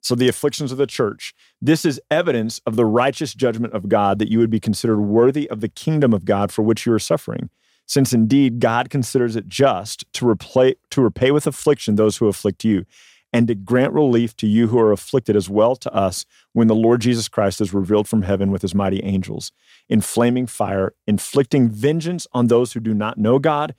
So, 0.00 0.14
the 0.14 0.28
afflictions 0.28 0.72
of 0.72 0.78
the 0.78 0.86
church. 0.86 1.34
This 1.60 1.84
is 1.84 2.00
evidence 2.10 2.60
of 2.66 2.76
the 2.76 2.86
righteous 2.86 3.34
judgment 3.34 3.74
of 3.74 3.88
God 3.88 4.18
that 4.18 4.30
you 4.30 4.38
would 4.38 4.50
be 4.50 4.60
considered 4.60 5.00
worthy 5.00 5.48
of 5.50 5.60
the 5.60 5.68
kingdom 5.68 6.12
of 6.12 6.24
God 6.24 6.50
for 6.50 6.62
which 6.62 6.86
you 6.86 6.92
are 6.92 6.98
suffering. 6.98 7.50
Since 7.86 8.14
indeed 8.14 8.60
God 8.60 8.88
considers 8.88 9.36
it 9.36 9.48
just 9.48 10.10
to, 10.14 10.26
repay, 10.26 10.76
to 10.90 11.02
repay 11.02 11.30
with 11.30 11.46
affliction 11.46 11.96
those 11.96 12.16
who 12.16 12.28
afflict 12.28 12.64
you, 12.64 12.86
and 13.34 13.48
to 13.48 13.54
grant 13.56 13.92
relief 13.92 14.36
to 14.36 14.46
you 14.46 14.68
who 14.68 14.78
are 14.78 14.92
afflicted 14.92 15.34
as 15.34 15.50
well 15.50 15.74
to 15.74 15.92
us 15.92 16.24
when 16.52 16.68
the 16.68 16.74
Lord 16.74 17.00
Jesus 17.00 17.28
Christ 17.28 17.60
is 17.60 17.74
revealed 17.74 18.06
from 18.08 18.22
heaven 18.22 18.52
with 18.52 18.62
his 18.62 18.74
mighty 18.76 19.02
angels 19.02 19.50
in 19.88 20.00
flaming 20.00 20.46
fire, 20.46 20.94
inflicting 21.06 21.68
vengeance 21.68 22.28
on 22.32 22.46
those 22.46 22.72
who 22.72 22.80
do 22.80 22.94
not 22.94 23.18
know 23.18 23.40
God 23.40 23.74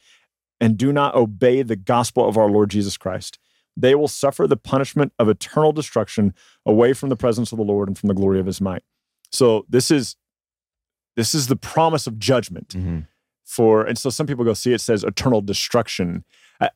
and 0.59 0.77
do 0.77 0.91
not 0.91 1.15
obey 1.15 1.61
the 1.61 1.77
gospel 1.77 2.27
of 2.27 2.37
our 2.37 2.49
Lord 2.51 2.69
Jesus 2.69 2.97
Christ. 2.97 3.39
They 3.77 3.95
will 3.95 4.09
suffer 4.09 4.45
the 4.45 4.57
punishment 4.57 5.13
of 5.19 5.29
eternal 5.29 5.71
destruction 5.71 6.33
away 6.65 6.91
from 6.93 7.07
the 7.09 7.15
presence 7.15 7.51
of 7.53 7.57
the 7.57 7.63
Lord 7.63 7.87
and 7.87 7.97
from 7.97 8.07
the 8.07 8.13
glory 8.13 8.39
of 8.41 8.45
his 8.45 8.59
might. 8.61 8.83
So 9.31 9.65
this 9.69 9.89
is 9.89 10.17
this 11.15 11.33
is 11.33 11.47
the 11.47 11.55
promise 11.55 12.07
of 12.07 12.19
judgment 12.19 12.69
Mhm. 12.69 13.07
for 13.45 13.85
and 13.85 13.97
so 13.97 14.09
some 14.09 14.27
people 14.27 14.43
go 14.43 14.53
see 14.53 14.73
it 14.73 14.81
says 14.81 15.03
eternal 15.05 15.41
destruction. 15.41 16.25
Uh, 16.59 16.69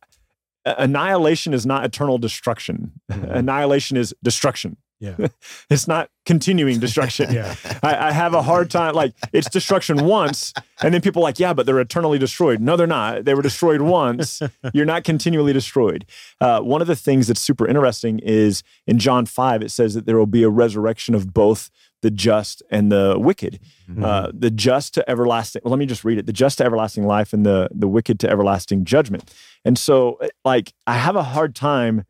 annihilation 0.65 1.53
is 1.53 1.65
not 1.65 1.85
eternal 1.85 2.17
destruction. 2.17 2.93
Mhm. 3.11 3.35
Annihilation 3.35 3.97
is 3.97 4.13
destruction. 4.23 4.77
Yeah. 4.99 5.15
It's 5.69 5.87
not 5.87 6.09
continuing 6.25 6.79
destruction. 6.79 7.31
Yeah. 7.33 7.55
I, 7.81 8.09
I 8.09 8.11
have 8.11 8.33
a 8.33 8.41
hard 8.41 8.69
time. 8.69 8.95
Like 8.95 9.13
it's 9.31 9.49
destruction 9.49 10.05
once, 10.05 10.53
and 10.81 10.93
then 10.93 11.01
people 11.01 11.21
are 11.21 11.27
like, 11.29 11.39
yeah, 11.39 11.53
but 11.53 11.65
they're 11.65 11.79
eternally 11.79 12.17
destroyed. 12.19 12.59
No, 12.59 12.75
they're 12.75 12.87
not. 12.87 13.23
They 13.25 13.33
were 13.33 13.41
destroyed 13.41 13.81
once. 13.81 14.41
You're 14.73 14.85
not 14.85 15.03
continually 15.03 15.53
destroyed. 15.53 16.05
Uh, 16.41 16.59
one 16.61 16.81
of 16.81 16.87
the 16.87 16.95
things 16.95 17.27
that's 17.27 17.39
super 17.39 17.67
interesting 17.67 18.19
is 18.19 18.63
in 18.87 18.97
John 18.99 19.25
five, 19.25 19.61
it 19.61 19.71
says 19.71 19.93
that 19.93 20.05
there 20.05 20.17
will 20.17 20.25
be 20.25 20.43
a 20.43 20.49
resurrection 20.49 21.15
of 21.15 21.33
both 21.33 21.69
the 22.01 22.11
just 22.11 22.63
and 22.71 22.91
the 22.91 23.15
wicked. 23.17 23.59
Mm-hmm. 23.89 24.03
Uh, 24.03 24.31
the 24.33 24.49
just 24.49 24.93
to 24.95 25.09
everlasting. 25.09 25.61
Well, 25.63 25.71
let 25.71 25.79
me 25.79 25.85
just 25.85 26.03
read 26.03 26.17
it. 26.17 26.25
The 26.25 26.33
just 26.33 26.57
to 26.57 26.65
everlasting 26.65 27.05
life, 27.05 27.31
and 27.33 27.45
the 27.45 27.69
the 27.71 27.87
wicked 27.87 28.19
to 28.21 28.29
everlasting 28.29 28.85
judgment. 28.85 29.33
And 29.65 29.77
so, 29.77 30.19
like, 30.45 30.73
I 30.87 30.93
have 30.93 31.15
a 31.15 31.23
hard 31.23 31.55
time. 31.55 32.05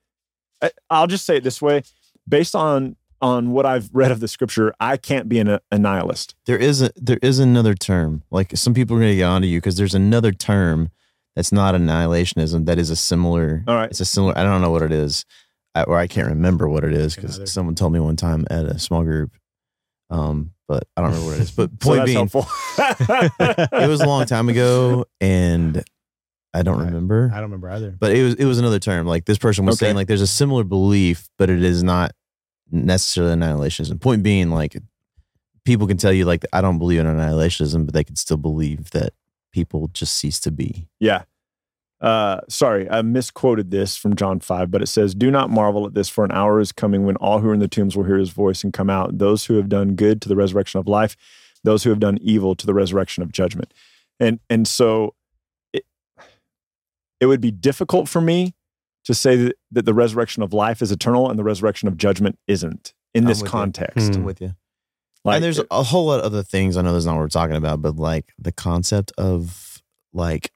I- 0.61 0.71
I'll 0.89 1.07
just 1.07 1.25
say 1.25 1.37
it 1.37 1.43
this 1.43 1.61
way: 1.61 1.83
based 2.27 2.55
on 2.55 2.95
on 3.21 3.51
what 3.51 3.65
I've 3.65 3.89
read 3.91 4.11
of 4.11 4.21
the 4.21 4.27
scripture, 4.29 4.73
I 4.79 4.95
can't 4.95 5.27
be 5.27 5.39
an, 5.39 5.47
a 5.49 5.77
nihilist. 5.77 6.35
There 6.45 6.57
is 6.57 6.81
a 6.81 6.91
there 6.95 7.19
is 7.21 7.39
another 7.39 7.73
term. 7.75 8.23
Like 8.31 8.55
some 8.55 8.73
people 8.73 8.95
are 8.95 8.99
going 8.99 9.11
to 9.11 9.17
get 9.17 9.23
onto 9.25 9.47
you 9.47 9.57
because 9.59 9.75
there's 9.77 9.95
another 9.95 10.31
term 10.31 10.89
that's 11.35 11.51
not 11.51 11.75
annihilationism. 11.75 12.65
That 12.65 12.77
is 12.77 12.89
a 12.89 12.95
similar. 12.95 13.63
All 13.67 13.75
right. 13.75 13.89
It's 13.89 13.99
a 13.99 14.05
similar. 14.05 14.37
I 14.37 14.43
don't 14.43 14.61
know 14.61 14.71
what 14.71 14.83
it 14.83 14.91
is, 14.91 15.25
I, 15.75 15.83
or 15.83 15.97
I 15.97 16.07
can't 16.07 16.27
remember 16.29 16.69
what 16.69 16.83
it 16.83 16.93
is 16.93 17.15
because 17.15 17.51
someone 17.51 17.75
told 17.75 17.93
me 17.93 17.99
one 17.99 18.15
time 18.15 18.45
at 18.49 18.65
a 18.65 18.79
small 18.79 19.03
group. 19.03 19.31
Um, 20.09 20.51
but 20.67 20.83
I 20.97 21.01
don't 21.01 21.11
remember 21.11 21.29
what 21.31 21.37
it 21.39 21.41
is. 21.43 21.51
But 21.51 21.79
point 21.79 22.05
that's 22.05 22.13
being, 22.13 22.29
it 23.83 23.89
was 23.89 24.01
a 24.01 24.07
long 24.07 24.25
time 24.25 24.49
ago, 24.49 25.05
and 25.21 25.83
I 26.53 26.63
don't 26.63 26.77
Right. 26.79 26.85
remember. 26.87 27.29
I 27.31 27.35
don't 27.35 27.43
remember 27.51 27.69
either. 27.69 27.95
But 27.99 28.11
it 28.15 28.23
was 28.23 28.33
it 28.35 28.45
was 28.45 28.57
another 28.59 28.79
term. 28.79 29.05
Like 29.05 29.25
this 29.25 29.37
person 29.37 29.65
was 29.65 29.75
Okay. 29.75 29.85
saying, 29.87 29.95
like 29.95 30.07
there's 30.07 30.21
a 30.21 30.27
similar 30.27 30.63
belief, 30.63 31.29
but 31.37 31.49
it 31.49 31.63
is 31.63 31.83
not 31.83 32.11
necessarily 32.71 33.33
annihilationism. 33.35 33.99
Point 34.01 34.23
being, 34.23 34.49
like 34.49 34.77
people 35.65 35.85
can 35.87 35.97
tell 35.97 36.13
you, 36.13 36.25
like 36.25 36.45
I 36.53 36.61
don't 36.61 36.79
believe 36.79 36.99
in 36.99 37.05
annihilationism, 37.05 37.85
but 37.85 37.93
they 37.93 38.03
can 38.03 38.15
still 38.15 38.37
believe 38.37 38.91
that 38.91 39.13
people 39.51 39.89
just 39.93 40.15
cease 40.15 40.39
to 40.41 40.51
be. 40.51 40.87
Yeah. 40.99 41.23
Uh, 42.01 42.39
sorry, 42.47 42.89
I 42.89 43.01
misquoted 43.01 43.71
this 43.71 43.97
from 43.97 44.15
John 44.15 44.39
5, 44.39 44.71
but 44.71 44.81
it 44.81 44.87
says, 44.87 45.13
Do 45.13 45.29
not 45.29 45.49
marvel 45.49 45.85
at 45.85 45.95
this, 45.95 46.07
for 46.07 46.23
an 46.23 46.31
hour 46.31 46.61
is 46.61 46.71
coming 46.71 47.05
when 47.05 47.17
all 47.17 47.39
who 47.39 47.49
are 47.49 47.53
in 47.53 47.59
the 47.59 47.67
tombs 47.67 47.97
will 47.97 48.05
hear 48.05 48.17
his 48.17 48.29
voice 48.29 48.63
and 48.63 48.71
come 48.71 48.89
out, 48.89 49.17
those 49.17 49.45
who 49.45 49.55
have 49.55 49.67
done 49.67 49.95
good 49.95 50.21
to 50.21 50.29
the 50.29 50.35
resurrection 50.37 50.79
of 50.79 50.87
life, 50.87 51.17
those 51.65 51.83
who 51.83 51.89
have 51.89 51.99
done 51.99 52.17
evil 52.21 52.55
to 52.55 52.65
the 52.65 52.73
resurrection 52.73 53.21
of 53.21 53.33
judgment. 53.33 53.73
And 54.17 54.39
and 54.49 54.65
so 54.65 55.13
it 57.19 57.25
would 57.25 57.41
be 57.41 57.51
difficult 57.51 58.07
for 58.07 58.21
me 58.21 58.55
to 59.05 59.13
say 59.13 59.35
that, 59.35 59.55
that 59.71 59.85
the 59.85 59.93
resurrection 59.93 60.43
of 60.43 60.53
life 60.53 60.81
is 60.81 60.91
eternal 60.91 61.29
and 61.29 61.39
the 61.39 61.43
resurrection 61.43 61.87
of 61.87 61.97
judgment 61.97 62.37
isn't 62.47 62.93
in 63.13 63.23
I'm 63.23 63.27
this 63.27 63.41
with 63.41 63.47
you. 63.47 63.51
context. 63.51 64.15
I'm 64.15 64.23
with 64.23 64.41
you. 64.41 64.53
Like, 65.25 65.35
and 65.35 65.43
there's 65.43 65.59
a 65.69 65.83
whole 65.83 66.05
lot 66.05 66.19
of 66.19 66.25
other 66.25 66.43
things. 66.43 66.77
I 66.77 66.81
know 66.81 66.93
that's 66.93 67.05
not 67.05 67.15
what 67.15 67.21
we're 67.21 67.27
talking 67.27 67.55
about, 67.55 67.81
but 67.81 67.97
like 67.97 68.33
the 68.37 68.51
concept 68.51 69.11
of 69.17 69.81
like, 70.13 70.51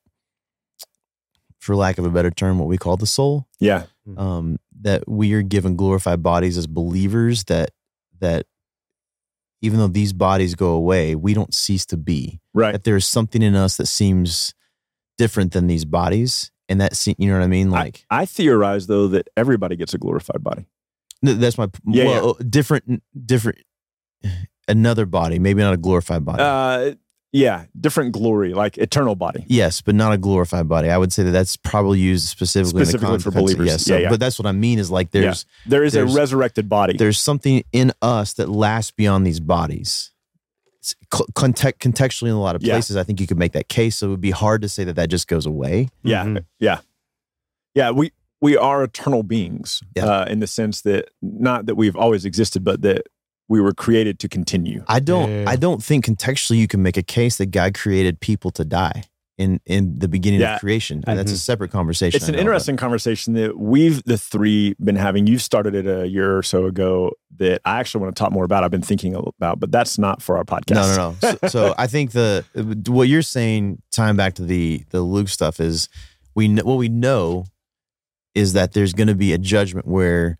for 1.59 1.75
lack 1.75 1.97
of 1.97 2.05
a 2.05 2.09
better 2.09 2.31
term, 2.31 2.59
what 2.59 2.67
we 2.67 2.77
call 2.77 2.97
the 2.97 3.07
soul. 3.07 3.47
yeah, 3.59 3.85
um, 4.17 4.57
that 4.81 5.07
we 5.07 5.33
are 5.33 5.41
given 5.41 5.75
glorified 5.75 6.21
bodies 6.21 6.57
as 6.57 6.67
believers 6.67 7.45
that 7.45 7.71
that 8.19 8.45
even 9.61 9.79
though 9.79 9.87
these 9.87 10.13
bodies 10.13 10.55
go 10.55 10.71
away 10.71 11.15
we 11.15 11.33
don't 11.33 11.53
cease 11.53 11.85
to 11.85 11.97
be 11.97 12.39
right. 12.53 12.73
that 12.73 12.83
there's 12.83 13.07
something 13.07 13.41
in 13.41 13.55
us 13.55 13.77
that 13.77 13.85
seems 13.85 14.53
different 15.17 15.53
than 15.53 15.67
these 15.67 15.85
bodies 15.85 16.51
and 16.69 16.79
that 16.81 16.95
se- 16.95 17.15
you 17.17 17.27
know 17.27 17.33
what 17.37 17.43
i 17.43 17.47
mean 17.47 17.69
like 17.71 18.05
I 18.09 18.25
theorize 18.25 18.87
though 18.87 19.07
that 19.09 19.27
everybody 19.37 19.75
gets 19.75 19.93
a 19.93 19.97
glorified 19.97 20.43
body. 20.43 20.65
th- 21.25 21.37
that's 21.37 21.57
my 21.57 21.67
Yeah, 21.85 22.05
well 22.05 22.33
different 22.35 23.03
different 23.25 23.59
another 24.67 25.05
body 25.05 25.39
maybe 25.39 25.61
not 25.61 25.73
a 25.73 25.77
glorified 25.77 26.23
body 26.25 26.41
Uh, 26.43 26.95
yeah, 27.35 27.65
different 27.81 28.11
glory, 28.11 28.53
like 28.53 28.77
eternal 28.77 29.15
body. 29.15 29.43
Yes, 29.47 29.81
but 29.81 29.95
not 29.95 30.13
a 30.13 30.19
glorified 30.19 30.69
body. 30.69 30.91
I 30.91 30.99
would 30.99 31.11
say 31.11 31.23
that 31.23 31.31
that's 31.31 31.57
probably 31.57 31.97
used 31.99 32.27
specifically, 32.27 32.81
Specifically 32.85 33.07
in 33.07 33.17
the 33.17 33.23
for 33.23 33.31
context- 33.31 33.55
believers. 33.57 33.65
Yes, 33.73 33.85
so- 33.85 33.95
Yeah, 33.95 34.01
yeah. 34.01 34.09
but 34.11 34.19
that's 34.19 34.37
what 34.37 34.45
I 34.45 34.51
mean 34.51 34.77
is 34.77 34.91
like 34.91 35.09
there's 35.09 35.47
There 35.65 35.83
is 35.83 35.95
a 35.95 36.05
resurrected 36.05 36.69
body. 36.69 36.95
there's 36.95 37.17
something 37.19 37.63
in 37.71 37.91
us 38.03 38.33
that 38.33 38.49
lasts 38.49 38.91
beyond 38.91 39.25
these 39.25 39.39
bodies. 39.39 40.11
It's 40.83 40.95
co- 41.11 41.25
context, 41.33 41.79
contextually, 41.79 42.27
in 42.27 42.33
a 42.33 42.41
lot 42.41 42.57
of 42.57 42.61
Yeah. 42.61 42.73
places, 42.73 42.97
I 42.97 43.03
think 43.03 43.21
you 43.21 43.25
could 43.27 43.37
make 43.37 43.53
that 43.53 43.69
case. 43.69 43.95
So 43.95 44.07
it 44.07 44.09
would 44.09 44.19
be 44.19 44.31
hard 44.31 44.61
to 44.63 44.67
say 44.67 44.83
that 44.83 44.97
that 44.97 45.09
just 45.09 45.29
goes 45.29 45.45
away. 45.45 45.87
Yeah, 46.03 46.25
Mhm. 46.25 46.43
yeah, 46.59 46.79
yeah. 47.73 47.91
We 47.91 48.11
we 48.41 48.57
are 48.57 48.83
eternal 48.83 49.23
beings 49.23 49.81
Yeah. 49.95 50.05
uh, 50.05 50.25
in 50.25 50.41
the 50.41 50.47
sense 50.47 50.81
that 50.81 51.05
not 51.21 51.65
that 51.67 51.75
we've 51.75 51.95
always 51.95 52.25
existed, 52.25 52.65
but 52.65 52.81
that 52.81 53.03
we 53.47 53.61
were 53.61 53.71
created 53.73 54.19
to 54.19 54.27
continue. 54.27 54.83
I 54.89 54.99
don't. 54.99 55.31
Yeah. 55.31 55.45
I 55.47 55.55
don't 55.55 55.81
think 55.81 56.03
contextually 56.05 56.57
you 56.57 56.67
can 56.67 56.83
make 56.83 56.97
a 56.97 57.03
case 57.03 57.37
that 57.37 57.51
God 57.51 57.73
created 57.73 58.19
people 58.19 58.51
to 58.51 58.65
die 58.65 59.03
in 59.37 59.59
in 59.65 59.97
the 59.99 60.07
beginning 60.07 60.41
Yeah. 60.41 60.55
of 60.55 60.59
creation. 60.61 61.03
And 61.07 61.17
that's 61.17 61.31
a 61.31 61.35
mm-hmm. 61.35 61.39
separate 61.39 61.71
conversation. 61.71 62.15
It's 62.15 62.29
an 62.29 62.35
interesting 62.35 62.77
conversation 62.77 63.33
that 63.33 63.57
we've 63.57 64.03
the 64.03 64.17
three 64.17 64.75
been 64.79 64.95
having. 64.95 65.27
You've 65.27 65.41
started 65.41 65.75
it 65.75 65.87
a 65.87 66.07
year 66.07 66.37
or 66.37 66.43
so 66.43 66.65
ago 66.65 67.13
that 67.37 67.61
I 67.65 67.79
actually 67.79 68.03
want 68.03 68.15
to 68.15 68.19
talk 68.19 68.31
more 68.31 68.45
about. 68.45 68.63
I've 68.63 68.71
been 68.71 68.81
thinking 68.81 69.15
about, 69.15 69.59
but 69.59 69.71
that's 69.71 69.97
not 69.97 70.21
for 70.21 70.37
our 70.37 70.43
podcast. 70.43 70.75
No, 70.75 70.95
no, 70.95 71.15
no. 71.21 71.37
So, 71.41 71.47
so 71.47 71.75
I 71.79 71.87
think 71.87 72.11
the 72.11 72.45
what 72.87 73.07
you're 73.07 73.21
saying, 73.21 73.81
tying 73.91 74.15
back 74.15 74.35
to 74.35 74.43
the 74.43 74.83
the 74.89 75.01
Luke 75.01 75.29
stuff, 75.29 75.59
is 75.59 75.89
we 76.35 76.47
know, 76.47 76.63
what 76.63 76.77
we 76.77 76.89
know 76.89 77.45
is 78.35 78.53
that 78.53 78.73
there's 78.73 78.93
going 78.93 79.07
to 79.07 79.15
be 79.15 79.33
a 79.33 79.37
judgment 79.37 79.87
where 79.87 80.37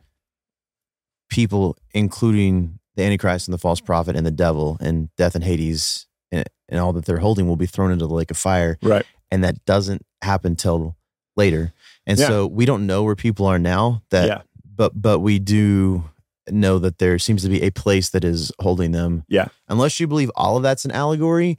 people, 1.30 1.78
including 1.94 2.80
the 2.96 3.04
Antichrist 3.04 3.48
and 3.48 3.54
the 3.54 3.60
false 3.60 3.82
prophet 3.82 4.16
and 4.16 4.26
the 4.26 4.32
devil 4.32 4.78
and 4.80 5.10
death 5.16 5.36
and 5.36 5.44
Hades 5.44 6.08
and, 6.34 6.44
and 6.70 6.80
all 6.80 6.92
that 6.94 7.06
they're 7.06 7.20
holding, 7.20 7.48
will 7.48 7.56
be 7.56 7.66
thrown 7.68 7.92
into 7.92 8.08
the 8.08 8.14
lake 8.14 8.32
of 8.32 8.38
fire, 8.38 8.78
Right. 8.82 9.06
and 9.32 9.44
that 9.44 9.64
doesn't 9.66 10.02
happen 10.22 10.56
till 10.56 10.96
later. 11.38 11.74
And 12.06 12.18
Yeah. 12.20 12.28
so 12.28 12.48
we 12.48 12.66
don't 12.66 12.86
know 12.86 13.04
where 13.04 13.16
people 13.16 13.46
are 13.46 13.60
now. 13.60 14.02
That, 14.10 14.28
Yeah. 14.28 14.42
but 14.66 14.92
but 15.02 15.20
we 15.20 15.40
do 15.40 16.04
know 16.50 16.78
that 16.80 16.98
there 16.98 17.18
seems 17.20 17.42
to 17.44 17.50
be 17.50 17.62
a 17.62 17.70
place 17.72 18.10
that 18.10 18.24
is 18.26 18.52
holding 18.60 18.92
them. 18.92 19.24
Yeah. 19.30 19.48
Unless 19.70 20.00
you 20.00 20.08
believe 20.08 20.30
all 20.36 20.58
of 20.58 20.64
that's 20.64 20.84
an 20.86 20.92
allegory, 20.92 21.58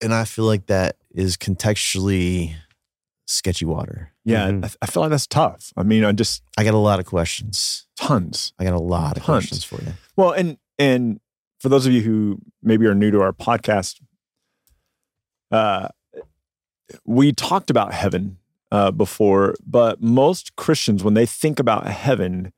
and 0.00 0.14
I 0.14 0.24
feel 0.24 0.44
like 0.44 0.66
that 0.66 0.96
is 1.10 1.36
contextually 1.36 2.54
sketchy 3.26 3.64
water. 3.64 4.12
Yeah, 4.24 4.48
Mhm. 4.50 4.64
I, 4.64 4.70
I 4.82 4.86
feel 4.86 5.02
like 5.02 5.10
that's 5.10 5.26
tough. 5.26 5.72
I 5.76 5.82
mean, 5.82 6.04
I 6.04 6.12
just 6.12 6.42
I 6.56 6.62
got 6.64 6.74
a 6.74 6.78
lot 6.78 7.00
of 7.00 7.06
questions. 7.06 7.82
tons. 7.96 8.52
I 8.58 8.64
got 8.64 8.74
a 8.74 8.78
lot 8.78 9.16
of 9.16 9.22
Tons. 9.24 9.48
questions 9.48 9.64
for 9.64 9.82
you. 9.82 9.94
Well, 10.16 10.30
and 10.32 10.58
and 10.78 11.18
for 11.58 11.68
those 11.68 11.86
of 11.86 11.92
you 11.92 12.02
who 12.02 12.38
maybe 12.62 12.86
are 12.86 12.94
new 12.94 13.10
to 13.10 13.20
our 13.22 13.32
podcast, 13.32 14.00
uh, 15.50 15.88
we 17.04 17.32
talked 17.32 17.70
about 17.70 17.92
heaven 17.92 18.38
uh, 18.70 18.90
before, 18.90 19.54
but 19.66 20.00
most 20.02 20.56
Christians, 20.56 21.02
when 21.04 21.14
they 21.14 21.26
think 21.26 21.58
about 21.58 21.86
heaven, 21.86 22.52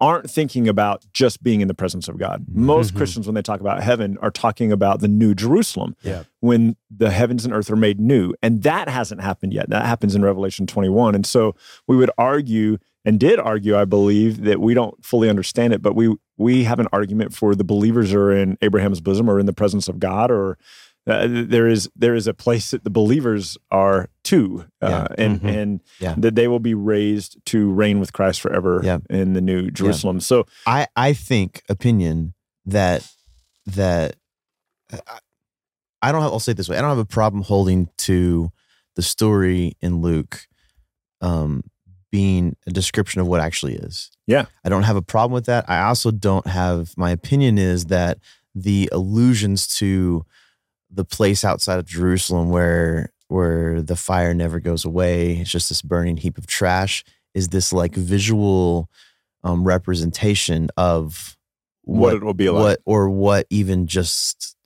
aren't 0.00 0.30
thinking 0.30 0.68
about 0.68 1.04
just 1.12 1.42
being 1.42 1.60
in 1.60 1.66
the 1.66 1.74
presence 1.74 2.06
of 2.06 2.18
God. 2.18 2.44
Most 2.48 2.94
Mhm. 2.94 2.98
Christians, 2.98 3.26
when 3.26 3.34
they 3.34 3.42
talk 3.42 3.60
about 3.60 3.82
heaven, 3.82 4.16
are 4.22 4.30
talking 4.30 4.70
about 4.70 5.00
the 5.00 5.08
new 5.08 5.34
Jerusalem, 5.34 5.96
Yeah. 6.02 6.22
when 6.38 6.76
the 6.88 7.10
heavens 7.10 7.44
and 7.44 7.52
earth 7.52 7.68
are 7.68 7.74
made 7.76 7.98
new, 7.98 8.32
and 8.40 8.62
that 8.62 8.88
hasn't 8.88 9.22
happened 9.22 9.52
yet. 9.52 9.70
That 9.70 9.86
happens 9.86 10.14
in 10.14 10.22
Revelation 10.22 10.68
twenty-one, 10.68 11.16
and 11.16 11.26
so 11.26 11.56
we 11.88 11.96
would 11.96 12.10
argue 12.16 12.78
and 13.04 13.18
did 13.18 13.40
argue, 13.40 13.76
I 13.76 13.86
believe, 13.86 14.42
that 14.44 14.60
we 14.60 14.72
don't 14.72 15.04
fully 15.04 15.28
understand 15.28 15.72
it, 15.72 15.82
but 15.82 15.96
we 15.96 16.14
we 16.38 16.64
have 16.64 16.78
an 16.78 16.88
argument 16.92 17.34
for 17.34 17.54
the 17.54 17.64
believers 17.64 18.14
are 18.14 18.30
in 18.32 18.56
Abraham's 18.62 19.00
bosom 19.00 19.28
or 19.28 19.38
in 19.38 19.46
the 19.46 19.52
presence 19.52 19.88
of 19.88 19.98
God, 19.98 20.30
or 20.30 20.56
uh, 21.06 21.26
there 21.28 21.66
is 21.66 21.88
there 21.96 22.14
is 22.14 22.26
a 22.26 22.34
place 22.34 22.70
that 22.70 22.84
the 22.84 22.90
believers 22.90 23.56
are 23.70 24.08
too, 24.24 24.64
uh, 24.82 24.88
Yeah. 24.88 25.24
and 25.24 25.40
Mhm. 25.40 25.48
and 25.62 25.80
Yeah. 26.00 26.14
that 26.18 26.34
they 26.34 26.48
will 26.48 26.60
be 26.60 26.74
raised 26.74 27.38
to 27.46 27.70
reign 27.72 27.98
with 27.98 28.12
Christ 28.12 28.40
forever 28.40 28.80
Yeah. 28.84 28.98
in 29.10 29.32
the 29.32 29.40
new 29.40 29.70
Jerusalem. 29.70 30.20
So 30.20 30.46
I 30.66 30.86
I 30.96 31.12
think 31.14 31.62
opinion 31.68 32.34
that 32.66 33.10
that 33.66 34.16
I, 34.92 35.18
I 36.02 36.12
don't 36.12 36.22
have. 36.22 36.30
I'll 36.32 36.40
say 36.40 36.52
it 36.52 36.56
this 36.56 36.68
way. 36.68 36.76
I 36.78 36.80
don't 36.80 36.90
have 36.90 36.98
a 36.98 37.04
problem 37.04 37.42
holding 37.42 37.88
to 37.98 38.50
the 38.96 39.02
story 39.02 39.76
in 39.80 40.00
Luke, 40.00 40.46
um, 41.20 41.64
being 42.10 42.56
a 42.66 42.70
description 42.70 43.20
of 43.20 43.26
what 43.26 43.40
actually 43.40 43.74
is. 43.74 44.10
Yeah. 44.26 44.46
I 44.64 44.68
don't 44.68 44.84
have 44.84 44.96
a 44.96 45.02
problem 45.02 45.32
with 45.34 45.46
that. 45.46 45.68
I 45.68 45.82
also 45.82 46.10
don't 46.10 46.46
have. 46.46 46.96
My 46.96 47.10
opinion 47.10 47.58
is 47.58 47.86
that 47.86 48.18
the 48.54 48.88
allusions 48.92 49.66
to 49.78 50.24
the 50.90 51.04
place 51.04 51.44
outside 51.44 51.78
of 51.78 51.86
Jerusalem 51.86 52.50
where 52.50 53.12
where 53.28 53.82
the 53.82 53.96
fire 53.96 54.32
never 54.32 54.58
goes 54.58 54.86
away, 54.86 55.36
it's 55.36 55.50
just 55.50 55.68
this 55.68 55.82
burning 55.82 56.16
heap 56.16 56.38
of 56.38 56.46
trash. 56.46 57.04
Is 57.34 57.48
this 57.48 57.72
like 57.72 57.94
visual 57.94 58.88
um, 59.44 59.64
representation 59.64 60.70
of 60.76 61.36
what, 61.82 62.14
it 62.14 62.22
will 62.22 62.34
be 62.34 62.48
like. 62.48 62.60
what 62.60 62.80
or 62.84 63.08
what 63.10 63.46
even 63.50 63.86
just 63.86 64.56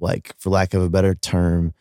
like 0.00 0.32
for 0.38 0.50
lack 0.50 0.74
of 0.74 0.82
a 0.82 0.90
better 0.90 1.14
term 1.14 1.72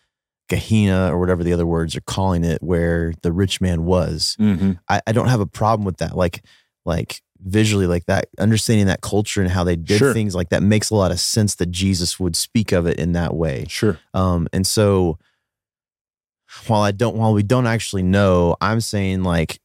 Gehenna 0.50 1.12
or 1.14 1.20
whatever 1.20 1.44
the 1.44 1.54
other 1.54 1.66
words 1.66 1.96
are 1.96 2.02
calling 2.02 2.44
it 2.44 2.62
where 2.62 3.14
the 3.22 3.32
rich 3.32 3.62
man 3.62 3.86
was 3.86 4.36
Mhm. 4.40 4.80
I, 4.90 5.02
I 5.08 5.12
don't 5.14 5.30
have 5.30 5.40
a 5.40 5.46
problem 5.46 5.86
with 5.86 5.98
that 5.98 6.16
like 6.18 6.44
like 6.86 7.22
visually 7.46 7.88
like 7.88 8.06
that 8.06 8.28
understanding 8.40 8.88
that 8.88 9.02
culture 9.02 9.42
and 9.42 9.50
how 9.52 9.64
they 9.64 9.76
did 9.76 9.98
Sure. 9.98 10.14
things 10.14 10.34
like 10.36 10.50
that 10.50 10.64
makes 10.64 10.90
a 10.90 10.96
lot 10.96 11.12
of 11.12 11.20
sense 11.20 11.56
that 11.56 11.72
jesus 11.72 12.20
would 12.20 12.36
speak 12.36 12.72
of 12.72 12.86
it 12.88 12.98
in 13.00 13.14
that 13.14 13.34
way 13.36 13.66
Sure. 13.70 14.00
um, 14.14 14.48
and 14.54 14.66
so 14.68 15.18
while 16.68 16.82
I 16.84 16.92
don't, 16.92 17.16
while 17.16 17.34
we 17.34 17.42
don't 17.42 17.66
actually 17.66 18.04
know, 18.04 18.56
I'm 18.62 18.80
saying 18.80 19.24
like 19.24 19.60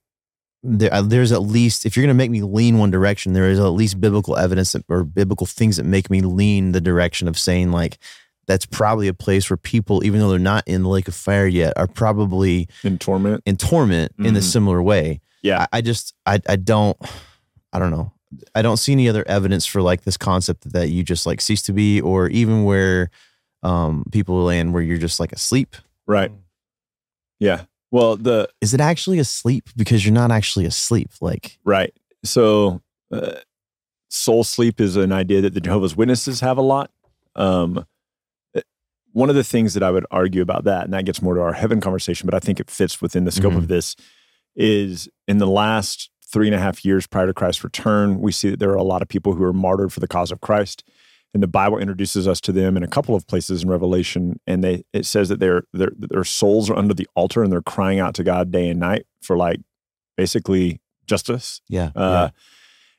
there, 0.63 0.93
uh, 0.93 1.03
there's 1.03 1.33
at 1.33 1.43
least 1.43 1.85
if 1.85 1.97
you're 1.97 2.03
going 2.03 2.15
to 2.17 2.19
make 2.19 2.31
me 2.31 2.41
lean 2.43 2.79
one 2.79 2.91
direction, 2.91 3.33
there 3.35 3.51
is 3.51 3.59
at 3.61 3.67
least 3.69 4.01
biblical 4.01 4.37
evidence 4.37 4.73
that, 4.73 4.85
or 4.89 5.05
biblical 5.05 5.47
things 5.47 5.77
that 5.77 5.85
make 5.85 6.09
me 6.11 6.21
lean 6.23 6.73
the 6.73 6.81
direction 6.81 7.29
of 7.29 7.39
saying 7.39 7.71
like 7.73 7.99
that's 8.49 8.67
probably 8.67 9.07
a 9.07 9.15
place 9.15 9.49
where 9.49 9.57
people, 9.57 10.03
even 10.05 10.19
though 10.19 10.31
they're 10.31 10.39
not 10.41 10.65
in 10.67 10.83
the 10.83 10.89
lake 10.89 11.07
of 11.07 11.15
fire 11.15 11.47
yet, 11.47 11.75
are 11.77 11.87
probably 11.87 12.67
In 12.83 12.99
torment. 12.99 13.43
in 13.47 13.57
torment 13.57 14.13
in 14.19 14.35
a 14.35 14.41
Mhm. 14.41 14.43
similar 14.43 14.83
way. 14.83 15.21
Yeah. 15.43 15.67
I, 15.73 15.79
I 15.79 15.81
just 15.83 16.15
I 16.27 16.41
I 16.49 16.57
don't 16.57 16.97
I 17.73 17.79
don't 17.79 17.93
know. 17.93 18.13
I 18.55 18.63
don't 18.63 18.77
see 18.79 18.93
any 18.93 19.09
other 19.09 19.25
evidence 19.29 19.65
for 19.67 19.81
like 19.83 20.03
this 20.03 20.17
concept 20.17 20.73
that 20.73 20.89
you 20.91 21.03
just 21.05 21.25
like 21.27 21.41
cease 21.41 21.63
to 21.63 21.73
be, 21.73 22.01
or 22.01 22.29
even 22.29 22.65
where 22.65 23.11
um 23.63 24.05
people 24.11 24.43
land 24.43 24.73
where 24.75 24.83
you're 24.83 24.99
just 24.99 25.21
like 25.21 25.33
asleep. 25.33 25.77
Right. 26.07 26.33
Yeah. 27.39 27.63
Well, 27.91 28.17
the 28.17 28.49
Is 28.61 28.75
it 28.75 28.81
actually 28.81 29.19
asleep? 29.19 29.69
Because 29.77 30.05
you're 30.05 30.13
not 30.15 30.31
actually 30.31 30.65
asleep. 30.67 31.11
Like 31.21 31.59
right. 31.65 31.93
So, 32.25 32.83
uh, 33.13 33.37
soul 34.11 34.43
sleep 34.45 34.81
is 34.81 34.97
an 34.97 35.13
idea 35.13 35.41
that 35.43 35.55
the 35.55 35.61
Jehovah's 35.61 35.97
Witnesses 35.97 36.41
have 36.41 36.59
a 36.59 36.63
lot. 36.63 36.91
Um, 37.37 37.85
one 39.13 39.29
of 39.31 39.37
the 39.37 39.45
things 39.45 39.75
that 39.75 39.83
I 39.83 39.91
would 39.91 40.07
argue 40.11 40.43
about 40.43 40.65
that, 40.65 40.85
and 40.85 40.93
that 40.95 41.05
gets 41.05 41.23
more 41.23 41.35
to 41.35 41.41
our 41.41 41.53
heaven 41.55 41.81
conversation, 41.81 42.27
but 42.27 42.35
I 42.35 42.41
think 42.41 42.61
it 42.61 42.71
fits 42.71 43.01
within 43.03 43.25
the 43.25 43.31
scope 43.33 43.53
Mhm. 43.55 43.59
of 43.59 43.69
this, 43.69 43.97
is 44.57 45.09
in 45.27 45.39
the 45.39 45.47
last 45.47 46.11
three 46.31 46.47
and 46.47 46.55
a 46.55 46.59
half 46.59 46.85
years 46.85 47.07
prior 47.07 47.27
to 47.27 47.33
Christ's 47.35 47.65
return, 47.65 48.21
we 48.21 48.33
see 48.33 48.51
that 48.51 48.59
there 48.61 48.71
are 48.71 48.77
a 48.77 48.83
lot 48.83 49.01
of 49.03 49.09
people 49.09 49.35
who 49.35 49.43
are 49.45 49.53
martyred 49.53 49.93
for 49.93 50.01
the 50.01 50.09
cause 50.09 50.31
of 50.31 50.41
Christ. 50.41 50.85
And 51.35 51.43
the 51.43 51.47
Bible 51.47 51.79
introduces 51.79 52.27
us 52.27 52.41
to 52.43 52.53
them 52.53 52.77
in 52.77 52.83
a 52.83 52.89
couple 52.89 53.15
of 53.15 53.27
places 53.27 53.63
in 53.63 53.69
Revelation, 53.69 54.41
and 54.47 54.65
they 54.65 54.85
it 54.95 55.05
says 55.07 55.29
that 55.29 55.41
their 55.41 55.63
their 55.75 55.93
their 55.97 56.25
souls 56.25 56.71
are 56.71 56.77
under 56.77 56.95
the 56.95 57.07
altar 57.15 57.43
and 57.43 57.53
they're 57.53 57.61
crying 57.63 57.99
out 57.99 58.15
to 58.15 58.25
God 58.25 58.51
day 58.51 58.69
and 58.71 58.81
night 58.81 59.07
for 59.23 59.37
like 59.37 59.61
basically 60.17 60.81
justice. 61.07 61.61
yeah, 61.69 61.91
Uh, 61.95 62.31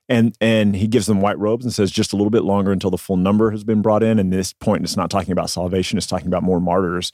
And 0.10 0.36
and 0.42 0.76
he 0.76 0.88
gives 0.88 1.06
them 1.06 1.22
white 1.22 1.38
robes 1.38 1.64
and 1.64 1.74
says 1.74 1.92
just 1.92 2.14
a 2.14 2.16
little 2.16 2.32
bit 2.32 2.44
longer 2.44 2.72
until 2.72 2.90
the 2.90 2.98
full 2.98 3.16
number 3.16 3.52
has 3.52 3.64
been 3.64 3.82
brought 3.82 4.02
in. 4.02 4.18
And 4.18 4.34
this 4.34 4.54
point, 4.54 4.84
it's 4.84 4.98
not 4.98 5.12
talking 5.12 5.32
about 5.32 5.52
salvation; 5.52 5.98
it's 5.98 6.08
talking 6.08 6.28
about 6.28 6.44
more 6.44 6.60
martyrs 6.60 7.14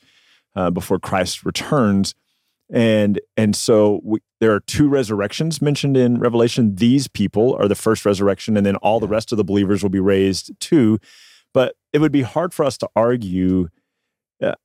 uh, 0.55 0.71
before 0.71 0.97
Christ 0.97 1.45
returns. 1.45 2.15
And 2.71 3.19
and 3.37 3.55
so 3.55 3.99
we, 4.03 4.19
there 4.39 4.53
are 4.53 4.61
two 4.61 4.87
resurrections 4.87 5.61
mentioned 5.61 5.97
in 5.97 6.19
Revelation. 6.19 6.75
These 6.75 7.07
people 7.07 7.55
are 7.59 7.67
the 7.67 7.75
first 7.75 8.05
resurrection, 8.05 8.57
and 8.57 8.65
then 8.65 8.77
all 8.77 8.99
the 8.99 9.07
rest 9.07 9.31
of 9.31 9.37
the 9.37 9.43
believers 9.43 9.83
will 9.83 9.89
be 9.89 9.99
raised 9.99 10.51
too. 10.59 10.99
But 11.53 11.75
it 11.93 11.99
would 11.99 12.11
be 12.11 12.23
hard 12.23 12.53
for 12.53 12.65
us 12.65 12.77
to 12.79 12.89
argue 12.95 13.67
uh, 14.41 14.55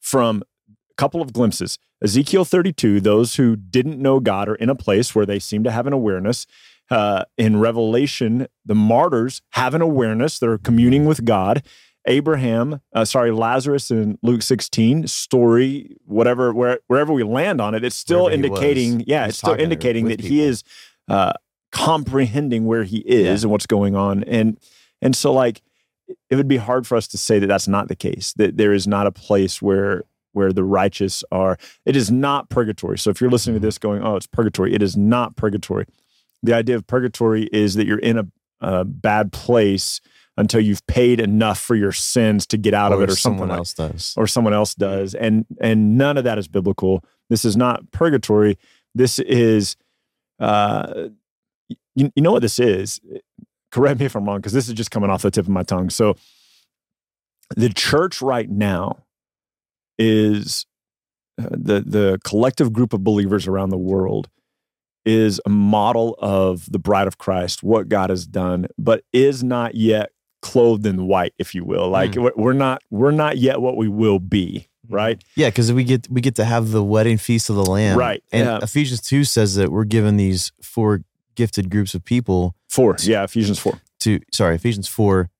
from 0.00 0.42
a 0.68 0.94
couple 0.96 1.22
of 1.22 1.32
glimpses. 1.32 1.78
Ezekiel 2.02 2.44
32, 2.44 3.00
those 3.00 3.36
who 3.36 3.56
didn't 3.56 4.00
know 4.00 4.20
God 4.20 4.48
are 4.48 4.54
in 4.54 4.68
a 4.68 4.74
place 4.74 5.14
where 5.14 5.26
they 5.26 5.38
seem 5.38 5.64
to 5.64 5.70
have 5.70 5.86
an 5.86 5.92
awareness. 5.92 6.46
Uh, 6.90 7.24
in 7.36 7.58
Revelation, 7.58 8.46
the 8.64 8.74
martyrs 8.74 9.42
have 9.50 9.74
an 9.74 9.82
awareness. 9.82 10.38
They're 10.38 10.58
communing 10.58 11.04
with 11.04 11.24
God. 11.24 11.62
Abraham, 12.06 12.80
uh, 12.94 13.04
sorry, 13.04 13.30
Lazarus 13.30 13.90
in 13.90 14.18
Luke 14.22 14.40
16 14.40 15.06
story, 15.06 15.96
whatever, 16.04 16.54
where, 16.54 16.78
wherever 16.86 17.12
we 17.12 17.22
land 17.22 17.60
on 17.60 17.74
it, 17.74 17.84
it's 17.84 17.96
still 17.96 18.24
Wherever 18.24 18.42
he 18.42 18.48
was, 18.48 18.60
indicating, 18.60 19.04
yeah, 19.06 19.26
it's 19.26 19.38
still 19.38 19.54
indicating 19.54 20.06
that 20.06 20.20
he 20.20 20.40
is 20.40 20.64
uh, 21.08 21.34
comprehending 21.70 22.64
where 22.64 22.84
he 22.84 22.98
is 22.98 23.44
and 23.44 23.50
what's 23.50 23.66
going 23.66 23.94
on. 23.94 24.24
And 24.24 24.58
and 25.02 25.14
so 25.14 25.32
like 25.32 25.62
it 26.30 26.36
would 26.36 26.48
be 26.48 26.56
hard 26.56 26.86
for 26.86 26.96
us 26.96 27.06
to 27.08 27.18
say 27.18 27.38
that 27.38 27.46
that's 27.46 27.68
not 27.68 27.88
the 27.88 27.96
case. 27.96 28.32
That 28.34 28.56
there 28.56 28.72
is 28.72 28.86
not 28.86 29.06
a 29.06 29.12
place 29.12 29.60
where 29.60 30.04
where 30.32 30.52
the 30.52 30.64
righteous 30.64 31.24
are. 31.32 31.58
It 31.84 31.96
is 31.96 32.10
not 32.10 32.48
purgatory. 32.48 32.98
So 32.98 33.10
if 33.10 33.20
you're 33.20 33.30
listening 33.30 33.56
to 33.56 33.60
this 33.60 33.78
going, 33.78 34.02
oh, 34.02 34.16
it's 34.16 34.26
purgatory, 34.26 34.74
it 34.74 34.82
is 34.82 34.96
not 34.96 35.36
purgatory. 35.36 35.86
The 36.42 36.54
idea 36.54 36.76
of 36.76 36.86
purgatory 36.86 37.48
is 37.52 37.74
that 37.74 37.86
you're 37.86 37.98
in 37.98 38.18
a, 38.18 38.26
a 38.60 38.84
bad 38.84 39.32
place 39.32 40.00
until 40.38 40.60
you've 40.60 40.86
paid 40.86 41.20
enough 41.20 41.58
for 41.58 41.74
your 41.74 41.90
sins 41.90 42.46
to 42.46 42.56
get 42.56 42.72
out 42.72 42.92
of 42.92 43.02
it 43.02 43.10
or 43.10 43.16
something 43.16 43.38
someone 43.38 43.48
like 43.48 43.58
else 43.58 43.74
does. 43.74 44.14
or 44.16 44.26
someone 44.28 44.54
else 44.54 44.74
does. 44.74 45.14
And 45.14 45.44
and 45.60 45.98
none 45.98 46.16
of 46.16 46.24
that 46.24 46.38
is 46.38 46.46
biblical. 46.46 47.04
This 47.28 47.44
is 47.44 47.56
not 47.56 47.90
purgatory. 47.90 48.56
This 48.94 49.18
is 49.18 49.76
uh 50.38 51.08
you, 51.96 52.12
you 52.14 52.22
know 52.22 52.30
what 52.30 52.42
this 52.42 52.60
is? 52.60 53.00
Correct 53.72 53.98
me 53.98 54.06
if 54.06 54.14
i'm 54.14 54.24
wrong 54.24 54.38
because 54.38 54.52
this 54.52 54.68
is 54.68 54.74
just 54.74 54.92
coming 54.92 55.10
off 55.10 55.22
the 55.22 55.30
tip 55.30 55.44
of 55.44 55.50
my 55.50 55.64
tongue. 55.64 55.90
So 55.90 56.14
the 57.56 57.68
church 57.68 58.22
right 58.22 58.48
now 58.48 59.04
is 59.98 60.66
uh, 61.40 61.48
the 61.50 61.80
the 61.80 62.20
collective 62.22 62.72
group 62.72 62.92
of 62.92 63.02
believers 63.02 63.48
around 63.48 63.70
the 63.70 63.78
world 63.78 64.28
is 65.04 65.40
a 65.46 65.50
model 65.50 66.16
of 66.20 66.70
the 66.70 66.78
bride 66.78 67.06
of 67.06 67.18
Christ, 67.18 67.62
what 67.62 67.88
God 67.88 68.10
has 68.10 68.26
done, 68.26 68.66
but 68.78 69.02
is 69.12 69.42
not 69.42 69.74
yet 69.74 70.10
clothed 70.42 70.86
in 70.86 71.06
white, 71.06 71.34
if 71.38 71.54
you 71.54 71.64
will. 71.64 71.88
Like 71.88 72.14
we're- 72.14 72.32
we're 72.36 72.52
not 72.52 72.82
we're 72.90 73.10
not 73.10 73.38
yet 73.38 73.60
what 73.60 73.76
we 73.76 73.88
will 73.88 74.18
be, 74.20 74.68
right? 74.88 75.22
Yeah, 75.34 75.48
because 75.48 75.72
we 75.72 75.82
get 75.84 76.08
we 76.10 76.20
get 76.20 76.34
to 76.36 76.44
have 76.44 76.70
the 76.70 76.82
wedding 76.84 77.18
feast 77.18 77.50
of 77.50 77.56
the 77.56 77.64
Lamb, 77.64 77.98
Right, 77.98 78.22
And 78.32 78.46
yeah. 78.46 78.58
Ephesians 78.62 79.00
two 79.00 79.24
says 79.24 79.54
that 79.56 79.72
we're 79.72 79.84
given 79.84 80.16
these 80.16 80.52
four 80.62 81.02
gifted 81.34 81.70
groups 81.70 81.94
of 81.94 82.04
people 82.04 82.54
Four, 82.68 82.96
yeah, 83.00 83.24
Ephesians 83.24 83.58
four. 83.58 83.80
to 84.00 84.20
sorry 84.32 84.54
Ephesians 84.56 84.86
four, 84.88 85.30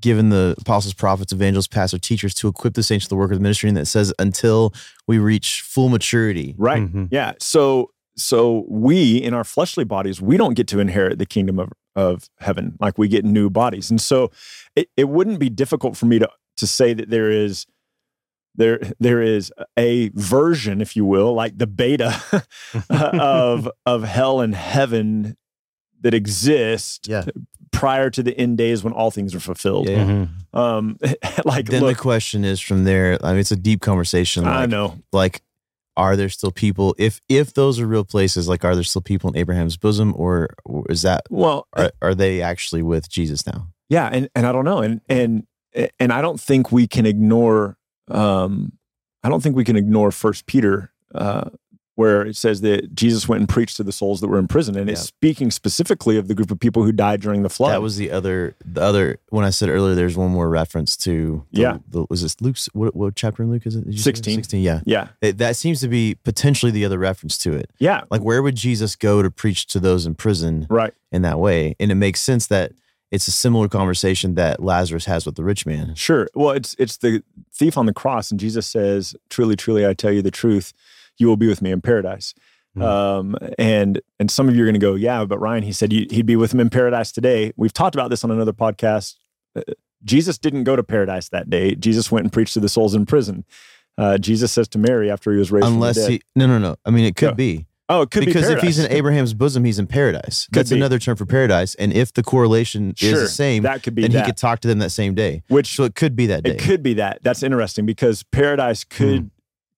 given 0.00 0.30
the 0.30 0.54
apostles, 0.58 0.94
prophets, 0.94 1.32
evangelists, 1.32 1.66
pastors, 1.68 2.00
teachers 2.00 2.34
to 2.34 2.48
equip 2.48 2.74
the 2.74 2.82
saints 2.82 3.04
for 3.04 3.10
the 3.10 3.16
work 3.16 3.30
of 3.30 3.36
the 3.38 3.42
ministry, 3.42 3.68
and 3.68 3.76
that 3.76 3.86
says 3.86 4.12
until 4.18 4.72
we 5.06 5.18
reach 5.18 5.60
full 5.62 5.88
maturity. 5.88 6.54
Right. 6.58 6.82
Mhm. 6.82 7.08
Yeah. 7.10 7.32
So 7.40 7.90
so 8.18 8.64
we 8.68 9.16
in 9.16 9.32
our 9.34 9.44
fleshly 9.44 9.84
bodies, 9.84 10.20
we 10.20 10.36
don't 10.36 10.54
get 10.54 10.66
to 10.68 10.80
inherit 10.80 11.18
the 11.18 11.26
kingdom 11.26 11.58
of, 11.58 11.70
of 11.96 12.28
heaven. 12.40 12.76
Like 12.80 12.98
we 12.98 13.08
get 13.08 13.24
new 13.24 13.48
bodies. 13.50 13.90
And 13.90 14.00
so 14.00 14.30
it, 14.76 14.88
it 14.96 15.08
wouldn't 15.08 15.38
be 15.38 15.48
difficult 15.50 15.96
for 15.96 16.06
me 16.06 16.18
to 16.18 16.28
to 16.56 16.66
say 16.66 16.92
that 16.94 17.08
there 17.10 17.30
is 17.30 17.66
there 18.56 18.80
there 18.98 19.22
is 19.22 19.52
a 19.78 20.08
version, 20.14 20.80
if 20.80 20.96
you 20.96 21.04
will, 21.04 21.32
like 21.32 21.58
the 21.58 21.66
beta 21.68 22.20
of 22.90 23.70
of 23.86 24.02
hell 24.02 24.40
and 24.40 24.54
heaven 24.54 25.36
that 26.00 26.14
exist 26.14 27.06
Yeah. 27.08 27.24
prior 27.72 28.08
to 28.10 28.22
the 28.22 28.36
end 28.38 28.56
days 28.58 28.82
when 28.84 28.92
all 28.92 29.10
things 29.10 29.34
are 29.34 29.40
fulfilled. 29.40 29.88
Yeah. 29.88 30.04
Mhm. 30.04 30.28
Um 30.58 30.96
like 31.44 31.66
then 31.66 31.82
look, 31.82 31.96
the 31.96 32.02
question 32.02 32.44
is 32.44 32.60
from 32.60 32.84
there. 32.84 33.18
I 33.22 33.30
mean, 33.30 33.40
it's 33.40 33.52
a 33.52 33.56
deep 33.56 33.80
conversation. 33.80 34.44
Like, 34.44 34.54
I 34.54 34.66
know. 34.66 34.98
like 35.12 35.42
are 35.98 36.16
there 36.16 36.30
still 36.30 36.52
people 36.52 36.94
if 36.96 37.20
if 37.28 37.52
those 37.52 37.78
are 37.78 37.86
real 37.86 38.04
places 38.04 38.48
like 38.48 38.64
are 38.64 38.74
there 38.74 38.84
still 38.84 39.02
people 39.02 39.28
in 39.28 39.36
abraham's 39.36 39.76
bosom 39.76 40.14
or, 40.16 40.48
or 40.64 40.84
is 40.88 41.02
that 41.02 41.26
Well, 41.28 41.66
are, 41.74 41.90
are 42.00 42.14
they 42.14 42.40
actually 42.40 42.82
with 42.82 43.10
jesus 43.10 43.46
now 43.46 43.68
Yeah, 43.90 44.08
and 44.12 44.28
and 44.34 44.46
I 44.46 44.52
don't 44.52 44.64
know, 44.64 44.78
and 44.78 45.00
and 45.08 45.46
and 45.98 46.12
I 46.12 46.20
don't 46.20 46.40
think 46.40 46.70
we 46.70 46.86
can 46.86 47.06
ignore. 47.06 47.76
Um, 48.10 48.72
I 49.22 49.28
don't 49.28 49.42
think 49.42 49.56
we 49.56 49.64
can 49.64 49.76
ignore 49.76 50.10
First 50.12 50.46
Peter, 50.46 50.92
uh, 51.14 51.50
where 51.98 52.24
it 52.24 52.36
says 52.36 52.60
that 52.60 52.94
Jesus 52.94 53.28
went 53.28 53.40
and 53.40 53.48
preached 53.48 53.76
to 53.78 53.82
the 53.82 53.90
souls 53.90 54.20
that 54.20 54.28
were 54.28 54.38
in 54.38 54.46
prison, 54.46 54.76
and 54.78 54.88
it's 54.88 55.00
speaking 55.00 55.50
specifically 55.50 56.16
of 56.16 56.28
the 56.28 56.34
group 56.34 56.52
of 56.52 56.60
people 56.60 56.84
who 56.84 56.92
died 56.92 57.20
during 57.20 57.42
the 57.42 57.48
flood. 57.48 57.72
that 57.72 57.82
was 57.82 57.96
the 57.96 58.12
other 58.12 58.54
the 58.64 58.80
other 58.80 59.18
when 59.30 59.44
i 59.44 59.50
said 59.50 59.68
earlier 59.68 59.96
there's 59.96 60.16
one 60.16 60.30
more 60.30 60.48
reference 60.48 60.96
to 60.96 61.44
the, 61.52 61.60
Yeah. 61.60 61.78
the, 61.88 62.06
was 62.08 62.22
this 62.22 62.40
luke's 62.40 62.68
what, 62.72 62.94
what 62.94 63.16
chapter 63.16 63.42
in 63.42 63.50
luke 63.50 63.66
is 63.66 63.74
it 63.74 63.84
Did 63.84 63.94
you 63.94 63.98
say? 63.98 64.10
16. 64.10 64.34
16 64.36 64.62
yeah 64.62 64.80
yeah, 64.86 65.08
It- 65.20 65.38
that 65.38 65.56
seems 65.56 65.80
to 65.80 65.88
be 65.88 66.14
potentially 66.22 66.70
the 66.70 66.84
other 66.84 66.98
reference 66.98 67.36
to 67.38 67.52
it 67.52 67.68
yeah, 67.80 68.02
like 68.12 68.20
where 68.22 68.42
would 68.44 68.54
jesus 68.54 68.94
go 68.94 69.20
to 69.20 69.30
preach 69.30 69.66
to 69.66 69.80
those 69.80 70.06
in 70.06 70.14
prison 70.14 70.66
right, 70.70 70.94
in 71.10 71.22
that 71.22 71.40
way 71.40 71.74
and 71.80 71.90
it 71.90 71.96
makes 71.96 72.20
sense 72.20 72.46
that 72.46 72.70
it's 73.10 73.26
a 73.26 73.32
similar 73.32 73.68
conversation 73.68 74.34
that 74.36 74.62
lazarus 74.62 75.06
has 75.06 75.26
with 75.26 75.34
the 75.34 75.42
rich 75.42 75.66
man 75.66 75.94
sure. 75.96 76.28
Well, 76.34 76.50
it's 76.50 76.76
it's 76.78 76.98
the 76.98 77.22
thief 77.52 77.76
on 77.76 77.86
the 77.86 77.94
cross, 77.94 78.30
and 78.30 78.38
Jesus 78.38 78.66
says, 78.66 79.16
"Truly, 79.30 79.56
truly, 79.56 79.84
I 79.86 79.94
tell 79.94 80.12
you 80.12 80.22
the 80.22 80.30
truth, 80.30 80.72
you 81.18 81.26
will 81.26 81.36
be 81.36 81.46
with 81.48 81.60
me 81.62 81.70
in 81.70 81.80
paradise." 81.80 82.34
Hmm. 82.74 82.82
Um, 82.82 83.36
and 83.58 84.00
and 84.20 84.30
some 84.30 84.48
of 84.48 84.54
you 84.56 84.62
are 84.62 84.66
going 84.66 84.74
to 84.74 84.78
go, 84.80 84.94
yeah, 84.94 85.24
but 85.24 85.38
Ryan, 85.38 85.62
he 85.62 85.72
said 85.72 85.90
he'd 85.90 86.26
be 86.26 86.36
with 86.36 86.52
him 86.52 86.60
in 86.60 86.70
paradise 86.70 87.12
today. 87.12 87.52
We've 87.56 87.72
talked 87.72 87.94
about 87.94 88.10
this 88.10 88.24
on 88.24 88.30
another 88.30 88.52
podcast. 88.52 89.16
Uh, 89.56 89.62
Jesus 90.04 90.38
didn't 90.38 90.64
go 90.64 90.76
to 90.76 90.82
paradise 90.84 91.28
that 91.30 91.50
day. 91.50 91.74
Jesus 91.74 92.12
went 92.12 92.24
and 92.24 92.32
preached 92.32 92.54
to 92.54 92.60
the 92.60 92.68
souls 92.68 92.94
in 92.94 93.04
prison. 93.06 93.44
Uh, 93.96 94.16
Jesus 94.18 94.52
says 94.52 94.68
to 94.68 94.78
Mary 94.78 95.10
after 95.10 95.32
he 95.32 95.38
was 95.38 95.50
raised 95.50 95.66
unless 95.66 95.96
from 95.96 96.04
the 96.04 96.08
dead, 96.10 96.12
he 96.12 96.22
no 96.36 96.46
no 96.46 96.58
no 96.58 96.76
i 96.86 96.90
mean 96.90 97.04
it 97.04 97.16
could 97.16 97.30
No. 97.30 97.34
be 97.34 97.66
oh, 97.88 98.02
it 98.02 98.12
could 98.12 98.24
because 98.24 98.46
be 98.46 98.52
if 98.52 98.60
he's 98.60 98.78
in. 98.78 98.88
Abraham's 98.92 99.34
bosom, 99.34 99.64
he's 99.64 99.78
in 99.80 99.88
paradise. 99.88 100.46
Could 100.46 100.54
That's 100.60 100.70
be. 100.70 100.76
another 100.76 100.98
term 101.00 101.16
for 101.16 101.26
paradise. 101.26 101.74
And 101.76 101.92
if 101.92 102.12
the 102.12 102.22
correlation 102.22 102.94
is 103.00 103.18
the 103.18 103.26
same, 103.28 103.62
that 103.64 103.82
could 103.82 103.94
be 103.96 104.02
then 104.02 104.12
that. 104.12 104.20
he 104.20 104.30
could 104.30 104.36
talk 104.36 104.60
to 104.60 104.68
them 104.68 104.78
that 104.80 104.90
same 104.90 105.14
day. 105.16 105.42
which 105.48 105.74
So 105.74 105.82
it 105.84 105.94
could 105.96 106.14
be 106.14 106.26
that 106.26 106.44
day. 106.44 106.50
it 106.50 106.58
could 106.60 106.82
be 106.82 106.94
that. 106.94 107.20
That's 107.22 107.42
interesting 107.42 107.86
because 107.86 108.22
paradise 108.24 108.84
could 108.84 109.30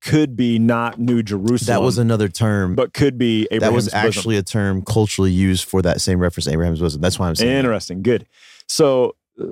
could 0.02 0.34
be 0.36 0.58
not 0.58 0.98
New 0.98 1.22
Jerusalem. 1.22 1.66
that 1.78 1.82
was 1.84 1.98
another 1.98 2.28
term. 2.28 2.74
but 2.74 2.92
could 2.94 3.18
be 3.18 3.46
Abraham's 3.50 3.60
that 3.60 3.72
was 3.72 3.84
bosom. 3.86 4.06
actually 4.06 4.36
a 4.38 4.42
term 4.42 4.82
culturally 4.82 5.30
used 5.30 5.64
for 5.68 5.82
that 5.82 6.00
same 6.00 6.18
reference 6.18 6.48
Abraham's 6.48 6.80
bosom. 6.80 7.00
That's 7.00 7.18
why 7.18 7.28
I'm 7.28 7.34
saying. 7.34 7.50
that. 7.52 7.58
Interesting. 7.58 8.02
Good. 8.02 8.26
So, 8.68 9.16
uh, 9.40 9.46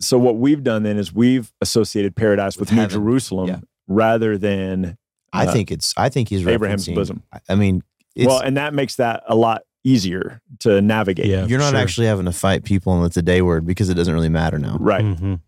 so 0.00 0.18
what 0.18 0.36
we've 0.36 0.62
done 0.62 0.82
then 0.82 0.98
is 0.98 1.12
we've 1.14 1.52
associated 1.60 2.14
paradise 2.16 2.56
with, 2.56 2.68
With 2.68 2.72
New 2.76 2.80
heaven. 2.82 2.94
Jerusalem 3.00 3.48
Yeah. 3.48 3.60
rather 3.88 4.36
than 4.36 4.98
I 5.32 5.46
uh, 5.46 5.52
think 5.52 5.70
it's. 5.72 5.94
I 5.96 6.08
think 6.10 6.28
he's 6.28 6.46
Abraham's 6.46 6.88
bosom. 6.88 7.22
I- 7.32 7.40
I 7.48 7.54
mean, 7.54 7.82
it's, 8.14 8.26
well, 8.26 8.40
and 8.40 8.56
that 8.56 8.74
makes 8.74 8.96
that 8.96 9.22
a 9.26 9.34
lot 9.34 9.62
easier 9.84 10.40
to 10.60 10.80
navigate. 10.80 11.26
Yeah. 11.26 11.44
you're 11.46 11.58
not 11.58 11.70
sure. 11.70 11.80
actually 11.80 12.06
having 12.06 12.24
to 12.26 12.32
fight 12.32 12.64
people 12.64 12.96
in 12.96 13.02
the 13.02 13.10
today 13.10 13.42
word 13.42 13.66
because 13.66 13.88
it 13.90 13.94
doesn't 13.94 14.14
really 14.14 14.28
matter 14.28 14.58
now. 14.58 14.76
Right. 14.80 15.04
Mhm. 15.04 15.40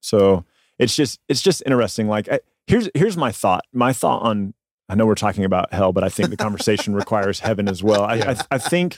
So 0.00 0.44
it's 0.78 0.94
just 0.94 1.20
it's 1.28 1.40
just 1.42 1.62
interesting. 1.66 2.08
Like 2.08 2.28
I, 2.28 2.40
here's 2.66 2.88
here's 2.94 3.16
my 3.16 3.32
thought. 3.32 3.64
My 3.72 3.92
thought 3.92 4.22
on 4.22 4.54
I 4.88 4.94
know 4.94 5.06
we're 5.06 5.14
talking 5.14 5.44
about 5.44 5.72
hell, 5.72 5.92
but 5.92 6.04
I 6.04 6.08
think 6.08 6.30
the 6.30 6.36
conversation 6.36 6.94
requires 7.02 7.40
heaven 7.40 7.68
as 7.68 7.82
well. 7.82 8.02
I, 8.02 8.14
I 8.16 8.36
I 8.52 8.58
think 8.58 8.96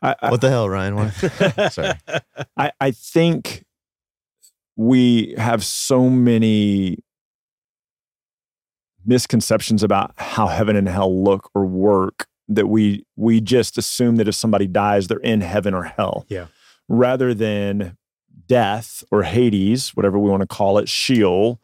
I, 0.00 0.14
I, 0.20 0.30
What 0.30 0.40
the 0.40 0.50
hell, 0.50 0.68
Ryan? 0.68 0.96
What? 0.96 1.12
Sorry. 1.72 1.92
I, 2.56 2.72
I 2.80 2.90
think 2.90 3.64
we 4.76 5.34
have 5.36 5.64
so 5.64 6.08
many 6.08 6.98
misconceptions 9.04 9.82
about 9.82 10.12
how 10.16 10.46
heaven 10.46 10.76
and 10.76 10.88
hell 10.88 11.22
look 11.24 11.50
or 11.54 11.66
work 11.66 12.26
that 12.48 12.68
we 12.68 13.04
we 13.16 13.40
just 13.40 13.76
assume 13.78 14.16
that 14.16 14.28
if 14.28 14.34
somebody 14.34 14.66
dies 14.66 15.08
they're 15.08 15.18
in 15.18 15.40
heaven 15.40 15.74
or 15.74 15.82
hell 15.84 16.24
Yeah. 16.28 16.46
rather 16.88 17.34
than 17.34 17.96
death 18.46 19.02
or 19.10 19.22
hades 19.24 19.90
whatever 19.96 20.18
we 20.18 20.30
want 20.30 20.42
to 20.42 20.46
call 20.46 20.78
it 20.78 20.88
sheol 20.88 21.60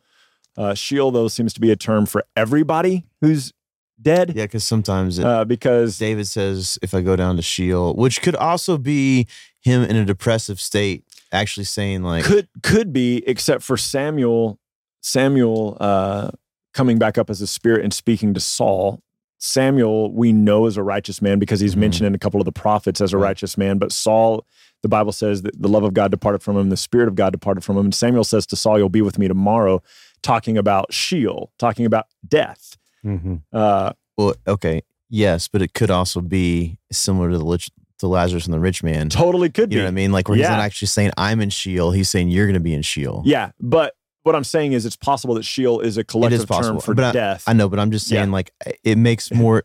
uh, 0.59 0.75
sheol 0.75 1.11
though 1.11 1.29
seems 1.29 1.55
to 1.55 1.61
be 1.61 1.71
a 1.71 1.77
term 1.77 2.05
for 2.05 2.25
everybody 2.37 3.07
who's 3.23 3.53
dead. 4.01 4.33
Yeah, 4.37 4.45
because 4.45 4.65
sometimes 4.65 5.19
it, 5.19 5.25
uh, 5.25 5.45
because 5.45 5.97
David 5.99 6.27
says, 6.27 6.79
if 6.83 6.93
I 6.95 7.01
go 7.01 7.17
down 7.17 7.37
to 7.37 7.43
Sheol, 7.43 7.95
which 7.95 8.21
could 8.23 8.37
also 8.37 8.77
be 8.79 9.27
him 9.61 9.83
in 9.83 9.97
a 9.97 10.05
depressive 10.05 10.61
state, 10.61 11.05
actually 11.33 11.65
saying, 11.65 12.03
like, 12.03 12.25
could 12.25 12.49
could 12.63 12.93
be 12.93 13.23
except 13.27 13.63
for 13.63 13.77
samuel 13.77 14.59
samuel 15.01 15.77
uh 15.81 16.31
coming 16.75 16.99
back 16.99 17.17
up 17.19 17.31
as 17.31 17.41
a 17.41 17.47
spirit 17.47 17.83
and 17.85 17.95
speaking 17.95 18.35
to 18.35 18.41
saul. 18.41 19.01
Samuel 19.41 20.13
we 20.13 20.33
know 20.33 20.67
is 20.67 20.77
a 20.77 20.83
righteous 20.83 21.23
man 21.23 21.39
because 21.39 21.61
he's 21.61 21.75
Mhm. 21.77 21.79
mentioned 21.79 22.07
in 22.09 22.15
a 22.15 22.19
couple 22.19 22.41
of 22.41 22.45
the 22.45 22.53
prophets 22.53 23.01
as 23.01 23.13
a 23.13 23.17
Right. 23.19 23.29
righteous 23.29 23.57
man. 23.57 23.79
But 23.79 23.93
saul 23.93 24.45
the 24.83 24.89
bible 24.89 25.11
says 25.13 25.43
that 25.43 25.61
the 25.61 25.69
love 25.69 25.83
of 25.83 25.93
god 25.95 26.11
departed 26.11 26.41
from 26.43 26.57
him 26.57 26.69
the 26.71 26.77
spirit 26.77 27.09
of 27.09 27.15
god 27.15 27.31
departed 27.33 27.63
from 27.65 27.77
him. 27.77 27.87
And 27.87 27.95
samuel 27.95 28.25
says 28.25 28.47
to 28.47 28.57
saul 28.57 28.79
you'll 28.79 28.89
be 28.89 29.03
with 29.03 29.19
me 29.19 29.27
tomorrow 29.29 29.83
talking 30.23 30.57
about 30.59 30.93
sheol 30.93 31.53
talking 31.59 31.87
about 31.87 32.07
death 32.27 32.77
Mm-hmm. 33.05 33.37
uh 33.53 33.93
well, 34.17 34.35
okay, 34.49 34.83
yes, 35.09 35.47
but 35.47 35.63
it 35.63 35.73
could 35.75 35.91
also 35.91 36.21
be 36.21 36.79
similar 36.91 37.31
to 37.31 37.39
the 37.39 37.45
lich, 37.45 37.71
to 38.01 38.09
Lazarus 38.09 38.45
and 38.47 38.53
the 38.53 38.59
rich 38.59 38.83
man. 38.83 39.09
totally 39.09 39.49
could 39.49 39.71
You 39.73 39.77
be 39.77 39.77
know 39.77 39.85
what 39.85 39.89
I 39.89 39.93
mean? 39.93 40.11
Like, 40.11 40.29
where 40.29 40.37
he's 40.37 40.49
not 40.49 40.59
actually 40.59 40.89
saying, 40.89 41.13
I'm 41.17 41.41
in 41.41 41.51
Sheol. 41.51 41.93
He's 41.93 42.09
saying, 42.09 42.29
you're 42.29 42.47
going 42.47 42.55
to 42.55 42.61
be 42.61 42.75
in 42.75 42.83
Sheol. 42.83 43.23
yeah 43.25 43.53
but 43.61 43.95
what 44.25 44.35
i'm 44.35 44.45
saying 44.45 44.73
is 44.73 44.85
it's 44.85 44.97
possible 44.97 45.35
that 45.37 45.45
sheol 45.45 45.81
is 45.81 45.97
a 45.97 46.05
collective 46.05 46.41
term 46.41 46.47
possible, 46.49 46.81
for 46.81 46.95
but 46.95 47.13
death 47.13 47.45
I 47.47 47.53
know, 47.53 47.69
but 47.69 47.79
I'm 47.79 47.93
just 47.93 48.11
Yeah. 48.11 48.19
saying, 48.23 48.33
like, 48.33 48.51
it 48.83 48.99
makes 48.99 49.31
more. 49.33 49.63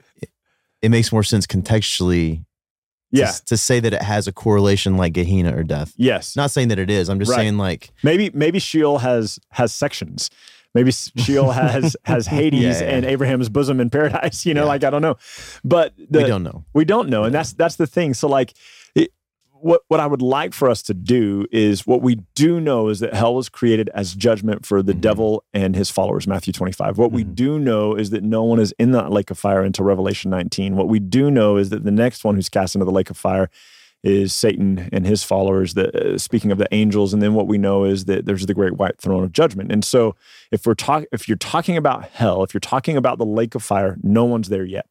It 0.83 0.89
makes 0.91 1.11
more 1.11 1.23
sense 1.23 1.47
contextually 1.47 2.37
to, 2.37 2.45
yeah 3.13 3.31
to 3.45 3.55
say 3.57 3.79
that 3.79 3.93
it 3.93 4.01
has 4.01 4.27
a 4.27 4.31
correlation 4.33 4.97
like 4.97 5.13
Gehenna 5.13 5.55
or 5.55 5.63
death. 5.63 5.93
yes 5.97 6.35
Not 6.35 6.51
saying 6.51 6.67
that 6.69 6.79
it 6.79 6.89
is. 6.89 7.09
I'm 7.09 7.19
just 7.19 7.31
Right. 7.31 7.37
saying 7.37 7.57
like 7.57 7.91
Maybe 8.03 8.29
maybe 8.33 8.59
Sheol 8.59 8.97
has 8.99 9.39
has 9.51 9.73
sections. 9.73 10.29
Maybe 10.75 10.91
Sheol 11.17 11.51
has 11.51 11.95
has 12.05 12.25
Hades 12.27 12.61
Yeah, 12.61 12.71
yeah. 12.87 12.95
and 12.95 13.05
Abraham's 13.05 13.47
bosom 13.49 13.79
in 13.79 13.89
paradise. 13.89 14.45
You 14.47 14.53
know, 14.55 14.63
Yeah. 14.63 14.67
like 14.73 14.83
I 14.83 14.89
don't 14.89 15.01
know, 15.03 15.15
but 15.63 15.93
the, 16.09 16.19
we 16.19 16.25
don't 16.25 16.43
know. 16.43 16.65
we 16.73 16.83
don't 16.85 17.09
know, 17.09 17.23
and 17.23 17.33
that's 17.33 17.53
that's 17.53 17.75
the 17.75 17.87
thing. 17.87 18.13
So 18.15 18.27
like, 18.27 18.53
what 19.63 19.81
what 19.87 19.99
I 19.99 20.07
would 20.07 20.21
like 20.21 20.53
for 20.53 20.69
us 20.69 20.81
to 20.83 20.93
do 20.93 21.45
is 21.51 21.87
what 21.87 22.01
we 22.01 22.15
do 22.35 22.59
know 22.59 22.89
is 22.89 22.99
that 22.99 23.13
hell 23.13 23.33
was 23.35 23.49
created 23.49 23.89
as 23.93 24.13
judgment 24.13 24.65
for 24.65 24.83
the 24.83 24.93
Mhm. 24.93 25.01
devil 25.01 25.43
and 25.53 25.75
his 25.75 25.89
followers. 25.89 26.27
Matthew 26.27 26.53
twenty 26.53 26.73
five. 26.73 26.97
What 26.97 27.11
we 27.11 27.23
Mhm. 27.23 27.35
do 27.35 27.59
know 27.59 27.95
is 27.95 28.09
that 28.11 28.23
no 28.23 28.43
one 28.43 28.59
is 28.59 28.73
in 28.77 28.91
that 28.91 29.11
lake 29.11 29.31
of 29.31 29.37
fire 29.39 29.61
until 29.61 29.85
Revelation 29.85 30.29
nineteen. 30.31 30.75
What 30.75 30.87
we 30.87 30.99
do 30.99 31.31
know 31.31 31.57
is 31.57 31.69
that 31.69 31.83
the 31.83 31.91
next 31.91 32.23
one 32.23 32.35
who's 32.35 32.49
cast 32.49 32.75
into 32.75 32.85
the 32.85 32.91
lake 32.91 33.09
of 33.09 33.17
fire 33.17 33.49
is 34.03 34.33
Satan 34.33 34.89
and 34.91 35.07
his 35.07 35.23
followers. 35.23 35.75
That 35.75 35.95
uh, 35.95 36.17
speaking 36.17 36.51
of 36.51 36.57
the 36.57 36.67
angels, 36.73 37.13
and 37.13 37.21
then 37.21 37.33
what 37.33 37.47
we 37.47 37.57
know 37.57 37.85
is 37.85 38.05
that 38.05 38.25
there's 38.25 38.45
the 38.45 38.53
great 38.53 38.73
white 38.73 38.99
throne 38.99 39.23
of 39.23 39.31
judgment. 39.31 39.71
And 39.71 39.85
so, 39.85 40.15
if 40.51 40.65
we're 40.65 40.73
talking, 40.73 41.07
if 41.13 41.29
you're 41.29 41.37
talking 41.37 41.77
about 41.77 42.09
hell, 42.09 42.43
if 42.43 42.53
you're 42.53 42.59
talking 42.59 42.97
about 42.97 43.17
the 43.17 43.25
lake 43.25 43.55
of 43.55 43.63
fire, 43.63 43.97
no 44.03 44.25
one's 44.25 44.49
there 44.49 44.65
yet. 44.65 44.87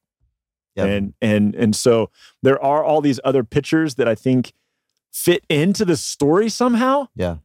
Yep. 0.77 0.89
And 0.89 1.15
and 1.21 1.55
and 1.55 1.77
so 1.77 2.09
there 2.43 2.63
are 2.65 2.83
all 2.83 3.03
these 3.03 3.21
other 3.23 3.45
pictures 3.45 3.97
that 3.97 4.09
I 4.09 4.15
think 4.15 4.55
fit 5.13 5.45
into 5.49 5.85
the 5.85 5.97
story 5.97 6.49
somehow. 6.49 7.09
Yeah. 7.15 7.37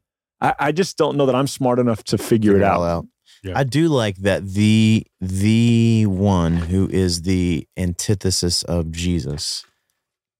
I, 0.42 0.54
I 0.60 0.72
just 0.72 0.98
don't 0.98 1.18
know 1.18 1.26
that 1.26 1.36
I'm 1.36 1.48
smart 1.48 1.80
enough 1.80 2.04
to 2.06 2.18
figure, 2.18 2.56
it 2.56 2.64
all 2.64 2.84
out. 2.84 2.98
out. 2.98 3.08
Yeah. 3.44 3.58
I 3.58 3.64
do 3.64 3.88
like 3.88 4.18
that 4.18 4.46
the 4.46 5.06
the 5.22 6.06
one 6.08 6.58
who 6.58 6.90
is 6.90 7.22
the 7.22 7.68
antithesis 7.78 8.64
of 8.64 8.92
Jesus, 8.92 9.66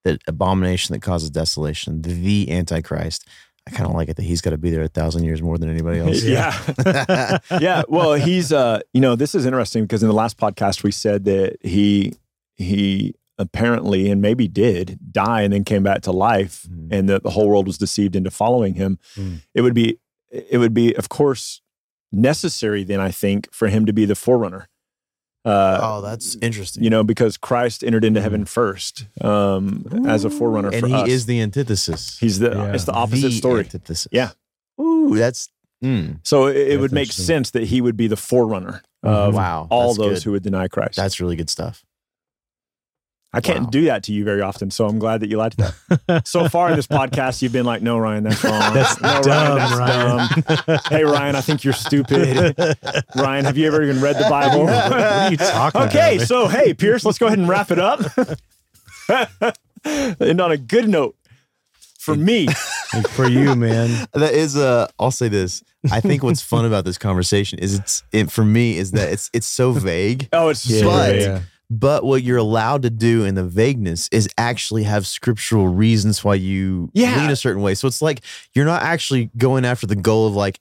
the 0.04 0.18
abomination 0.26 0.94
that 0.94 1.00
causes 1.00 1.30
desolation, 1.30 2.02
the 2.02 2.50
Antichrist. 2.50 3.26
I 3.66 3.70
kind 3.70 3.88
of 3.88 3.94
like 3.94 4.08
it 4.08 4.16
that 4.16 4.22
he's 4.22 4.40
got 4.40 4.50
to 4.50 4.58
be 4.58 4.70
there 4.70 4.82
a 4.82 4.88
thousand 4.88 5.24
years 5.24 5.42
more 5.42 5.58
than 5.58 5.68
anybody 5.68 5.98
else. 5.98 6.22
yeah. 6.24 7.38
yeah. 7.60 7.82
Well, 7.86 8.14
he's 8.14 8.52
uh, 8.52 8.80
you 8.92 9.00
know, 9.00 9.14
this 9.14 9.34
is 9.34 9.46
interesting 9.46 9.84
because 9.84 10.02
in 10.02 10.08
the 10.08 10.14
last 10.14 10.38
podcast 10.38 10.82
we 10.82 10.90
said 10.90 11.24
that 11.26 11.58
he 11.62 12.14
he 12.56 13.14
apparently 13.38 14.10
and 14.10 14.20
maybe 14.20 14.48
did 14.48 14.98
die 15.12 15.42
and 15.42 15.52
then 15.52 15.64
came 15.64 15.82
back 15.82 16.02
to 16.02 16.12
life 16.12 16.66
Mhm. 16.70 16.88
and 16.90 17.08
that 17.08 17.22
the 17.22 17.30
whole 17.30 17.48
world 17.48 17.66
was 17.66 17.78
deceived 17.78 18.16
into 18.16 18.30
following 18.30 18.74
him. 18.74 18.98
Mm. 19.16 19.42
It 19.54 19.60
would 19.62 19.74
be 19.74 19.98
it 20.30 20.58
would 20.58 20.74
be, 20.74 20.94
of 20.94 21.08
course, 21.08 21.62
necessary 22.12 22.84
then, 22.84 23.00
I 23.00 23.10
think, 23.10 23.48
for 23.52 23.68
him 23.68 23.86
to 23.86 23.92
be 23.92 24.04
the 24.04 24.14
forerunner. 24.14 24.68
Uh 25.44 25.78
oh, 25.80 26.00
that's 26.02 26.36
interesting. 26.42 26.82
you 26.84 26.90
know, 26.90 27.02
because 27.04 27.36
Christ 27.38 27.82
entered 27.84 28.04
into 28.04 28.20
heaven 28.20 28.44
first 28.44 29.06
um, 29.22 29.86
as 30.06 30.24
a 30.24 30.30
forerunner 30.30 30.68
and 30.70 30.80
for 30.80 30.88
he 30.88 30.94
us. 30.94 31.08
is 31.08 31.26
the 31.26 31.40
antithesis. 31.40 32.18
He's 32.18 32.40
the 32.40 32.50
Yeah. 32.50 32.72
it's 32.74 32.84
the 32.84 32.92
opposite 32.92 33.28
The 33.28 33.36
story. 33.36 33.60
Antithesis. 33.60 34.08
Yeah. 34.12 34.30
Ooh, 34.80 35.14
that's 35.16 35.48
mm, 35.82 36.18
So 36.24 36.46
it, 36.48 36.56
it 36.72 36.80
would 36.80 36.92
make 36.92 37.10
sense 37.12 37.50
that 37.52 37.64
he 37.64 37.80
would 37.80 37.96
be 37.96 38.08
the 38.08 38.16
forerunner 38.16 38.82
of 39.02 39.34
wow. 39.34 39.68
all 39.70 39.94
those 39.94 40.18
good. 40.18 40.22
who 40.24 40.32
would 40.32 40.42
deny 40.42 40.68
Christ. 40.68 40.96
That's 40.96 41.20
really 41.20 41.36
good 41.36 41.48
stuff. 41.48 41.84
I 43.30 43.42
can't 43.42 43.64
wow. 43.64 43.70
do 43.70 43.84
that 43.84 44.04
to 44.04 44.12
you 44.12 44.24
very 44.24 44.40
often, 44.40 44.70
so 44.70 44.86
I'm 44.86 44.98
glad 44.98 45.20
that 45.20 45.28
you 45.28 45.36
liked 45.36 45.58
that. 45.58 46.22
so 46.26 46.48
far 46.48 46.70
in 46.70 46.76
this 46.76 46.86
podcast, 46.86 47.42
you've 47.42 47.52
been 47.52 47.66
like, 47.66 47.82
"No, 47.82 47.98
Ryan, 47.98 48.24
that's 48.24 48.42
wrong. 48.42 48.58
That's 48.74 49.00
no, 49.02 49.20
dumb, 49.20 49.78
Ryan, 49.78 50.30
that's 50.46 50.64
dumb. 50.64 50.78
Hey, 50.88 51.04
Ryan, 51.04 51.36
I 51.36 51.42
think 51.42 51.62
you're 51.62 51.74
stupid. 51.74 52.56
Ryan, 53.14 53.44
have 53.44 53.58
you 53.58 53.66
ever 53.66 53.82
even 53.82 54.00
read 54.00 54.16
the 54.16 54.28
Bible? 54.30 54.64
What 54.64 54.92
are 54.92 55.30
you 55.30 55.36
talking 55.36 55.82
okay, 55.82 56.16
about? 56.16 56.26
so 56.28 56.48
hey, 56.48 56.72
Pierce, 56.72 57.04
let's 57.04 57.18
go 57.18 57.26
ahead 57.26 57.38
and 57.38 57.48
wrap 57.48 57.70
it 57.70 57.78
up. 57.78 58.00
and 59.84 60.40
on 60.40 60.50
a 60.50 60.56
good 60.56 60.88
note, 60.88 61.14
for 61.98 62.14
me, 62.14 62.48
for 63.10 63.28
you, 63.28 63.54
man. 63.54 64.08
That 64.14 64.32
is 64.32 64.56
uh 64.56 64.88
I'll 64.98 65.10
say 65.10 65.28
this. 65.28 65.62
I 65.92 66.00
think 66.00 66.22
what's 66.22 66.40
fun 66.42 66.64
about 66.64 66.86
this 66.86 66.96
conversation 66.96 67.58
is 67.58 67.78
it's 67.78 68.02
it 68.10 68.30
for 68.30 68.44
me 68.44 68.78
is 68.78 68.92
that 68.92 69.12
it's 69.12 69.28
it's 69.34 69.46
so 69.46 69.72
vague. 69.72 70.28
oh, 70.32 70.48
it's 70.48 70.66
Yeah, 70.66 70.80
so 70.80 70.86
But- 70.86 71.12
great. 71.12 71.42
But 71.70 72.02
what 72.04 72.22
you're 72.22 72.38
allowed 72.38 72.82
to 72.82 72.90
do 72.90 73.24
in 73.24 73.34
the 73.34 73.44
vagueness 73.44 74.08
is 74.10 74.28
actually 74.38 74.84
have 74.84 75.06
scriptural 75.06 75.68
reasons 75.68 76.24
why 76.24 76.34
you 76.36 76.90
Yeah. 76.94 77.20
lean 77.20 77.30
a 77.30 77.36
certain 77.36 77.62
way. 77.62 77.74
So 77.74 77.86
it's 77.86 78.00
like 78.00 78.22
you're 78.54 78.64
not 78.64 78.82
actually 78.82 79.30
going 79.36 79.64
after 79.66 79.86
the 79.86 79.96
goal 79.96 80.26
of 80.26 80.34
like 80.34 80.60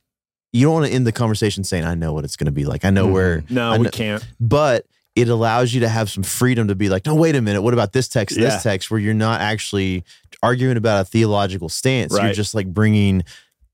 you 0.54 0.66
don't 0.66 0.74
want 0.74 0.86
to 0.88 0.92
end 0.92 1.06
the 1.08 1.12
conversation 1.12 1.64
saying, 1.64 1.86
I 1.86 1.94
know 1.96 2.14
what 2.14 2.24
it's 2.26 2.36
gonna 2.36 2.52
be 2.52 2.66
like. 2.66 2.84
I 2.86 2.90
know 2.90 3.08
Mhm. 3.08 3.12
where 3.14 3.44
no, 3.50 3.72
I 3.72 3.78
we 3.78 3.84
know- 3.86 3.90
can't. 3.90 4.26
but 4.40 4.86
it 5.16 5.30
allows 5.30 5.74
you 5.74 5.80
to 5.82 5.90
have 5.90 6.10
some 6.10 6.24
freedom 6.24 6.68
to 6.68 6.76
be 6.76 6.90
like, 6.90 7.06
no, 7.06 7.16
wait 7.16 7.36
a 7.36 7.42
minute, 7.42 7.62
what 7.62 7.74
about 7.74 7.92
this 7.94 8.08
text, 8.08 8.38
Yeah. 8.38 8.50
this 8.50 8.64
text, 8.64 8.92
where 8.92 9.00
you're 9.00 9.14
not 9.14 9.42
actually 9.42 10.04
arguing 10.44 10.78
about 10.78 11.02
a 11.02 11.06
theological 11.06 11.70
stance. 11.70 12.14
You're 12.14 12.34
just 12.34 12.54
like 12.54 12.68
bringing 12.74 13.24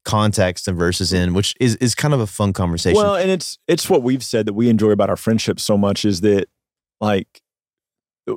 context 0.05 0.67
and 0.67 0.77
verses 0.77 1.13
in, 1.13 1.33
which 1.33 1.55
is 1.59 1.75
is 1.77 1.95
kind 1.95 2.13
of 2.13 2.19
a 2.19 2.27
fun 2.27 2.53
conversation. 2.53 3.01
Well, 3.01 3.15
and 3.15 3.29
it's 3.31 3.57
it's 3.67 3.89
what 3.89 4.03
we've 4.03 4.23
said 4.23 4.45
that 4.45 4.53
we 4.53 4.69
enjoy 4.69 4.91
about 4.91 5.09
our 5.09 5.15
friendship 5.17 5.59
so 5.59 5.77
much 5.77 6.05
is 6.05 6.21
that 6.21 6.47
like 7.03 7.41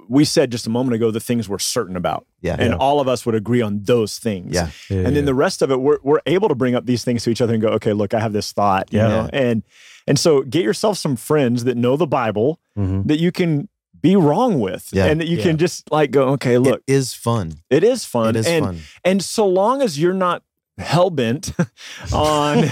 we 0.09 0.25
said 0.25 0.51
just 0.51 0.67
a 0.67 0.71
moment 0.71 0.95
ago 0.97 1.11
the 1.12 1.21
things 1.21 1.49
we're 1.49 1.61
certain 1.61 1.97
about. 1.97 2.27
yeah. 2.43 2.57
And 2.59 2.71
Yeah. 2.73 2.77
all 2.79 2.99
of 3.01 3.07
us 3.07 3.25
would 3.25 3.37
agree 3.37 3.62
on 3.62 3.83
those 3.85 4.19
things. 4.19 4.53
Yeah. 4.53 4.71
And 4.91 5.14
then 5.14 5.27
the 5.27 5.35
rest 5.35 5.62
of 5.62 5.71
it, 5.71 5.81
we're, 5.81 5.99
we're 6.03 6.21
able 6.27 6.49
to 6.49 6.57
bring 6.57 6.75
up 6.75 6.87
these 6.87 7.05
things 7.05 7.23
to 7.23 7.31
each 7.31 7.41
other 7.41 7.53
and 7.55 7.62
go, 7.62 7.69
okay, 7.69 7.93
look, 7.93 8.12
I 8.12 8.19
have 8.21 8.33
this 8.33 8.51
thought, 8.53 8.93
you 8.93 8.99
Yeah. 8.99 9.09
know, 9.09 9.31
and 9.33 9.62
and 10.09 10.19
so 10.19 10.43
get 10.43 10.62
yourself 10.64 10.99
some 10.99 11.14
friends 11.17 11.62
that 11.64 11.77
know 11.77 11.97
the 11.97 12.07
Bible 12.07 12.59
Mhm. 12.79 13.07
that 13.07 13.21
you 13.21 13.31
can 13.33 13.69
be 14.01 14.14
wrong 14.17 14.59
with, 14.61 14.89
Yeah. 14.93 15.07
and 15.07 15.21
that 15.21 15.29
you 15.29 15.37
Yeah. 15.39 15.43
can 15.45 15.57
just 15.57 15.91
like 15.93 16.11
go, 16.11 16.29
okay, 16.31 16.59
look, 16.59 16.83
it 16.89 16.93
is 16.93 17.14
fun. 17.14 17.47
it 17.71 17.85
is 17.85 18.05
fun, 18.05 18.31
It 18.31 18.41
is 18.41 18.47
and 18.47 18.64
fun. 18.64 18.79
and 19.05 19.23
so 19.23 19.47
long 19.47 19.83
as 19.83 19.99
you're 20.01 20.14
not 20.27 20.43
hell 20.79 21.11
bent 21.11 21.53
on 22.12 22.64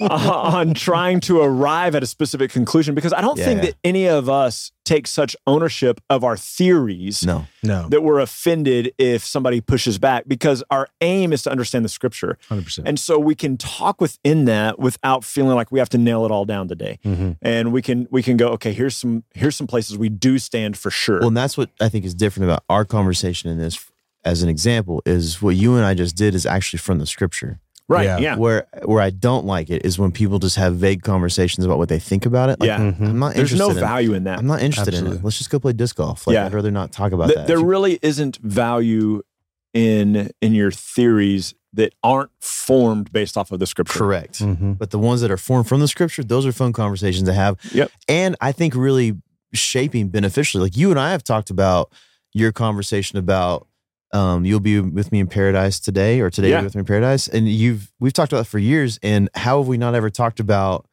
on 0.00 0.74
trying 0.74 1.20
to 1.20 1.40
arrive 1.40 1.94
at 1.94 2.02
a 2.02 2.06
specific 2.06 2.50
conclusion, 2.50 2.94
because 2.94 3.12
I 3.12 3.20
don't 3.20 3.38
Yeah, 3.38 3.44
think 3.44 3.58
yeah. 3.58 3.64
that 3.70 3.74
any 3.84 4.06
of 4.08 4.28
us 4.28 4.70
take 4.84 5.06
such 5.06 5.34
ownership 5.46 6.00
of 6.10 6.22
our 6.24 6.36
theories 6.36 7.24
No. 7.24 7.46
no, 7.62 7.88
that 7.88 8.02
we're 8.02 8.20
offended 8.20 8.92
if 8.98 9.24
somebody 9.24 9.60
pushes 9.62 9.98
back 9.98 10.24
because 10.28 10.62
our 10.70 10.88
aim 11.00 11.32
is 11.32 11.42
to 11.44 11.50
understand 11.50 11.84
the 11.84 11.88
scripture. 11.88 12.36
hundred 12.48 12.64
percent. 12.66 12.86
And 12.86 12.98
so 13.00 13.18
we 13.18 13.34
can 13.34 13.56
talk 13.56 14.00
within 14.00 14.44
that 14.44 14.78
without 14.78 15.24
feeling 15.24 15.54
like 15.56 15.72
we 15.72 15.78
have 15.78 15.88
to 15.90 15.98
nail 15.98 16.24
it 16.26 16.30
all 16.30 16.44
down 16.44 16.68
today. 16.68 16.98
Mhm. 17.04 17.36
And 17.40 17.72
we 17.72 17.80
can 17.82 18.06
we 18.10 18.22
can 18.22 18.36
go, 18.36 18.48
okay, 18.50 18.72
here's 18.72 18.96
some 18.96 19.24
here's 19.34 19.56
some 19.56 19.66
places 19.66 19.96
we 19.96 20.08
do 20.10 20.38
stand 20.38 20.76
for 20.76 20.90
sure. 20.90 21.20
Well, 21.20 21.28
and 21.28 21.36
that's 21.36 21.56
what 21.56 21.70
I 21.80 21.88
think 21.88 22.04
is 22.04 22.14
different 22.14 22.44
about 22.50 22.62
our 22.68 22.84
conversation 22.84 23.50
in 23.50 23.58
this 23.58 23.74
as 24.24 24.42
an 24.42 24.48
example 24.48 25.02
is 25.06 25.40
what 25.42 25.56
you 25.56 25.76
and 25.76 25.84
I 25.84 25.94
just 25.94 26.16
did 26.16 26.34
is 26.34 26.46
actually 26.46 26.78
from 26.78 26.98
the 26.98 27.06
scripture. 27.06 27.60
right. 27.88 28.04
yeah. 28.04 28.18
Yeah. 28.18 28.36
Where 28.36 28.66
where 28.84 29.00
I 29.02 29.10
don't 29.10 29.44
like 29.44 29.68
it 29.70 29.84
is 29.84 29.98
when 29.98 30.10
people 30.12 30.38
just 30.38 30.56
have 30.56 30.76
vague 30.76 31.02
conversations 31.02 31.64
about 31.66 31.76
what 31.78 31.88
they 31.90 31.98
think 31.98 32.24
about 32.26 32.48
it. 32.48 32.58
Like, 32.60 32.68
Yeah. 32.68 32.78
Mhm. 32.78 33.00
I'm 33.10 33.18
not 33.18 33.34
There's 33.34 33.54
no 33.54 33.70
in 33.70 33.76
value 33.76 34.14
in 34.14 34.24
that. 34.24 34.38
I'm 34.38 34.46
not 34.46 34.62
interested 34.62 34.94
in 34.94 35.06
it. 35.06 35.22
Let's 35.24 35.36
just 35.38 35.50
go 35.50 35.58
play 35.58 35.72
disc 35.74 35.96
golf. 35.96 36.26
Like 36.26 36.34
Yeah. 36.34 36.46
I'd 36.46 36.54
rather 36.54 36.70
not 36.70 36.92
talk 36.92 37.12
about 37.12 37.26
Th- 37.26 37.36
that. 37.36 37.46
there 37.46 37.58
you- 37.58 37.66
really 37.66 37.98
isn't 38.02 38.38
value 38.38 39.20
in 39.74 40.30
in 40.40 40.54
your 40.54 40.70
theories 40.70 41.54
that 41.72 41.92
aren't 42.04 42.30
formed 42.40 43.12
based 43.12 43.36
off 43.36 43.50
of 43.50 43.58
the 43.58 43.66
scripture. 43.66 43.98
Correct. 43.98 44.38
Mhm. 44.40 44.78
But 44.78 44.90
the 44.90 44.98
ones 44.98 45.20
that 45.22 45.30
are 45.30 45.36
formed 45.36 45.66
from 45.66 45.80
the 45.80 45.88
scripture, 45.88 46.22
those 46.22 46.46
are 46.46 46.52
fun 46.52 46.72
conversations 46.72 47.24
to 47.28 47.32
have. 47.34 47.56
Yep. 47.72 47.90
And 48.08 48.36
I 48.40 48.52
think 48.52 48.74
really 48.76 49.16
shaping 49.52 50.08
beneficially. 50.08 50.62
Like 50.62 50.76
you 50.76 50.90
and 50.90 50.98
I 51.00 51.10
have 51.10 51.24
talked 51.24 51.50
about 51.50 51.92
your 52.32 52.52
conversation 52.52 53.18
about 53.18 53.66
um, 54.14 54.44
you'll 54.44 54.60
be 54.60 54.80
with 54.80 55.12
me 55.12 55.18
in 55.20 55.26
paradise 55.26 55.78
today 55.80 56.20
or 56.20 56.30
today 56.30 56.48
Yeah. 56.50 56.56
you'll 56.56 56.62
be 56.62 56.66
with 56.66 56.74
me 56.76 56.80
in 56.80 56.86
paradise. 56.86 57.28
And 57.28 57.48
you've 57.48 57.92
we've 58.00 58.12
talked 58.12 58.32
about 58.32 58.42
that 58.44 58.48
for 58.48 58.58
years. 58.58 58.98
And 59.02 59.28
how 59.34 59.58
have 59.58 59.68
we 59.68 59.76
not 59.76 59.94
ever 59.94 60.08
talked 60.08 60.40
about 60.40 60.86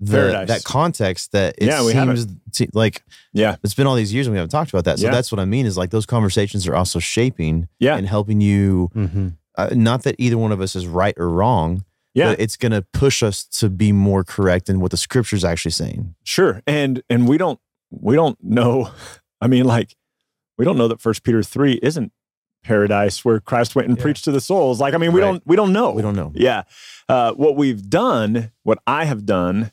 the 0.00 0.12
Paradise. 0.12 0.48
that 0.48 0.64
context 0.64 1.32
that 1.32 1.54
it 1.58 1.66
yeah, 1.66 1.80
seems 1.82 2.26
to, 2.52 2.68
like 2.72 3.02
yeah 3.32 3.56
it's 3.64 3.74
been 3.74 3.86
all 3.88 3.96
these 3.96 4.14
years 4.14 4.26
and 4.28 4.32
we 4.34 4.38
haven't 4.38 4.50
talked 4.50 4.70
about 4.70 4.84
that. 4.84 4.98
So 4.98 5.06
Yeah. 5.06 5.10
that's 5.12 5.32
what 5.32 5.40
I 5.40 5.44
mean 5.44 5.66
is 5.66 5.76
like 5.76 5.90
those 5.90 6.06
conversations 6.06 6.66
are 6.68 6.74
also 6.76 6.98
shaping 7.00 7.66
Yeah. 7.80 7.96
and 7.96 8.06
helping 8.06 8.40
you 8.40 8.90
Mhm. 8.94 9.36
uh, 9.56 9.70
not 9.72 10.02
that 10.04 10.14
either 10.18 10.38
one 10.38 10.52
of 10.52 10.60
us 10.60 10.76
is 10.76 10.86
right 10.86 11.14
or 11.16 11.28
wrong, 11.28 11.84
Yeah. 12.14 12.30
but 12.30 12.40
it's 12.40 12.56
going 12.56 12.70
to 12.72 12.82
push 12.92 13.24
us 13.24 13.44
to 13.58 13.68
be 13.68 13.90
more 13.90 14.22
correct 14.22 14.68
in 14.68 14.78
what 14.78 14.92
the 14.92 14.96
scripture's 14.96 15.44
actually 15.44 15.72
saying. 15.72 16.14
Sure. 16.22 16.62
And 16.66 17.02
and 17.10 17.26
we 17.28 17.36
don't 17.38 17.58
we 17.90 18.14
don't 18.14 18.38
know. 18.42 18.90
I 19.40 19.46
mean, 19.48 19.64
like, 19.64 19.96
we 20.58 20.64
don't 20.64 20.76
know 20.78 20.88
that 20.88 21.00
First 21.00 21.22
Peter 21.24 21.42
three 21.42 21.80
isn't 21.82 22.12
paradise 22.64 23.24
where 23.24 23.40
Christ 23.40 23.74
went 23.74 23.88
and 23.88 23.96
Yeah. 23.96 24.02
preached 24.02 24.24
to 24.24 24.32
the 24.32 24.40
souls. 24.40 24.80
Like, 24.80 24.94
I 24.94 24.98
mean, 24.98 25.12
we 25.12 25.20
Right. 25.20 25.26
don't 25.28 25.42
we 25.46 25.56
don't 25.56 25.72
know. 25.72 25.90
We 25.92 26.02
don't 26.02 26.16
know. 26.16 26.32
Yeah. 26.34 26.62
Uh, 27.08 27.32
what 27.32 27.56
we've 27.56 27.88
done, 27.88 28.50
what 28.64 28.78
I 28.86 29.04
have 29.04 29.24
done, 29.26 29.72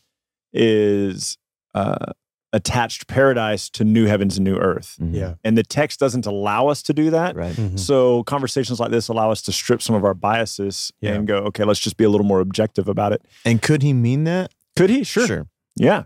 is 0.53 1.37
uh, 1.73 2.13
attached 2.53 3.07
paradise 3.07 3.69
to 3.69 3.83
new 3.83 4.05
heavens 4.05 4.37
and 4.37 4.45
new 4.45 4.55
earth. 4.55 4.95
Mhm. 5.01 5.13
Yeah. 5.13 5.33
And 5.43 5.57
the 5.57 5.63
text 5.63 5.99
doesn't 5.99 6.25
allow 6.25 6.67
us 6.69 6.81
to 6.83 6.93
do 6.93 7.09
that. 7.09 7.35
Right. 7.35 7.53
Mhm. 7.53 7.77
So 7.77 8.23
conversations 8.23 8.79
like 8.79 8.91
this 8.91 9.09
allow 9.09 9.29
us 9.29 9.41
to 9.41 9.51
strip 9.51 9.81
some 9.81 9.93
of 9.93 10.05
our 10.05 10.13
biases 10.13 10.93
Yeah. 11.01 11.15
and 11.15 11.27
go, 11.27 11.39
okay, 11.39 11.65
let's 11.65 11.81
just 11.81 11.97
be 11.97 12.05
a 12.05 12.09
little 12.09 12.25
more 12.25 12.39
objective 12.39 12.87
about 12.87 13.11
it. 13.11 13.23
And 13.43 13.61
could 13.61 13.81
he 13.81 13.91
mean 13.91 14.23
that? 14.23 14.51
Could 14.77 14.89
he? 14.89 15.03
Sure. 15.03 15.27
Sure. 15.27 15.47
Yeah. 15.75 16.03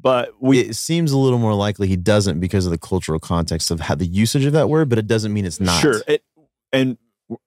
But 0.00 0.30
we 0.40 0.60
it 0.60 0.74
seems 0.74 1.12
a 1.12 1.18
little 1.18 1.38
more 1.38 1.54
likely 1.54 1.86
he 1.86 1.96
doesn't 1.96 2.40
because 2.40 2.64
of 2.66 2.72
the 2.72 2.78
cultural 2.78 3.20
context 3.20 3.70
of 3.70 3.80
how 3.80 3.94
the 3.94 4.06
usage 4.06 4.44
of 4.44 4.52
that 4.54 4.68
word, 4.68 4.88
but 4.88 4.98
it 4.98 5.06
doesn't 5.06 5.32
mean 5.32 5.44
it's 5.44 5.60
not. 5.60 5.80
Sure. 5.80 6.02
It, 6.08 6.24
and 6.72 6.96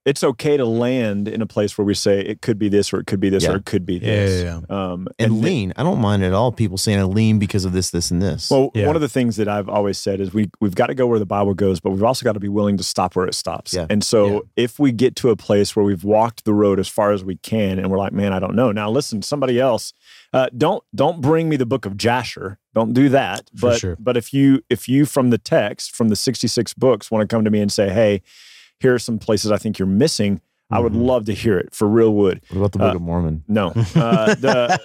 it's 0.06 0.24
okay 0.24 0.58
to 0.58 0.66
land 0.66 1.28
in 1.28 1.42
a 1.42 1.46
place 1.46 1.78
where 1.78 1.86
we 1.86 1.94
say 1.94 2.20
it 2.20 2.42
could 2.42 2.58
be 2.60 2.70
this 2.70 2.94
or 2.94 3.00
it 3.00 3.08
could 3.08 3.20
be 3.20 3.30
this 3.30 3.44
Yeah. 3.44 3.52
or 3.54 3.56
it 3.58 3.66
could 3.66 3.86
be 3.86 3.96
Yeah, 3.96 4.00
this. 4.00 4.44
yeah, 4.44 4.60
Um, 4.70 5.08
And, 5.20 5.32
th- 5.34 5.44
lean. 5.44 5.74
I 5.76 5.84
don't 5.84 6.00
mind 6.00 6.24
at 6.24 6.34
all 6.34 6.52
people 6.52 6.78
saying 6.78 7.00
I 7.00 7.04
lean 7.04 7.40
because 7.40 7.66
of 7.66 7.72
this, 7.74 7.90
this, 7.92 8.12
and 8.12 8.22
this. 8.22 8.50
Well, 8.52 8.72
Yeah. 8.76 8.88
one 8.88 8.96
of 8.96 9.02
the 9.02 9.10
things 9.10 9.36
that 9.38 9.48
I've 9.48 9.68
always 9.70 9.98
said 9.98 10.20
is 10.20 10.34
we 10.34 10.50
we've 10.62 10.76
got 10.76 10.88
to 10.88 10.96
go 10.96 11.08
where 11.08 11.20
the 11.20 11.26
Bible 11.26 11.54
goes, 11.54 11.80
but 11.80 11.92
we've 11.92 12.04
also 12.04 12.24
got 12.24 12.34
to 12.34 12.40
be 12.40 12.50
willing 12.50 12.78
to 12.78 12.84
stop 12.84 13.16
where 13.16 13.26
it 13.26 13.34
stops. 13.34 13.74
Yeah. 13.74 13.86
And 13.90 14.04
so 14.04 14.26
Yeah. 14.28 14.40
if 14.56 14.80
we 14.80 14.92
get 14.92 15.16
to 15.18 15.30
a 15.30 15.36
place 15.36 15.76
where 15.76 15.86
we've 15.86 16.04
walked 16.04 16.46
the 16.46 16.54
road 16.54 16.80
as 16.80 16.88
far 16.88 17.12
as 17.12 17.24
we 17.24 17.36
can, 17.38 17.80
and 17.80 17.90
we're 17.90 17.98
like, 17.98 18.14
man, 18.14 18.34
I 18.34 18.40
don't 18.40 18.56
know. 18.56 18.72
Now 18.72 18.90
listen, 18.92 19.22
somebody 19.22 19.60
else, 19.60 19.94
uh, 20.34 20.48
don't 20.58 20.84
don't 20.94 21.22
bring 21.22 21.50
me 21.50 21.56
the 21.58 21.66
book 21.66 21.86
of 21.86 21.98
Jasher. 21.98 22.58
Don't 22.74 22.94
do 22.94 23.08
that. 23.10 23.50
For 23.56 23.70
but 23.70 23.80
sure. 23.80 23.96
but 24.00 24.18
if 24.18 24.34
you 24.34 24.62
if 24.70 24.90
you 24.90 25.06
from 25.06 25.30
the 25.30 25.38
text 25.38 25.96
from 25.96 26.10
the 26.10 26.16
sixty 26.16 26.48
six 26.48 26.74
books 26.74 27.10
want 27.10 27.28
to 27.28 27.34
come 27.34 27.46
to 27.46 27.52
me 27.52 27.60
and 27.62 27.72
say, 27.72 27.90
hey, 27.90 28.22
here 28.80 28.94
are 28.94 29.00
some 29.00 29.20
places 29.20 29.52
I 29.52 29.58
think 29.58 29.80
you're 29.80 29.88
missing. 29.88 30.42
I 30.72 30.80
would 30.80 30.94
Mhm. 30.94 31.06
love 31.06 31.26
to 31.26 31.34
hear 31.34 31.60
it 31.60 31.76
for 31.76 31.88
real 31.88 32.12
wood. 32.12 32.42
what 32.50 32.58
about 32.58 32.72
the 32.72 32.80
Book 32.80 32.94
uh, 32.94 32.96
of 32.96 33.02
Mormon? 33.02 33.44
No. 33.48 33.72
Uh, 33.96 34.34
the 34.36 34.80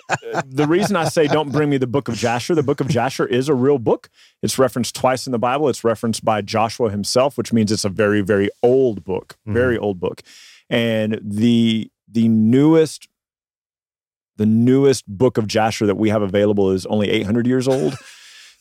the 0.46 0.66
reason 0.66 0.94
I 0.94 1.04
say 1.08 1.26
don't 1.26 1.50
bring 1.50 1.70
me 1.70 1.78
the 1.78 1.86
book 1.86 2.06
of 2.08 2.16
Jasher, 2.16 2.54
the 2.54 2.62
book 2.62 2.80
of 2.80 2.88
Jasher 2.88 3.26
is 3.26 3.48
a 3.48 3.54
real 3.54 3.78
book. 3.78 4.10
It's 4.42 4.58
referenced 4.58 4.94
twice 4.94 5.26
in 5.26 5.32
the 5.32 5.38
Bible. 5.38 5.68
It's 5.70 5.82
referenced 5.82 6.22
by 6.24 6.42
Joshua 6.42 6.90
himself, 6.90 7.38
which 7.38 7.52
means 7.52 7.72
it's 7.72 7.84
a 7.86 7.88
very 7.88 8.20
very 8.20 8.50
old 8.62 9.04
book, 9.04 9.38
very 9.46 9.78
old 9.78 9.98
book. 9.98 10.22
And 10.68 11.18
the 11.24 11.90
the 12.06 12.28
newest 12.28 13.08
the 14.36 14.46
newest 14.46 15.06
book 15.08 15.38
of 15.38 15.46
Jasher 15.46 15.86
that 15.86 15.96
we 15.96 16.10
have 16.10 16.22
available 16.22 16.70
is 16.70 16.84
only 16.86 17.10
800 17.10 17.46
years 17.46 17.66
old. 17.66 17.94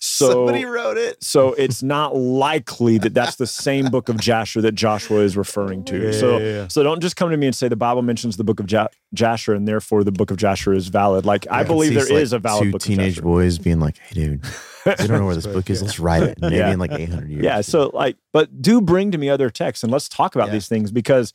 So 0.02 0.32
Somebody 0.32 0.64
wrote 0.64 0.98
it. 0.98 1.22
so 1.22 1.52
it's 1.54 1.84
not 1.84 2.16
likely 2.16 2.98
that 3.00 3.14
that's 3.14 3.36
the 3.36 3.46
same 3.46 3.88
book 3.90 4.08
of 4.08 4.18
Jasher 4.18 4.62
that 4.62 4.72
Joshua 4.74 5.20
is 5.20 5.36
referring 5.36 5.84
to. 5.86 6.06
Yeah, 6.06 6.12
so 6.14 6.38
yeah, 6.38 6.46
yeah. 6.46 6.68
so 6.70 6.84
don't 6.84 7.02
just 7.02 7.18
come 7.18 7.30
to 7.32 7.36
me 7.38 7.48
and 7.48 7.56
say 7.56 7.68
the 7.68 7.76
Bible 7.76 8.02
mentions 8.02 8.38
the 8.38 8.46
book 8.46 8.62
of 8.62 8.72
ja- 8.72 8.88
Jasher 9.14 9.54
and 9.54 9.68
therefore 9.68 10.06
the 10.06 10.12
book 10.14 10.32
of 10.32 10.38
Jasher 10.38 10.74
is 10.74 10.88
valid. 10.88 11.26
Like 11.26 11.48
I, 11.52 11.64
believe 11.64 11.90
see 11.90 11.96
there 11.96 12.06
like 12.06 12.14
is 12.24 12.32
a 12.32 12.40
valid 12.40 12.64
two 12.64 12.72
book 12.72 12.82
teenage 12.82 13.18
of 13.18 13.26
boys 13.26 13.58
being 13.60 13.82
like, 13.82 13.98
"Hey, 13.98 14.16
dude, 14.16 14.46
we 14.86 14.94
don't 14.96 15.10
know 15.20 15.26
where 15.26 15.36
this 15.36 15.46
book 15.54 15.70
is. 15.70 15.82
Let's 15.82 16.00
write 16.00 16.24
it." 16.24 16.40
Maybe 16.40 16.56
Yeah. 16.56 16.72
in 16.72 16.80
like 16.80 16.94
800 16.94 17.30
years. 17.30 17.44
Yeah. 17.44 17.60
So 17.60 17.92
like, 17.94 18.16
but 18.32 18.62
do 18.62 18.80
bring 18.80 19.12
to 19.12 19.18
me 19.18 19.30
other 19.30 19.50
texts 19.50 19.84
and 19.84 19.92
let's 19.92 20.08
talk 20.08 20.34
about 20.36 20.48
Yeah. 20.48 20.54
these 20.54 20.70
things 20.70 20.92
because 20.94 21.34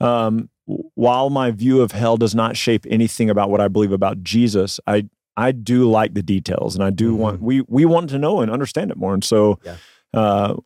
um, 0.00 0.48
while 0.94 1.30
my 1.30 1.52
view 1.52 1.80
of 1.80 1.92
hell 1.92 2.16
does 2.16 2.34
not 2.34 2.56
shape 2.56 2.86
anything 2.90 3.30
about 3.30 3.50
what 3.50 3.60
I 3.60 3.68
believe 3.68 3.92
about 3.92 4.24
Jesus, 4.24 4.80
I 4.86 5.08
I 5.36 5.52
do 5.52 5.88
like 5.90 6.14
the 6.14 6.22
details 6.22 6.74
and 6.74 6.84
I 6.84 6.90
do 6.90 7.14
want 7.14 7.40
we 7.42 7.62
we 7.68 7.84
want 7.84 8.10
to 8.10 8.18
know 8.18 8.40
and 8.40 8.50
understand 8.50 8.90
it 8.90 8.96
more. 8.96 9.14
And 9.14 9.24
so 9.24 9.58
Yeah. 9.64 9.76
uh, 10.14 10.56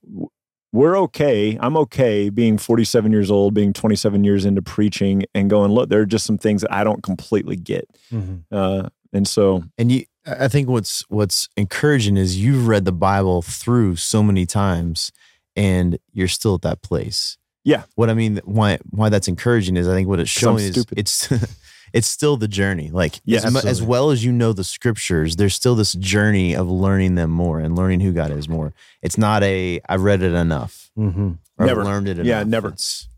we're 0.73 0.99
okay. 0.99 1.57
I'm 1.61 1.77
okay 1.77 2.31
being 2.31 2.59
47 2.59 3.13
years 3.13 3.31
old, 3.31 3.55
being 3.55 3.73
27 3.73 4.25
years 4.25 4.45
into 4.45 4.61
preaching 4.61 5.23
and 5.33 5.49
going, 5.49 5.71
look, 5.71 5.89
there 5.89 6.01
are 6.01 6.07
just 6.07 6.27
some 6.27 6.37
things 6.39 6.63
that 6.63 6.73
I 6.73 6.83
don't 6.83 7.03
completely 7.03 7.55
get. 7.57 7.89
Mhm. 8.13 8.43
Uh, 8.51 8.89
and 9.13 9.29
so, 9.29 9.63
And 9.79 9.93
you, 9.93 10.05
I 10.27 10.49
think 10.49 10.69
what's 10.69 11.05
what's 11.09 11.49
encouraging 11.57 12.17
is 12.17 12.37
you've 12.41 12.67
read 12.67 12.85
the 12.87 12.93
Bible 12.93 13.43
through 13.43 13.97
so 13.97 14.23
many 14.23 14.47
times, 14.47 15.13
and 15.55 15.99
you're 16.13 16.27
still 16.29 16.55
at 16.57 16.63
that 16.63 16.83
place. 16.83 17.37
Yeah. 17.63 17.85
What 17.95 18.11
I 18.11 18.15
mean, 18.15 18.41
why 18.45 18.79
why 18.91 19.11
that's 19.11 19.29
encouraging 19.29 19.77
is 19.77 19.87
I 19.87 19.93
think 19.95 20.09
what 20.09 20.19
it's 20.19 20.31
showing 20.31 20.65
is 20.65 20.73
stupid. 20.73 20.99
it's 20.99 21.29
it's 21.95 22.09
still 22.09 22.37
the 22.37 22.49
journey. 22.49 22.91
Like 22.91 23.21
Yeah, 23.25 23.41
as, 23.45 23.65
as 23.65 23.81
well 23.83 24.11
as 24.11 24.23
you 24.25 24.33
know 24.33 24.53
the 24.53 24.65
scriptures, 24.65 25.37
there's 25.37 25.55
still 25.55 25.75
this 25.77 25.93
journey 25.95 26.55
of 26.55 26.69
learning 26.69 27.15
them 27.15 27.31
more 27.31 27.61
and 27.61 27.75
learning 27.77 28.01
who 28.01 28.13
God 28.13 28.31
is 28.33 28.49
more. 28.49 28.75
It's 29.01 29.17
not 29.17 29.43
a 29.45 29.81
I 29.89 29.97
read 29.97 30.21
it 30.23 30.33
enough. 30.35 30.91
Mhm. 30.99 31.39
Or 31.57 31.67
Never. 31.67 31.81
I've 31.83 31.87
learned 31.87 32.09
it 32.09 32.19
enough. 32.19 32.27
Yeah, 32.27 32.43
never. 32.43 32.69
It's 32.71 33.09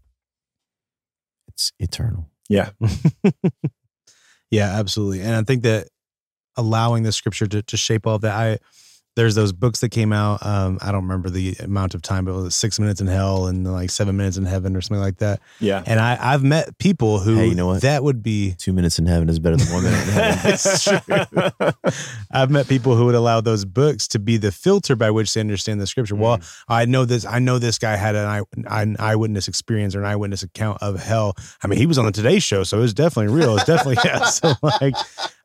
it's 1.48 1.72
eternal. 1.80 2.28
yeah. 2.48 2.70
Yeah, 4.50 4.78
absolutely. 4.78 5.22
And 5.22 5.34
I 5.34 5.42
think 5.42 5.64
that 5.64 5.88
allowing 6.56 7.02
the 7.02 7.10
scripture 7.10 7.48
to, 7.48 7.62
to 7.62 7.76
shape 7.76 8.06
all 8.06 8.14
of 8.14 8.20
that, 8.20 8.34
I 8.36 8.58
there's 9.16 9.34
those 9.34 9.52
books 9.52 9.80
that 9.80 9.88
came 9.88 10.12
out. 10.12 10.44
Um, 10.44 10.78
I 10.82 10.92
don't 10.92 11.02
remember 11.02 11.30
the 11.30 11.56
amount 11.60 11.94
of 11.94 12.02
time, 12.02 12.26
but 12.26 12.32
it 12.32 12.42
was 12.42 12.54
six 12.54 12.78
minutes 12.78 13.00
in 13.00 13.06
hell 13.06 13.46
and 13.46 13.70
like 13.70 13.88
seven 13.90 14.16
minutes 14.16 14.36
in 14.36 14.44
heaven 14.44 14.76
or 14.76 14.82
something 14.82 15.00
like 15.00 15.18
that. 15.18 15.40
Yeah. 15.58 15.82
And 15.86 15.98
I, 15.98 16.18
I've 16.20 16.44
met 16.44 16.76
people 16.78 17.18
who 17.18 17.36
Hey, 17.36 17.46
you 17.48 17.54
know 17.54 17.66
what? 17.66 17.82
that 17.82 18.04
would 18.04 18.22
be 18.22 18.54
Two 18.58 18.74
minutes 18.74 18.98
in 18.98 19.06
heaven 19.06 19.30
is 19.30 19.38
better 19.38 19.56
than 19.56 19.72
one 19.72 19.84
minute 19.84 20.06
in 20.06 20.12
heaven. 20.12 20.36
It's 20.52 20.84
true. 20.84 20.98
I've 22.30 22.50
met 22.50 22.68
people 22.68 22.94
who 22.94 23.06
would 23.06 23.14
allow 23.14 23.40
those 23.40 23.64
books 23.64 24.06
to 24.08 24.18
be 24.18 24.36
the 24.36 24.52
filter 24.52 24.94
by 24.96 25.10
which 25.10 25.32
they 25.32 25.40
understand 25.40 25.80
the 25.80 25.86
scripture. 25.86 26.14
Well, 26.14 26.38
I 26.68 26.84
know 26.84 27.06
this. 27.06 27.24
I 27.24 27.38
know 27.38 27.58
this 27.58 27.78
guy 27.78 27.96
had 27.96 28.14
an, 28.14 28.26
eye, 28.26 28.42
an 28.82 28.96
eyewitness 28.98 29.48
experience 29.48 29.94
or 29.94 30.00
an 30.00 30.04
eyewitness 30.06 30.42
account 30.42 30.82
of 30.82 31.02
hell. 31.02 31.34
I 31.62 31.68
mean, 31.68 31.78
he 31.78 31.86
was 31.86 31.96
on 31.96 32.04
the 32.04 32.12
Today 32.12 32.38
Show, 32.38 32.64
so 32.64 32.76
it 32.76 32.82
was 32.82 32.92
definitely 32.94 33.34
real. 33.34 33.56
It's 33.56 33.64
definitely 33.64 33.96
yeah. 34.04 34.24
So 34.24 34.52
like, 34.62 34.94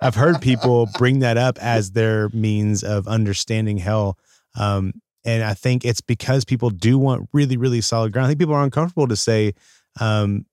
I've 0.01 0.15
heard 0.15 0.41
people 0.41 0.89
bring 0.97 1.19
that 1.19 1.37
up 1.37 1.57
as 1.59 1.91
their 1.91 2.27
means 2.29 2.83
of 2.83 3.07
understanding 3.07 3.60
hell. 3.77 4.17
Um, 4.55 4.93
and 5.23 5.43
I 5.43 5.53
think 5.53 5.85
it's 5.85 6.01
because 6.01 6.45
people 6.45 6.69
do 6.69 6.97
want 6.97 7.29
really, 7.31 7.57
really 7.57 7.81
solid 7.81 8.11
ground. 8.11 8.25
I 8.25 8.29
think 8.29 8.39
people 8.39 8.55
are 8.55 8.63
uncomfortable 8.63 9.07
to 9.07 9.15
say 9.15 9.53
um, 9.99 10.45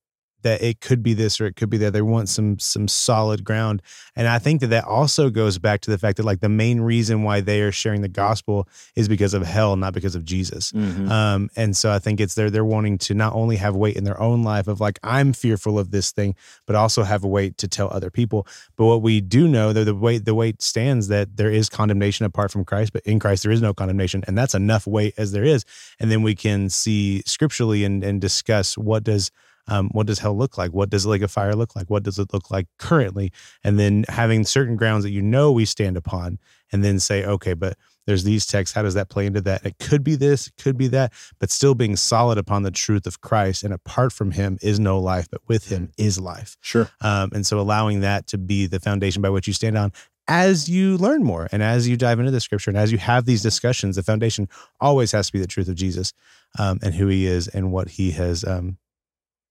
that 0.42 0.62
it 0.62 0.80
could 0.80 1.02
be 1.02 1.14
this 1.14 1.40
or 1.40 1.46
it 1.46 1.56
could 1.56 1.70
be 1.70 1.78
that. 1.78 1.92
They 1.92 2.02
want 2.02 2.28
some 2.28 2.58
some 2.58 2.88
solid 2.88 3.44
ground. 3.44 3.82
And 4.14 4.28
I 4.28 4.38
think 4.38 4.60
that 4.60 4.68
that 4.68 4.84
also 4.84 5.30
goes 5.30 5.58
back 5.58 5.80
to 5.82 5.90
the 5.90 5.98
fact 5.98 6.16
that 6.16 6.24
like 6.24 6.40
the 6.40 6.48
main 6.48 6.80
reason 6.80 7.22
why 7.22 7.40
they 7.40 7.60
are 7.62 7.72
sharing 7.72 8.02
the 8.02 8.08
gospel 8.08 8.68
is 8.94 9.08
because 9.08 9.34
of 9.34 9.42
hell, 9.42 9.76
not 9.76 9.94
because 9.94 10.14
of 10.14 10.24
Jesus. 10.24 10.72
Mhm. 10.72 11.10
Um, 11.10 11.50
and 11.56 11.76
so 11.76 11.90
I 11.90 11.98
think 11.98 12.20
it's 12.20 12.34
they're 12.34 12.50
they're 12.50 12.64
wanting 12.64 12.98
to 12.98 13.14
not 13.14 13.34
only 13.34 13.56
have 13.56 13.74
weight 13.76 13.96
in 13.96 14.04
their 14.04 14.20
own 14.20 14.42
life 14.42 14.68
of 14.68 14.80
like 14.80 14.98
I'm 15.02 15.32
fearful 15.32 15.78
of 15.78 15.90
this 15.90 16.12
thing, 16.12 16.34
but 16.66 16.76
also 16.76 17.02
have 17.02 17.24
a 17.24 17.28
weight 17.28 17.58
to 17.58 17.68
tell 17.68 17.88
other 17.90 18.10
people. 18.10 18.46
But 18.76 18.86
what 18.86 19.02
we 19.02 19.20
do 19.20 19.48
know 19.48 19.72
though 19.72 19.84
the 19.84 19.94
weight 19.94 20.24
the 20.24 20.34
weight 20.34 20.62
stands 20.62 21.08
that 21.08 21.36
there 21.36 21.50
is 21.50 21.68
condemnation 21.68 22.26
apart 22.26 22.50
from 22.50 22.64
Christ, 22.64 22.92
but 22.92 23.02
in 23.04 23.18
Christ 23.18 23.42
there 23.42 23.52
is 23.52 23.62
no 23.62 23.74
condemnation, 23.74 24.22
and 24.26 24.36
that's 24.36 24.54
enough 24.54 24.86
weight 24.86 25.14
as 25.16 25.32
there 25.32 25.44
is. 25.44 25.64
And 25.98 26.10
then 26.10 26.22
we 26.22 26.34
can 26.34 26.68
see 26.70 27.22
scripturally 27.26 27.84
and 27.84 28.04
and 28.04 28.20
discuss 28.20 28.76
what 28.78 29.04
does 29.04 29.30
um, 29.68 29.88
what 29.92 30.06
does 30.06 30.18
hell 30.18 30.36
look 30.36 30.58
like? 30.58 30.72
What 30.72 30.90
does 30.90 31.04
the 31.04 31.10
lake 31.10 31.22
of 31.22 31.30
fire 31.30 31.54
look 31.54 31.76
like? 31.76 31.88
What 31.88 32.02
does 32.02 32.18
it 32.18 32.32
look 32.32 32.50
like 32.50 32.66
currently? 32.78 33.32
And 33.62 33.78
then 33.78 34.04
having 34.08 34.44
certain 34.44 34.76
grounds 34.76 35.04
that 35.04 35.10
you 35.10 35.22
know 35.22 35.52
we 35.52 35.64
stand 35.64 35.96
upon, 35.96 36.38
and 36.72 36.84
then 36.84 36.98
say, 36.98 37.24
okay, 37.24 37.54
but 37.54 37.76
there's 38.06 38.24
these 38.24 38.46
texts. 38.46 38.74
How 38.74 38.82
does 38.82 38.94
that 38.94 39.10
play 39.10 39.26
into 39.26 39.40
that? 39.42 39.64
It 39.64 39.78
could 39.78 40.02
be 40.02 40.16
this, 40.16 40.48
it 40.48 40.54
could 40.62 40.76
be 40.76 40.88
that, 40.88 41.12
but 41.38 41.50
still 41.50 41.74
being 41.74 41.96
solid 41.96 42.38
upon 42.38 42.62
the 42.62 42.70
truth 42.70 43.06
of 43.06 43.20
Christ. 43.20 43.62
And 43.62 43.72
apart 43.72 44.12
from 44.12 44.30
Him 44.30 44.58
is 44.62 44.80
no 44.80 44.98
life, 44.98 45.28
but 45.30 45.40
with 45.46 45.68
Him 45.68 45.90
is 45.98 46.18
life. 46.18 46.56
Sure. 46.60 46.90
Um, 47.00 47.30
and 47.32 47.46
so 47.46 47.60
allowing 47.60 48.00
that 48.00 48.26
to 48.28 48.38
be 48.38 48.66
the 48.66 48.80
foundation 48.80 49.22
by 49.22 49.30
which 49.30 49.46
you 49.46 49.52
stand 49.52 49.76
on 49.76 49.92
as 50.28 50.68
you 50.68 50.98
learn 50.98 51.24
more 51.24 51.48
and 51.52 51.62
as 51.62 51.88
you 51.88 51.96
dive 51.96 52.18
into 52.18 52.30
the 52.30 52.40
scripture 52.40 52.70
and 52.70 52.76
as 52.78 52.92
you 52.92 52.98
have 52.98 53.24
these 53.24 53.42
discussions, 53.42 53.96
the 53.96 54.02
foundation 54.02 54.46
always 54.78 55.10
has 55.12 55.28
to 55.28 55.32
be 55.32 55.38
the 55.38 55.46
truth 55.46 55.68
of 55.68 55.74
Jesus 55.74 56.12
um, 56.58 56.78
and 56.82 56.94
who 56.94 57.08
he 57.08 57.26
is 57.26 57.48
and 57.48 57.72
what 57.72 57.88
he 57.88 58.10
has 58.10 58.44
um, 58.44 58.76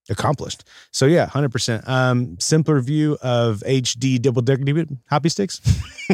accomplished. 0.08 0.64
So 0.90 1.06
yeah, 1.06 1.26
hundred 1.26 1.50
percent. 1.52 1.86
Um, 1.88 2.38
simpler 2.40 2.80
view 2.80 3.18
of 3.22 3.62
HD 3.66 4.20
double 4.20 4.42
decker 4.42 4.62
hoppy 5.10 5.28
sticks, 5.28 5.60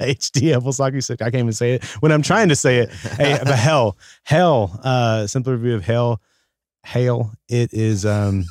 HD 0.00 0.56
apple 0.56 0.72
hockey 0.72 1.00
stick. 1.00 1.20
I 1.22 1.26
can't 1.26 1.36
even 1.42 1.52
say 1.52 1.74
it 1.74 1.84
when 2.00 2.12
I'm 2.12 2.22
trying 2.22 2.48
to 2.48 2.56
say 2.56 2.78
it. 2.78 2.90
Hey, 2.90 3.38
but 3.42 3.54
hell, 3.58 3.96
hell. 4.24 4.78
Uh, 4.82 5.26
simpler 5.26 5.56
view 5.56 5.74
of 5.74 5.84
hell, 5.84 6.20
hail. 6.84 7.32
It 7.48 7.72
is. 7.72 8.04
Um, 8.06 8.44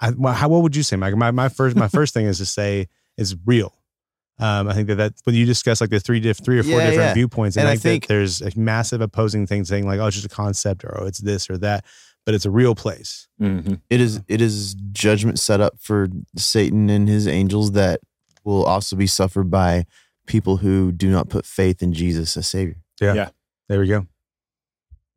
I, 0.00 0.10
well, 0.10 0.34
how 0.34 0.48
what 0.48 0.62
would 0.62 0.74
you 0.74 0.82
say, 0.82 0.96
Mike? 0.96 1.14
My 1.16 1.30
my 1.30 1.48
first 1.48 1.76
my 1.76 1.88
first 1.88 2.12
thing 2.14 2.26
is 2.26 2.38
to 2.38 2.46
say 2.46 2.88
is 3.16 3.36
real. 3.46 3.72
Um, 4.38 4.66
I 4.66 4.74
think 4.74 4.88
that 4.88 4.96
that 4.96 5.12
when 5.24 5.36
you 5.36 5.46
discuss 5.46 5.80
like 5.80 5.90
the 5.90 6.00
three 6.00 6.18
diff, 6.18 6.38
three 6.42 6.58
or 6.58 6.62
four 6.64 6.72
Yeah, 6.80 6.86
different 6.90 7.08
yeah. 7.10 7.14
viewpoints, 7.14 7.56
and, 7.56 7.62
And 7.62 7.68
I 7.70 7.74
think 7.74 7.82
think- 7.82 8.02
that 8.08 8.14
there's 8.14 8.42
a 8.42 8.50
massive 8.58 9.00
opposing 9.00 9.46
thing 9.46 9.64
saying 9.64 9.86
like, 9.86 10.00
oh, 10.00 10.06
it's 10.06 10.16
just 10.16 10.26
a 10.26 10.34
concept 10.34 10.84
or 10.84 11.00
oh, 11.02 11.06
it's 11.06 11.18
this 11.20 11.48
or 11.48 11.58
that, 11.58 11.84
but 12.24 12.34
it's 12.34 12.44
a 12.44 12.50
real 12.50 12.74
place. 12.74 13.28
Mhm. 13.40 13.80
It 13.90 14.00
is 14.00 14.20
it 14.28 14.40
is 14.40 14.74
judgment 14.92 15.38
set 15.38 15.60
up 15.60 15.74
for 15.80 16.08
Satan 16.36 16.88
and 16.90 17.08
his 17.08 17.26
angels 17.28 17.72
that 17.72 18.00
will 18.44 18.64
also 18.64 18.96
be 18.96 19.06
suffered 19.06 19.50
by 19.50 19.84
people 20.26 20.58
who 20.58 20.92
do 20.92 21.10
not 21.10 21.28
put 21.28 21.44
faith 21.46 21.82
in 21.82 21.92
Jesus 21.92 22.36
as 22.36 22.46
Savior. 22.48 22.76
Yeah, 23.00 23.14
yeah. 23.14 23.28
there 23.68 23.80
we 23.80 23.86
go. 23.88 24.06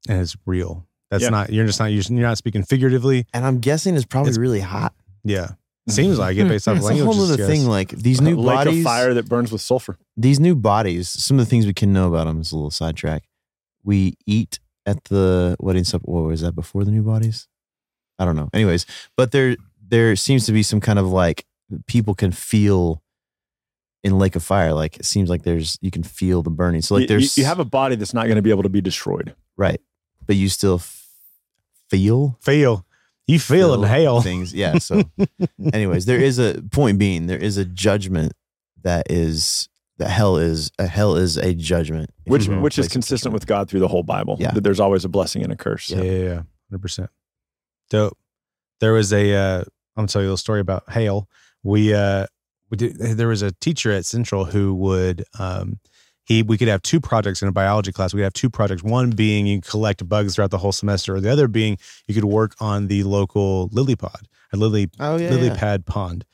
And 0.08 0.22
it's 0.22 0.36
real. 0.46 0.88
That's 1.12 1.24
Yeah. 1.24 1.30
not 1.30 1.52
you're 1.52 1.66
just 1.66 1.80
not 1.80 1.88
you're 1.92 2.04
you're 2.04 2.22
not 2.28 2.38
speaking 2.38 2.64
figuratively. 2.64 3.26
And 3.34 3.46
I'm 3.46 3.60
guessing 3.60 3.96
it's 3.96 4.06
probably 4.06 4.30
It's- 4.32 4.40
really 4.40 4.60
hot. 4.62 4.94
Yeah, 5.24 5.52
seems 5.90 6.20
like 6.20 6.38
it 6.38 6.48
based 6.48 6.68
off 6.68 6.78
It's 6.78 6.88
a 6.88 6.96
whole 7.04 7.20
other 7.22 7.36
yes. 7.38 7.48
thing. 7.48 7.66
Like 7.68 7.90
these 7.90 8.22
new 8.22 8.36
lake 8.36 8.56
bodies, 8.58 8.78
of 8.80 8.84
fire 8.84 9.14
that 9.16 9.28
burns 9.28 9.52
with 9.52 9.62
sulfur. 9.62 9.98
these 10.18 10.40
new 10.40 10.56
bodies. 10.56 11.10
Some 11.10 11.40
of 11.40 11.46
the 11.46 11.50
things 11.50 11.66
we 11.66 11.74
can 11.74 11.92
know 11.94 12.08
about 12.08 12.26
them 12.28 12.42
is 12.42 12.52
a 12.52 12.56
little 12.56 12.70
sidetrack. 12.72 13.24
We 13.84 14.16
eat 14.26 14.60
at 14.86 15.04
the 15.06 15.56
wedding 15.60 15.84
supper. 15.84 16.04
What 16.06 16.24
was 16.26 16.42
that 16.42 16.54
before 16.56 16.84
the 16.84 16.92
new 16.92 17.02
bodies? 17.04 17.48
I 18.20 18.26
don't 18.26 18.36
know. 18.36 18.50
Anyways, 18.54 18.86
but 19.18 19.32
there 19.32 19.56
there 19.88 20.16
seems 20.16 20.46
to 20.46 20.52
be 20.52 20.64
some 20.64 20.80
kind 20.82 21.00
of 21.00 21.08
like 21.08 21.46
people 21.88 22.16
can 22.16 22.32
feel 22.32 23.02
in 24.04 24.18
lake 24.20 24.36
of 24.36 24.44
fire. 24.44 24.74
Like 24.74 24.98
it 24.98 25.06
seems 25.06 25.30
like 25.30 25.44
there's 25.44 25.78
you 25.82 25.92
can 25.92 26.04
feel 26.04 26.42
the 26.44 26.50
burning. 26.50 26.82
So 26.82 26.96
like 26.96 27.02
You- 27.02 27.04
you, 27.04 27.08
there's 27.20 27.38
you 27.38 27.46
have 27.46 27.60
a 27.60 27.66
body 27.66 27.96
that's 27.96 28.14
not 28.14 28.26
going 28.26 28.36
to 28.38 28.42
be 28.42 28.52
able 28.52 28.64
to 28.64 28.70
be 28.70 28.82
destroyed. 28.82 29.36
right, 29.58 29.82
but 30.28 30.36
you 30.36 30.48
still 30.50 30.76
f- 30.76 31.08
feel 31.90 32.38
Feel 32.42 32.86
you 33.28 33.40
feel 33.40 33.74
it 33.74 33.78
in 33.78 33.84
hell. 33.84 34.22
things. 34.22 34.54
Yeah. 34.54 34.78
So, 34.78 35.02
anyways, 35.74 36.06
there 36.06 36.20
is 36.20 36.38
a 36.38 36.62
point 36.72 37.00
being 37.00 37.26
there 37.26 37.40
is 37.40 37.58
a 37.58 37.66
judgment 37.66 38.34
that 38.84 39.10
is 39.12 39.68
that 39.98 40.10
hell 40.10 40.38
is 40.38 40.72
a 40.80 40.88
hell 40.88 41.16
is 41.16 41.38
a 41.38 41.54
judgment, 41.54 42.10
which 42.26 42.46
you 42.46 42.56
will, 42.56 42.62
which 42.62 42.78
is 42.78 42.88
consistent 42.88 43.34
with 43.34 43.48
God 43.48 43.70
through 43.70 43.80
the 43.80 43.88
whole 43.88 44.04
Bible. 44.04 44.38
Yeah. 44.40 44.52
That 44.52 44.64
there's 44.64 44.80
always 44.80 45.06
a 45.06 45.10
blessing 45.10 45.44
and 45.44 45.52
a 45.52 45.56
curse. 45.56 45.90
Yeah, 45.90 46.02
yeah, 46.02 46.12
yeah, 46.12 46.42
hundred 46.70 46.82
percent. 46.82 47.10
Dope. 47.90 48.18
There 48.80 48.94
was 48.94 49.14
a. 49.14 49.34
Uh, 49.34 49.60
I'm 49.60 50.02
gonna 50.02 50.08
tell 50.08 50.22
you 50.22 50.28
a 50.28 50.30
little 50.30 50.38
story 50.38 50.60
about 50.60 50.92
hail. 50.92 51.30
We 51.64 51.94
uh, 51.94 52.26
we 52.70 52.78
did. 52.78 52.98
There 52.98 53.30
was 53.30 53.42
a 53.42 53.52
teacher 53.54 53.92
at 53.92 54.06
Central 54.06 54.46
who 54.46 54.76
would 54.76 55.24
um, 55.40 55.80
he 56.26 56.44
we 56.44 56.58
could 56.58 56.68
have 56.68 56.82
two 56.82 57.00
projects 57.00 57.42
in 57.42 57.48
a 57.48 57.54
biology 57.54 57.92
class. 57.92 58.14
We 58.14 58.22
have 58.22 58.34
two 58.34 58.50
projects. 58.50 58.84
One 58.84 59.12
being 59.12 59.46
you 59.46 59.62
collect 59.62 60.08
bugs 60.08 60.36
throughout 60.36 60.52
the 60.52 60.58
whole 60.58 60.74
semester, 60.74 61.16
or 61.16 61.22
the 61.22 61.32
other 61.32 61.48
being 61.48 61.78
you 62.08 62.14
could 62.14 62.26
work 62.26 62.56
on 62.60 62.88
the 62.88 63.04
local 63.04 63.70
lily 63.72 63.96
pod 63.96 64.28
a 64.56 64.58
lily 64.58 64.90
Oh 65.00 65.18
yeah, 65.18 65.30
lily 65.30 65.48
yeah. 65.48 65.58
pad 65.58 65.86
pond. 65.86 66.26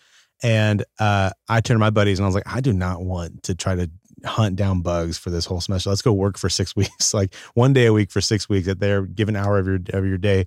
And 0.43 0.83
uh, 0.99 1.31
I 1.47 1.61
turned 1.61 1.75
to 1.75 1.79
my 1.79 1.89
buddies 1.89 2.19
and 2.19 2.25
I 2.25 2.27
was 2.27 2.35
like, 2.35 2.47
I 2.47 2.61
do 2.61 2.73
not 2.73 3.01
want 3.03 3.43
to 3.43 3.55
try 3.55 3.75
to 3.75 3.89
hunt 4.25 4.55
down 4.55 4.81
bugs 4.81 5.17
for 5.17 5.29
this 5.29 5.45
whole 5.45 5.61
semester. 5.61 5.89
Let's 5.89 6.01
go 6.01 6.13
work 6.13 6.37
for 6.37 6.49
six 6.49 6.75
weeks, 6.75 7.13
like 7.13 7.33
one 7.53 7.73
day 7.73 7.85
a 7.85 7.93
week 7.93 8.11
for 8.11 8.21
six 8.21 8.49
weeks 8.49 8.67
at 8.67 8.79
their 8.79 9.03
given 9.03 9.35
hour 9.35 9.57
of 9.57 9.67
your 9.67 9.79
of 9.93 10.05
your 10.05 10.17
day. 10.17 10.45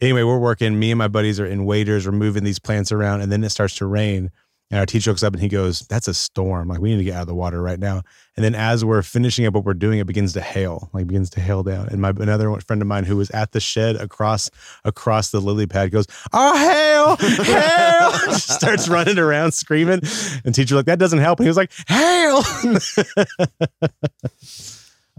Anyway, 0.00 0.22
we're 0.22 0.38
working. 0.38 0.78
Me 0.78 0.92
and 0.92 0.98
my 0.98 1.08
buddies 1.08 1.40
are 1.40 1.46
in 1.46 1.64
waders, 1.64 2.06
We're 2.06 2.12
moving 2.12 2.44
these 2.44 2.60
plants 2.60 2.92
around, 2.92 3.22
and 3.22 3.32
then 3.32 3.42
it 3.42 3.50
starts 3.50 3.74
to 3.76 3.86
rain. 3.86 4.30
And 4.70 4.78
our 4.78 4.86
teacher 4.86 5.10
looks 5.10 5.22
up 5.24 5.32
and 5.32 5.42
he 5.42 5.48
goes, 5.48 5.80
"That's 5.88 6.06
a 6.06 6.14
storm. 6.14 6.68
Like 6.68 6.80
we 6.80 6.90
need 6.90 6.98
to 6.98 7.04
get 7.04 7.14
out 7.16 7.22
of 7.22 7.26
the 7.26 7.34
water 7.34 7.60
right 7.60 7.78
now." 7.80 8.02
And 8.36 8.44
then 8.44 8.54
as 8.54 8.84
we're 8.84 9.02
finishing 9.02 9.44
up 9.44 9.52
what 9.54 9.64
we're 9.64 9.74
doing, 9.74 9.98
it 9.98 10.06
begins 10.06 10.32
to 10.34 10.40
hail. 10.40 10.88
Like 10.92 11.08
begins 11.08 11.28
to 11.30 11.40
hail 11.40 11.62
down. 11.64 11.88
And 11.88 12.00
my 12.00 12.10
another 12.10 12.54
friend 12.60 12.80
of 12.80 12.86
mine 12.86 13.02
who 13.04 13.16
was 13.16 13.30
at 13.30 13.50
the 13.50 13.58
shed 13.60 13.96
across 13.96 14.48
across 14.84 15.30
the 15.32 15.40
lily 15.40 15.66
pad 15.66 15.90
goes, 15.90 16.06
"Oh 16.32 16.56
hail, 16.56 17.16
hail!" 17.44 18.12
Starts 18.38 18.88
running 18.88 19.18
around 19.18 19.52
screaming. 19.52 20.00
And 20.44 20.54
teacher 20.54 20.76
like 20.76 20.86
that 20.86 21.00
doesn't 21.00 21.18
help. 21.18 21.40
And 21.40 21.46
he 21.46 21.50
was 21.50 21.56
like, 21.56 21.72
"Hail!" 21.88 22.42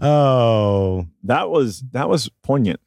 oh, 0.00 1.06
That 1.24 1.50
was 1.50 1.82
that 1.92 2.08
was 2.08 2.28
poignant. 2.42 2.80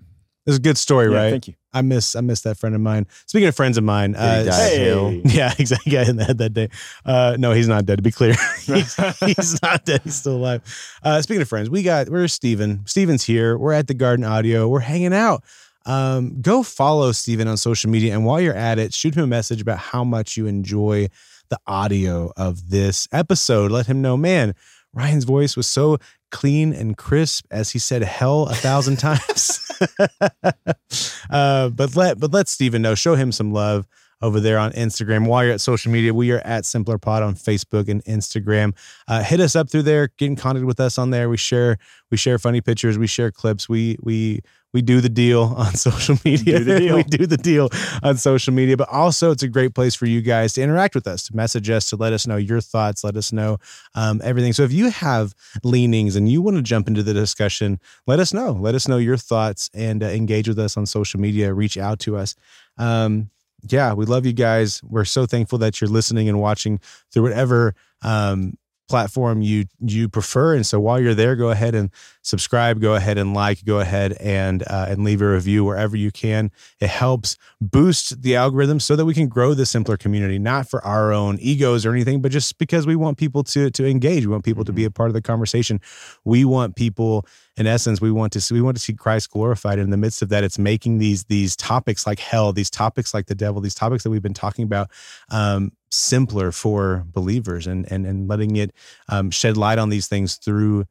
it's 0.46 0.58
a 0.58 0.62
good 0.62 0.78
story, 0.78 1.12
Yeah, 1.12 1.18
right? 1.24 1.30
Thank 1.32 1.48
you. 1.48 1.54
I 1.76 1.82
miss 1.82 2.16
I 2.16 2.22
miss 2.22 2.42
that 2.42 2.58
friend 2.58 2.74
of 2.74 2.80
mine. 2.82 3.06
Speaking 3.26 3.50
of 3.50 3.56
friends 3.56 3.78
of 3.78 3.84
mine, 3.84 4.16
uh? 4.16 4.46
Hey. 4.46 5.22
Yeah, 5.26 5.54
exactly. 5.60 5.92
Got 5.92 6.08
in 6.08 6.16
the 6.16 6.24
head 6.24 6.38
that 6.38 6.54
day. 6.54 6.70
Uh, 7.06 7.36
no, 7.38 7.52
he's 7.52 7.68
not 7.68 7.86
dead. 7.86 7.98
To 7.98 8.02
be 8.02 8.12
clear, 8.12 8.34
he's, 8.66 8.96
he's 9.20 9.62
not 9.62 9.84
dead. 9.84 10.02
He's 10.04 10.16
still 10.16 10.38
alive. 10.38 10.62
Uh, 11.04 11.22
speaking 11.22 11.42
of 11.42 11.50
friends, 11.50 11.70
we 11.70 11.84
got 11.84 12.10
we're 12.10 12.28
Steven. 12.30 12.86
Steven's 12.86 13.24
here. 13.24 13.58
We're 13.58 13.74
at 13.74 13.88
the 13.88 13.94
Garden 13.94 14.24
Audio. 14.24 14.68
We're 14.70 14.80
hanging 14.80 15.14
out. 15.14 15.44
Um, 15.86 16.42
go 16.42 16.64
follow 16.64 17.12
Steven 17.12 17.48
on 17.48 17.58
social 17.58 17.92
media, 17.92 18.14
and 18.14 18.26
while 18.26 18.40
you're 18.40 18.56
at 18.56 18.80
it, 18.80 18.94
shoot 18.94 19.14
him 19.14 19.24
a 19.24 19.28
message 19.28 19.62
about 19.62 19.78
how 19.78 20.04
much 20.04 20.38
you 20.38 20.48
enjoy 20.48 21.10
the 21.50 21.60
audio 21.68 22.32
of 22.38 22.70
this 22.70 23.08
episode. 23.12 23.72
Let 23.72 23.86
him 23.88 24.02
know, 24.02 24.16
man. 24.16 24.56
Ryan's 24.94 25.26
voice 25.26 25.58
was 25.58 25.68
so 25.68 25.98
clean 26.36 26.74
and 26.74 26.98
crisp 26.98 27.46
as 27.50 27.72
he 27.72 27.80
said 27.80 28.04
hell 28.04 28.48
a 28.48 28.54
thousand 28.54 28.98
times. 29.00 29.62
uh, 31.30 31.70
but 31.70 31.96
let 31.96 32.20
but 32.20 32.34
let 32.34 32.50
Steven 32.50 32.82
know. 32.82 32.94
Show 32.94 33.16
him 33.16 33.32
some 33.32 33.54
love 33.54 33.88
over 34.22 34.42
there 34.42 34.58
on 34.58 34.74
Instagram. 34.74 35.28
While 35.28 35.46
you're 35.46 35.54
at 35.54 35.62
social 35.62 35.94
media, 35.94 36.14
we 36.14 36.32
are 36.32 36.40
at 36.40 36.66
Simpler 36.66 36.98
Pod 36.98 37.24
on 37.24 37.36
Facebook 37.36 37.88
and 37.88 38.04
Instagram. 38.04 38.76
Uh, 39.08 39.24
hit 39.24 39.40
us 39.40 39.56
up 39.56 39.70
through 39.70 39.84
there. 39.84 40.10
Get 40.18 40.26
in 40.26 40.36
contact 40.36 40.66
with 40.66 40.82
us 40.82 40.98
on 40.98 41.12
there. 41.12 41.30
We 41.30 41.38
share 41.38 41.78
we 42.12 42.18
share 42.18 42.38
funny 42.38 42.60
pictures. 42.60 42.98
We 42.98 43.08
share 43.08 43.32
clips. 43.32 43.70
We 43.70 43.98
we 44.02 44.42
we 44.76 44.82
do 44.82 45.00
the 45.00 45.08
deal 45.08 45.42
on 45.58 45.74
social 45.76 46.18
media. 46.26 46.60
Do 46.60 46.96
we 46.96 47.04
do 47.04 47.26
the 47.26 47.38
deal 47.38 47.70
on 48.04 48.18
social 48.18 48.54
media. 48.54 48.76
But 48.76 48.90
also, 48.90 49.32
it's 49.32 49.42
a 49.42 49.48
great 49.48 49.74
place 49.74 49.96
for 49.96 50.06
you 50.06 50.22
guys 50.22 50.52
to 50.54 50.62
interact 50.62 50.96
with 50.96 51.08
us, 51.08 51.24
to 51.24 51.36
message 51.36 51.70
us, 51.70 51.90
to 51.92 51.96
let 51.96 52.12
us 52.12 52.28
know 52.28 52.36
your 52.36 52.60
thoughts, 52.60 53.02
let 53.02 53.16
us 53.16 53.32
know 53.32 53.58
um, 53.96 54.20
everything. 54.22 54.52
So 54.52 54.64
if 54.64 54.74
you 54.74 54.90
have 54.90 55.34
leanings 55.64 56.18
and 56.18 56.28
you 56.30 56.42
want 56.42 56.58
to 56.58 56.62
jump 56.62 56.90
into 56.90 57.04
the 57.04 57.14
discussion, 57.14 57.80
let 58.06 58.20
us 58.20 58.34
know. 58.34 58.52
Let 58.52 58.76
us 58.76 58.86
know 58.86 58.98
your 58.98 59.16
thoughts 59.16 59.70
and 59.74 60.04
uh, 60.04 60.08
engage 60.08 60.50
with 60.50 60.60
us 60.60 60.76
on 60.76 60.86
social 60.86 61.22
media. 61.22 61.54
Reach 61.54 61.78
out 61.78 62.00
to 62.00 62.18
us. 62.18 62.36
Um, 62.78 63.30
yeah, 63.64 63.94
we 63.94 64.06
love 64.06 64.26
you 64.26 64.34
guys. 64.34 64.84
We're 64.84 65.06
so 65.06 65.26
thankful 65.26 65.58
that 65.60 65.80
you're 65.80 65.90
listening 65.90 66.28
and 66.28 66.42
watching 66.42 66.82
through 67.14 67.24
whatever 67.24 67.76
um, 68.02 68.58
platform 68.88 69.42
you 69.42 69.66
you 69.80 70.08
prefer. 70.10 70.56
And 70.56 70.66
so 70.66 70.80
while 70.80 71.00
you're 71.00 71.14
there, 71.14 71.36
go 71.36 71.50
ahead 71.50 71.76
and 71.76 71.90
subscribe. 72.22 72.82
Go 72.82 72.96
ahead 72.96 73.18
and 73.18 73.34
like. 73.34 73.64
Go 73.66 73.80
ahead 73.80 74.14
and 74.14 74.64
uh, 74.64 74.88
and 74.90 75.04
leave 75.04 75.22
a 75.22 75.30
review 75.30 75.64
wherever 75.64 75.96
you 75.96 76.12
can. 76.12 76.52
It 76.80 76.90
helps 76.90 77.38
boost 77.62 78.22
the 78.22 78.36
algorithm 78.36 78.80
so 78.80 78.96
that 78.96 79.06
we 79.06 79.14
can 79.14 79.28
grow 79.28 79.54
the 79.54 79.66
simpler 79.66 79.98
community, 79.98 80.40
not 80.40 80.70
for 80.70 80.84
our 80.86 81.12
own 81.12 81.38
egos 81.40 81.86
or 81.86 81.92
anything, 81.92 82.22
but 82.22 82.32
just 82.32 82.58
because 82.58 82.86
we 82.86 82.96
want 82.96 83.18
people 83.18 83.44
to 83.44 83.70
to 83.72 83.88
engage. 83.88 84.26
We 84.26 84.32
want 84.32 84.46
people 84.46 84.66
to 84.66 84.74
be 84.74 84.86
a 84.86 84.92
part 84.92 85.10
of 85.10 85.14
the 85.14 85.22
conversation. 85.22 85.82
We 86.24 86.46
want 86.46 86.76
people 86.76 87.26
in 87.58 87.68
essence, 87.68 88.02
we 88.02 88.12
want 88.12 88.34
to 88.34 88.42
see 88.42 88.54
we 88.54 88.62
want 88.62 88.76
to 88.76 88.84
see 88.84 88.94
Christ 88.94 89.32
glorified. 89.32 89.80
And 89.80 89.86
in 89.86 89.90
the 89.90 89.98
midst 89.98 90.22
of 90.22 90.30
that, 90.30 90.44
it's 90.44 90.60
making 90.60 90.98
these 90.98 91.24
these 91.26 91.56
topics 91.56 92.06
like 92.06 92.20
hell, 92.20 92.52
these 92.52 92.70
topics 92.70 93.14
like 93.14 93.28
the 93.28 93.36
devil, 93.36 93.62
these 93.62 93.76
topics 93.76 94.04
that 94.04 94.10
we've 94.10 94.22
been 94.22 94.34
talking 94.34 94.64
about, 94.64 94.92
um, 95.30 95.72
simpler 95.96 96.52
for 96.52 97.06
believers, 97.08 97.68
and 97.68 97.90
and 97.92 98.06
and 98.06 98.28
letting 98.28 98.56
it 98.56 98.72
um, 99.10 99.32
shed 99.32 99.58
light 99.58 99.80
on 99.80 99.90
these 99.90 100.08
things 100.08 100.36
through. 100.38 100.86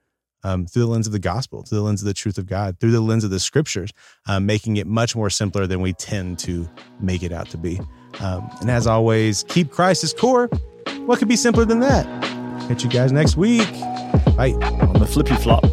Um, 0.46 0.66
through 0.66 0.82
the 0.82 0.88
lens 0.88 1.06
of 1.06 1.14
the 1.14 1.18
gospel, 1.18 1.62
through 1.62 1.78
the 1.78 1.84
lens 1.84 2.02
of 2.02 2.06
the 2.06 2.12
truth 2.12 2.36
of 2.36 2.44
God, 2.44 2.78
through 2.78 2.90
the 2.90 3.00
lens 3.00 3.24
of 3.24 3.30
the 3.30 3.40
scriptures, 3.40 3.90
um, 4.26 4.44
making 4.44 4.76
it 4.76 4.86
much 4.86 5.16
more 5.16 5.30
simpler 5.30 5.66
than 5.66 5.80
we 5.80 5.94
tend 5.94 6.38
to 6.40 6.68
make 7.00 7.22
it 7.22 7.32
out 7.32 7.48
to 7.48 7.56
be. 7.56 7.80
Um, 8.20 8.50
and 8.60 8.70
as 8.70 8.86
always, 8.86 9.42
keep 9.44 9.70
Christ 9.70 10.04
as 10.04 10.12
core. 10.12 10.48
What 11.06 11.18
could 11.18 11.28
be 11.28 11.36
simpler 11.36 11.64
than 11.64 11.80
that? 11.80 12.04
Catch 12.68 12.84
you 12.84 12.90
guys 12.90 13.10
next 13.10 13.38
week. 13.38 13.72
Bye. 14.36 14.52
On 14.60 15.00
the 15.00 15.06
flippy 15.06 15.34
flop. 15.36 15.64